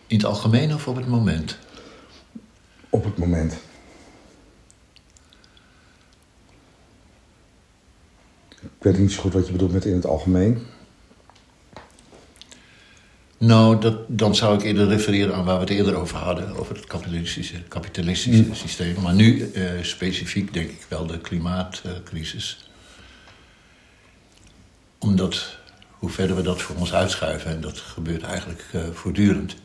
In 0.08 0.18
het 0.18 0.26
algemeen 0.26 0.74
of 0.74 0.88
op 0.88 0.96
het 0.96 1.08
moment? 1.08 1.58
Op 2.90 3.04
het 3.04 3.18
moment. 3.18 3.54
Ik 8.62 8.70
weet 8.80 8.98
niet 8.98 9.12
zo 9.12 9.22
goed 9.22 9.34
wat 9.34 9.46
je 9.46 9.52
bedoelt 9.52 9.74
met 9.74 9.86
in 9.86 9.94
het 9.94 10.06
algemeen. 10.06 10.58
Nou, 13.46 13.80
dat, 13.80 13.98
dan 14.08 14.36
zou 14.36 14.56
ik 14.58 14.64
eerder 14.64 14.88
refereren 14.88 15.36
aan 15.36 15.46
waar 15.46 15.56
we 15.56 15.62
het 15.62 15.70
eerder 15.70 15.96
over 15.96 16.18
hadden, 16.18 16.56
over 16.56 16.76
het 16.76 16.86
kapitalistische, 16.86 17.62
kapitalistische 17.68 18.56
systeem. 18.56 19.02
Maar 19.02 19.14
nu 19.14 19.52
eh, 19.52 19.64
specifiek 19.82 20.54
denk 20.54 20.70
ik 20.70 20.86
wel 20.90 21.06
de 21.06 21.20
klimaatcrisis. 21.20 22.70
Omdat, 24.98 25.58
hoe 25.90 26.10
verder 26.10 26.36
we 26.36 26.42
dat 26.42 26.62
voor 26.62 26.76
ons 26.76 26.94
uitschuiven, 26.94 27.52
en 27.52 27.62
dat 27.62 27.78
gebeurt 27.78 28.22
eigenlijk 28.22 28.64
eh, 28.72 28.82
voortdurend, 28.92 29.56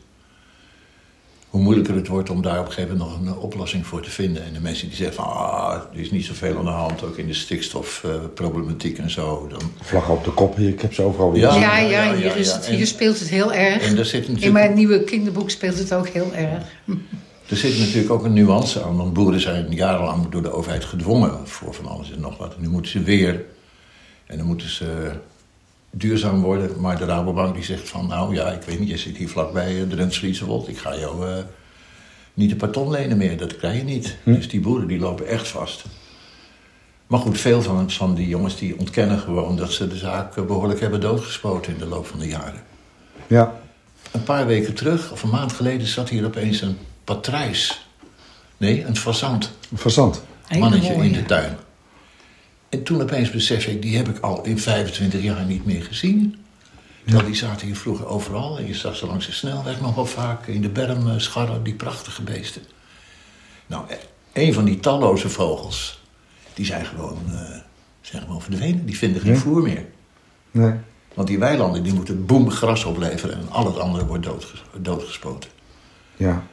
hoe 1.49 1.61
moeilijker 1.61 1.95
het 1.95 2.07
wordt 2.07 2.29
om 2.29 2.41
daar 2.41 2.59
op 2.59 2.65
een 2.65 2.71
gegeven 2.71 2.97
moment 2.97 3.25
nog 3.25 3.33
een 3.35 3.41
oplossing 3.41 3.85
voor 3.87 4.01
te 4.01 4.09
vinden. 4.09 4.45
En 4.45 4.53
de 4.53 4.59
mensen 4.59 4.87
die 4.87 4.95
zeggen 4.97 5.15
van, 5.15 5.25
ah, 5.25 5.73
er 5.93 5.99
is 5.99 6.11
niet 6.11 6.25
zoveel 6.25 6.57
aan 6.57 6.65
de 6.65 6.71
hand, 6.71 7.03
ook 7.03 7.17
in 7.17 7.27
de 7.27 7.33
stikstofproblematiek 7.33 8.97
en 8.97 9.09
zo. 9.09 9.47
Dan, 9.49 9.61
Vlag 9.81 10.09
op 10.09 10.23
de 10.23 10.31
kop, 10.31 10.55
hier, 10.55 10.69
ik 10.69 10.81
heb 10.81 10.93
ze 10.93 11.01
overal 11.01 11.31
weer. 11.31 11.41
Ja. 11.41 11.55
Ja, 11.55 11.77
ja, 11.79 11.87
ja, 11.89 12.03
ja, 12.03 12.15
hier, 12.15 12.35
is 12.35 12.51
het, 12.51 12.65
En- 12.67 12.75
hier 12.75 12.87
speelt 12.87 13.19
het 13.19 13.29
heel 13.29 13.53
erg. 13.53 13.87
en 13.89 13.95
daar 13.95 14.05
zit 14.05 14.19
natuurlijk... 14.19 14.45
In 14.45 14.53
mijn 14.53 14.73
nieuwe 14.73 15.03
kinderboek 15.03 15.49
speelt 15.49 15.77
het 15.77 15.93
ook 15.93 16.07
heel 16.07 16.33
erg. 16.33 16.63
Er 17.47 17.57
zit 17.57 17.79
natuurlijk 17.79 18.11
ook 18.11 18.23
een 18.23 18.33
nuance 18.33 18.83
aan, 18.83 18.97
want 18.97 19.13
boeren 19.13 19.39
zijn 19.41 19.71
jarenlang 19.71 20.29
door 20.29 20.41
de 20.41 20.51
overheid 20.51 20.85
gedwongen 20.85 21.47
voor 21.47 21.73
van 21.73 21.85
alles 21.85 22.11
en 22.11 22.19
nog 22.21 22.37
wat. 22.37 22.55
En 22.55 22.61
nu 22.61 22.69
moeten 22.69 22.91
ze 22.91 23.03
weer, 23.03 23.45
en 24.25 24.37
dan 24.37 24.47
moeten 24.47 24.69
ze 24.69 25.11
duurzaam 25.91 26.41
worden. 26.41 26.79
Maar 26.79 26.97
de 26.97 27.05
Rabobank 27.05 27.55
die 27.55 27.63
zegt 27.63 27.89
van, 27.89 28.07
nou 28.07 28.35
ja, 28.35 28.51
ik 28.51 28.61
weet 28.61 28.79
niet, 28.79 28.89
je 28.89 28.97
zit 28.97 29.17
hier 29.17 29.29
vlakbij 29.29 29.81
eh, 29.81 29.89
de 29.89 29.95
Rensvlietsewold. 29.95 30.67
Ik 30.67 30.77
ga 30.77 30.97
jou 30.97 31.27
eh, 31.27 31.37
niet 32.33 32.51
een 32.51 32.57
paar 32.57 32.69
ton 32.69 32.89
lenen 32.89 33.17
meer, 33.17 33.37
dat 33.37 33.57
krijg 33.57 33.77
je 33.77 33.83
niet. 33.83 34.17
Dus 34.23 34.49
die 34.49 34.59
boeren 34.59 34.87
die 34.87 34.99
lopen 34.99 35.27
echt 35.27 35.47
vast. 35.47 35.85
Maar 37.07 37.19
goed, 37.19 37.39
veel 37.39 37.61
van, 37.61 37.91
van 37.91 38.15
die 38.15 38.27
jongens 38.27 38.57
die 38.57 38.79
ontkennen 38.79 39.19
gewoon 39.19 39.55
dat 39.55 39.71
ze 39.71 39.87
de 39.87 39.97
zaak 39.97 40.37
eh, 40.37 40.45
behoorlijk 40.45 40.79
hebben 40.79 41.01
doodgespoten 41.01 41.73
in 41.73 41.79
de 41.79 41.85
loop 41.85 42.07
van 42.07 42.19
de 42.19 42.27
jaren. 42.27 42.63
Ja. 43.27 43.53
Een 44.11 44.23
paar 44.23 44.45
weken 44.45 44.73
terug, 44.73 45.11
of 45.11 45.23
een 45.23 45.29
maand 45.29 45.53
geleden, 45.53 45.87
zat 45.87 46.09
hier 46.09 46.25
opeens 46.25 46.61
een 46.61 46.77
patrijs. 47.03 47.87
Nee, 48.57 48.85
een 48.85 48.97
fazant. 48.97 49.51
Fazant. 49.75 50.21
Hele 50.47 50.61
Mannetje 50.61 50.93
in 50.93 51.13
de 51.13 51.25
tuin. 51.25 51.57
En 52.69 52.83
toen 52.83 53.01
opeens 53.01 53.31
besef 53.31 53.65
ik, 53.67 53.81
die 53.81 53.97
heb 53.97 54.07
ik 54.09 54.19
al 54.19 54.43
in 54.43 54.59
25 54.59 55.21
jaar 55.21 55.45
niet 55.45 55.65
meer 55.65 55.83
gezien. 55.83 56.43
Terwijl 57.03 57.25
die 57.27 57.35
zaten 57.35 57.67
hier 57.67 57.75
vroeger 57.75 58.05
overal. 58.07 58.57
En 58.57 58.67
je 58.67 58.73
zag 58.75 58.95
ze 58.95 59.05
langs 59.05 59.25
de 59.25 59.31
snelweg 59.31 59.81
nog 59.81 59.95
wel 59.95 60.05
vaak. 60.05 60.47
In 60.47 60.61
de 60.61 60.69
berm 60.69 61.09
eh, 61.09 61.17
scharren, 61.17 61.63
die 61.63 61.73
prachtige 61.73 62.21
beesten. 62.21 62.61
Nou, 63.67 63.83
eh, 63.89 63.97
een 64.33 64.53
van 64.53 64.65
die 64.65 64.79
talloze 64.79 65.29
vogels, 65.29 66.01
die 66.53 66.65
zijn 66.65 66.85
gewoon, 66.85 67.17
eh, 67.27 67.57
zijn 68.01 68.21
gewoon 68.21 68.41
verdwenen. 68.41 68.85
Die 68.85 68.97
vinden 68.97 69.21
geen 69.21 69.37
voer 69.37 69.61
meer. 69.61 69.85
Nee. 70.51 70.73
Want 71.13 71.27
die 71.27 71.39
weilanden 71.39 71.83
die 71.83 71.93
moeten 71.93 72.25
boem 72.25 72.51
gras 72.51 72.83
opleveren 72.85 73.37
en 73.37 73.49
al 73.49 73.65
het 73.65 73.77
andere 73.77 74.05
wordt 74.05 74.23
doodges- 74.23 74.63
doodgespoten. 74.77 75.49
Ja. 76.17 76.43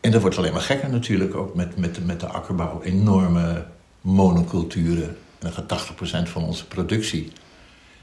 En 0.00 0.10
dat 0.10 0.20
wordt 0.20 0.38
alleen 0.38 0.52
maar 0.52 0.60
gekker 0.62 0.90
natuurlijk 0.90 1.34
ook 1.34 1.54
met, 1.54 1.76
met, 1.76 1.94
de- 1.94 2.00
met 2.00 2.20
de 2.20 2.26
akkerbouw. 2.26 2.82
Enorme 2.82 3.66
monoculturen. 4.06 5.08
En 5.08 5.16
dan 5.38 5.52
gaat 5.52 5.68
80% 5.68 6.28
van 6.28 6.44
onze 6.44 6.66
productie 6.66 7.32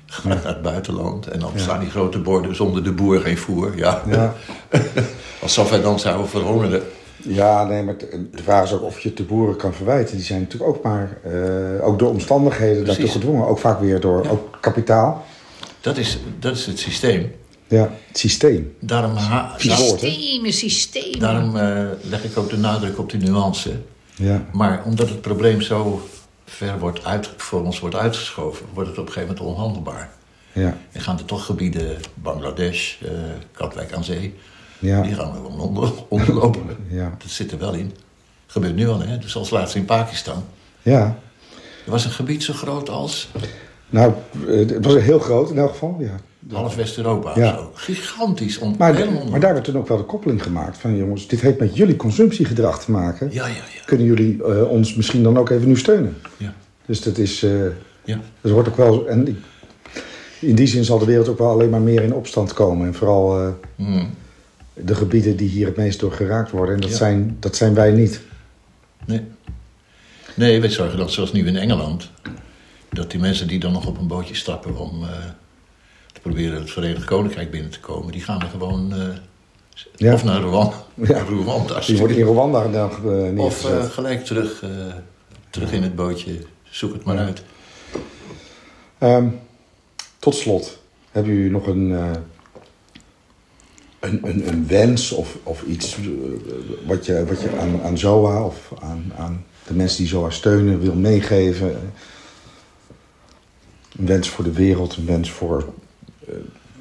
gaat 0.05 0.23
naar 0.23 0.45
het 0.47 0.61
buitenland. 0.61 1.27
En 1.27 1.39
dan 1.39 1.51
Ja. 1.55 1.61
staan 1.61 1.79
die 1.79 1.89
grote 1.89 2.19
borden 2.19 2.55
zonder 2.55 2.83
de 2.83 2.91
boer 2.91 3.19
geen 3.19 3.37
voer. 3.37 3.77
Ja, 3.77 4.01
Ja. 4.09 4.33
alsof 5.41 5.69
wij 5.69 5.81
dan 5.81 5.99
zouden 5.99 6.29
verhongeren. 6.29 6.83
Ja, 7.17 7.63
nee, 7.63 7.83
maar 7.83 7.97
de 7.97 8.27
de 8.31 8.43
vraag 8.43 8.63
is 8.63 8.73
ook 8.73 8.81
of 8.81 8.99
je 8.99 9.07
het 9.07 9.17
de 9.17 9.23
boeren 9.23 9.55
kan 9.55 9.73
verwijten. 9.73 10.15
Die 10.15 10.25
zijn 10.25 10.39
natuurlijk 10.39 10.69
ook 10.75 10.83
maar, 10.83 11.17
eh, 11.23 11.87
ook 11.87 11.99
door 11.99 12.09
omstandigheden 12.09 12.85
daartoe 12.85 13.07
gedwongen. 13.07 13.47
Ook 13.47 13.59
vaak 13.59 13.79
weer 13.79 13.99
door 13.99 14.23
Ja. 14.23 14.29
ook 14.29 14.57
kapitaal. 14.61 15.25
Dat 15.81 15.97
is, 15.97 16.17
dat 16.39 16.55
is 16.55 16.65
het 16.65 16.79
systeem. 16.79 17.31
Ja, 17.67 17.89
het 18.07 18.17
systeem. 18.17 18.75
Daarom? 18.79 19.17
Systemen, 19.57 20.53
systemen. 20.53 21.19
daarom 21.19 21.57
eh, 21.57 21.85
leg 22.09 22.23
ik 22.23 22.37
ook 22.37 22.49
de 22.49 22.57
nadruk 22.57 22.99
op 22.99 23.09
die 23.11 23.19
nuance. 23.19 23.71
Ja. 24.15 24.45
Maar 24.51 24.81
omdat 24.85 25.09
het 25.09 25.21
probleem 25.21 25.61
zo 25.61 26.07
ver 26.45 26.79
wordt 26.79 27.05
uit, 27.05 27.29
voor 27.37 27.63
ons 27.63 27.79
wordt 27.79 27.95
uitgeschoven, 27.95 28.65
wordt 28.73 28.89
het 28.89 28.97
op 28.99 29.05
een 29.07 29.11
gegeven 29.13 29.35
moment 29.35 29.55
onhandelbaar. 29.55 30.09
Ja. 30.51 30.77
En 30.91 31.01
gaan 31.01 31.17
er 31.17 31.25
toch 31.25 31.45
gebieden, 31.45 31.97
Bangladesh, 32.13 33.01
eh 33.01 33.11
Katwijk 33.51 33.93
aan 33.93 34.03
Zee, 34.03 34.19
die 34.79 34.89
Ja. 34.91 35.03
gaan 35.03 35.31
we 35.31 35.35
gewoon 35.37 35.59
onder, 35.59 35.91
onderlopen. 36.07 36.61
Ja. 36.89 37.15
Dat 37.17 37.29
zit 37.29 37.51
er 37.51 37.57
wel 37.57 37.73
in. 37.73 37.93
Gebeurt 38.47 38.75
nu 38.75 38.87
al, 38.87 38.99
hè? 39.01 39.17
Dus 39.17 39.35
als 39.35 39.49
laatst 39.49 39.75
in 39.75 39.85
Pakistan. 39.85 40.43
Ja. 40.81 41.17
Er 41.85 41.91
was 41.91 42.05
een 42.05 42.11
gebied 42.11 42.43
zo 42.43 42.53
groot 42.53 42.89
als 42.89 43.29
Nou, 43.89 44.13
eh, 44.47 44.55
het 44.57 44.85
was 44.85 44.95
heel 44.95 45.19
groot 45.19 45.49
in 45.49 45.57
elk 45.57 45.71
geval. 45.71 45.97
Ja. 45.99 46.15
Half 46.51 46.75
West-Europa. 46.75 47.31
Ja. 47.35 47.55
zo. 47.55 47.71
Gigantisch. 47.73 48.57
On, 48.57 48.75
Maar, 48.77 48.95
helemaal 48.95 49.25
maar 49.29 49.39
daar 49.39 49.53
werd 49.53 49.65
toen 49.65 49.77
ook 49.77 49.87
wel 49.87 49.97
de 49.97 50.03
koppeling 50.03 50.43
gemaakt 50.43 50.77
van 50.77 50.95
jongens, 50.95 51.27
dit 51.27 51.41
heeft 51.41 51.59
met 51.59 51.75
jullie 51.75 51.95
consumptiegedrag 51.95 52.83
te 52.83 52.91
maken. 52.91 53.27
Ja, 53.31 53.47
ja, 53.47 53.53
ja. 53.53 53.61
Kunnen 53.85 54.05
jullie 54.07 54.43
eh, 54.43 54.69
ons 54.69 54.95
misschien 54.95 55.23
dan 55.23 55.37
ook 55.37 55.49
even 55.49 55.67
nu 55.67 55.77
steunen? 55.77 56.17
ja. 56.37 56.53
Dus 56.85 57.01
dat 57.01 57.17
is, 57.17 57.43
eh 57.43 57.51
ja. 58.03 58.19
dat 58.41 58.51
wordt 58.51 58.69
ook 58.69 58.77
wel, 58.77 59.07
en 59.07 59.43
in 60.39 60.55
die 60.55 60.67
zin 60.67 60.83
zal 60.83 60.99
de 60.99 61.05
wereld 61.05 61.27
ook 61.27 61.37
wel 61.37 61.49
alleen 61.49 61.69
maar 61.69 61.81
meer 61.81 62.01
in 62.01 62.13
opstand 62.13 62.53
komen. 62.53 62.87
En 62.87 62.93
vooral 62.93 63.39
eh, 63.39 63.47
Mm. 63.75 64.09
de 64.73 64.95
gebieden 64.95 65.35
die 65.37 65.49
hier 65.49 65.65
het 65.67 65.75
meest 65.77 65.99
door 65.99 66.11
geraakt 66.11 66.51
worden. 66.51 66.75
En 66.75 66.81
dat, 66.81 66.89
Ja. 66.89 66.95
zijn, 66.95 67.37
dat 67.39 67.55
zijn 67.55 67.73
wij 67.73 67.91
niet. 67.91 68.21
Nee. 69.05 69.21
Nee, 70.35 70.61
we 70.61 70.69
zorgen 70.69 70.97
dat 70.97 71.11
zoals 71.11 71.31
nu 71.33 71.47
in 71.47 71.55
Engeland... 71.55 72.09
dat 72.89 73.11
die 73.11 73.19
mensen 73.19 73.47
die 73.47 73.59
dan 73.59 73.71
nog 73.71 73.87
op 73.87 73.97
een 73.99 74.07
bootje 74.07 74.35
stappen 74.35 74.77
om 74.77 75.03
proberen 76.23 76.59
het 76.59 76.71
Verenigd 76.71 77.05
Koninkrijk 77.05 77.51
binnen 77.51 77.71
te 77.71 77.79
komen... 77.79 78.11
die 78.11 78.21
gaan 78.21 78.41
er 78.41 78.47
gewoon 78.47 78.93
eh, 78.93 79.07
Ja. 79.95 80.13
Of 80.13 80.23
naar 80.23 80.41
Rwanda. 80.41 80.83
Ja. 80.93 81.19
Rwanda 81.19 81.79
Die 81.79 81.97
wordt 81.97 82.13
in 82.13 82.25
Rwanda 82.25 82.67
dan 82.67 82.91
eh, 83.35 83.39
Of 83.39 83.65
eh, 83.65 83.83
gelijk 83.83 84.25
terug, 84.25 84.63
terug 85.49 85.71
in 85.71 85.83
het 85.83 85.95
bootje. 85.95 86.39
Zoek 86.63 86.93
het 86.93 87.03
maar 87.03 87.15
Ja. 87.15 87.21
uit. 87.25 87.43
Ehm, 88.97 89.27
tot 90.19 90.35
slot, 90.35 90.79
hebben 91.11 91.33
jullie 91.33 91.51
nog 91.51 91.67
een, 91.67 91.89
een, 93.99 94.19
een, 94.21 94.47
een 94.47 94.67
wens 94.67 95.11
of, 95.11 95.37
of 95.43 95.63
iets 95.63 95.97
wat 96.85 97.05
je, 97.05 97.25
wat 97.25 97.41
je 97.41 97.57
aan, 97.59 97.81
aan 97.81 97.97
ZOA 97.97 98.43
of 98.43 98.71
aan, 98.81 99.11
aan 99.17 99.45
de 99.67 99.73
mensen 99.73 99.97
die 99.97 100.07
ZOA 100.07 100.29
steunen 100.29 100.79
wil 100.79 100.95
meegeven? 100.95 101.93
Een 103.97 104.05
wens 104.05 104.29
voor 104.29 104.43
de 104.43 104.51
wereld, 104.51 104.95
een 104.95 105.05
wens 105.05 105.31
voor, 105.31 105.73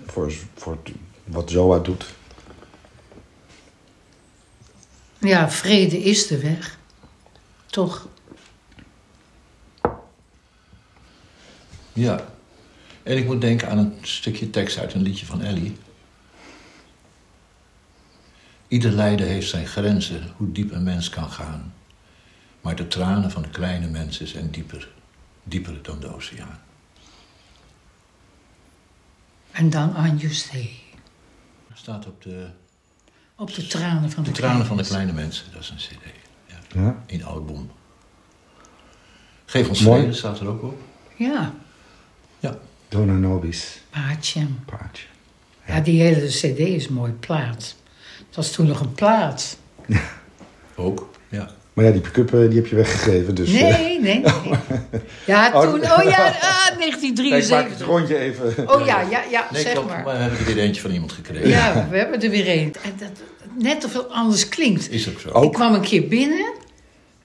voor, 0.06 0.32
voor 0.54 0.78
wat 1.24 1.50
ZOA 1.50 1.78
doet? 1.78 2.06
Ja, 5.18 5.50
vrede 5.50 6.02
is 6.02 6.26
de 6.26 6.38
weg. 6.38 6.78
Toch? 7.66 8.08
Ja. 11.92 12.30
En 13.02 13.16
ik 13.16 13.26
moet 13.26 13.40
denken 13.40 13.68
aan 13.68 13.78
een 13.78 13.98
stukje 14.02 14.50
tekst 14.50 14.78
uit 14.78 14.94
een 14.94 15.02
liedje 15.02 15.26
van 15.26 15.42
Ellie. 15.42 15.76
Ieder 18.68 18.90
lijden 18.90 19.26
heeft 19.26 19.48
zijn 19.48 19.66
grenzen, 19.66 20.32
hoe 20.36 20.52
diep 20.52 20.72
een 20.72 20.82
mens 20.82 21.08
kan 21.08 21.30
gaan. 21.30 21.74
Maar 22.60 22.76
de 22.76 22.88
tranen 22.88 23.30
van 23.30 23.42
de 23.42 23.50
kleine 23.50 23.88
mensen 23.88 24.26
zijn 24.26 24.50
dieper, 24.50 24.88
dieper 25.42 25.82
dan 25.82 26.00
de 26.00 26.14
oceaan. 26.14 26.60
En 29.52 29.70
dan 29.70 29.94
aan 29.94 30.20
Stay. 30.20 30.70
Staat 31.74 32.06
op 32.06 32.22
de, 32.22 32.46
Op 33.36 33.54
de 33.54 33.66
tranen 33.66 34.10
van 34.10 34.22
de, 34.22 34.30
de 34.30 34.36
tranen 34.36 34.66
van 34.66 34.76
de 34.76 34.84
kleine 34.84 35.12
mensen, 35.12 35.52
dat 35.52 35.60
is 35.62 35.70
een 35.70 35.76
cd. 35.76 35.98
Ja. 36.46 36.80
Ja? 36.82 37.02
In 37.06 37.24
album. 37.24 37.70
Geef 39.44 39.68
ons 39.68 39.80
Mooi. 39.80 40.00
vrede, 40.00 40.16
staat 40.16 40.40
er 40.40 40.46
ook 40.48 40.62
op. 40.62 40.80
Ja, 41.16 41.52
Ja. 42.38 42.58
Dona 42.88 43.12
Nobis, 43.12 43.80
Paatjem. 43.90 44.58
paardje. 44.64 45.06
Ja, 45.66 45.80
die 45.80 46.02
hele 46.02 46.26
cd 46.26 46.58
is 46.58 46.88
mooi 46.88 47.12
plaat. 47.12 47.76
Het 48.26 48.36
was 48.36 48.50
toen 48.52 48.66
nog 48.66 48.80
een 48.80 48.92
plaat. 48.94 49.58
Ook, 50.76 51.10
ja. 51.28 51.50
Maar 51.72 51.84
ja, 51.84 51.90
die 51.90 52.00
pick-up 52.00 52.34
eh, 52.34 52.40
die 52.48 52.56
heb 52.58 52.66
je 52.66 52.76
weggegeven, 52.76 53.34
dus... 53.34 53.52
eh, 53.52 53.60
Nee, 53.62 54.00
nee, 54.00 54.20
nee. 54.20 54.22
Ja, 55.26 55.50
Oh, 55.54 55.60
toen, 55.62 55.74
oh 55.80 56.02
ja, 56.02 56.26
ah, 56.26 56.34
ik 56.34 56.40
maak 56.42 56.68
het 56.68 56.78
1973. 56.78 57.86
rondje 57.86 58.18
even. 58.18 58.70
Oh 58.70 58.86
ja, 58.86 59.00
ja, 59.00 59.22
ja, 59.30 59.46
Nee, 59.52 59.62
zeg 59.62 59.72
klopt, 59.72 59.88
maar. 59.88 60.02
maar 60.04 60.14
we 60.14 60.20
hebben 60.20 60.38
er 60.38 60.44
weer 60.44 60.58
eentje 60.58 60.80
van 60.80 60.90
iemand 60.90 61.12
gekregen. 61.12 61.48
Ja, 61.48 61.86
we 61.90 61.96
hebben 61.96 62.20
er 62.22 62.30
weer 62.30 62.48
een. 62.48 62.74
En 62.82 62.92
dat, 62.98 63.08
net 63.58 63.84
of 63.84 63.92
het 63.92 64.08
anders 64.08 64.48
klinkt. 64.48 64.90
Is 64.90 65.08
ook 65.08 65.20
zo. 65.20 65.28
Oh. 65.28 65.44
Ik 65.44 65.52
kwam 65.52 65.74
een 65.74 65.80
keer 65.80 66.08
binnen. 66.08 66.52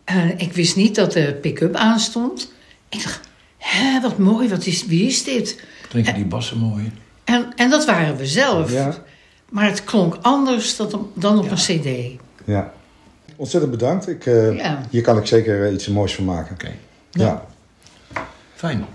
En 0.05 0.39
ik 0.39 0.53
wist 0.53 0.75
niet 0.75 0.95
dat 0.95 1.11
de 1.11 1.37
pick-up 1.41 1.75
aanstond. 1.75 2.51
Ik 2.89 3.03
dacht, 3.03 3.19
hè, 3.57 4.01
wat 4.01 4.17
mooi, 4.17 4.49
wat 4.49 4.65
is, 4.65 4.85
wie 4.85 5.07
is 5.07 5.23
dit? 5.23 5.61
Klinken 5.89 6.13
die 6.13 6.25
bassen 6.25 6.57
mooi? 6.57 6.91
En, 7.23 7.47
en 7.55 7.69
dat 7.69 7.85
waren 7.85 8.17
we 8.17 8.25
zelf. 8.25 8.71
Ja. 8.71 8.95
Maar 9.49 9.65
het 9.65 9.83
klonk 9.83 10.17
anders 10.21 10.75
dan, 10.75 11.11
dan 11.13 11.37
op 11.37 11.45
Ja. 11.45 11.51
een 11.51 11.57
cd. 11.57 12.19
Ja. 12.45 12.73
Ontzettend 13.37 13.71
bedankt. 13.71 14.07
Ik, 14.07 14.25
eh, 14.25 14.57
Ja. 14.57 14.81
Hier 14.89 15.01
kan 15.01 15.17
ik 15.17 15.25
zeker 15.25 15.65
eh, 15.65 15.73
iets 15.73 15.87
moois 15.87 16.15
van 16.15 16.25
maken. 16.25 16.53
Oké. 16.53 16.71
Ja. 17.11 17.45
Fijn. 18.55 18.85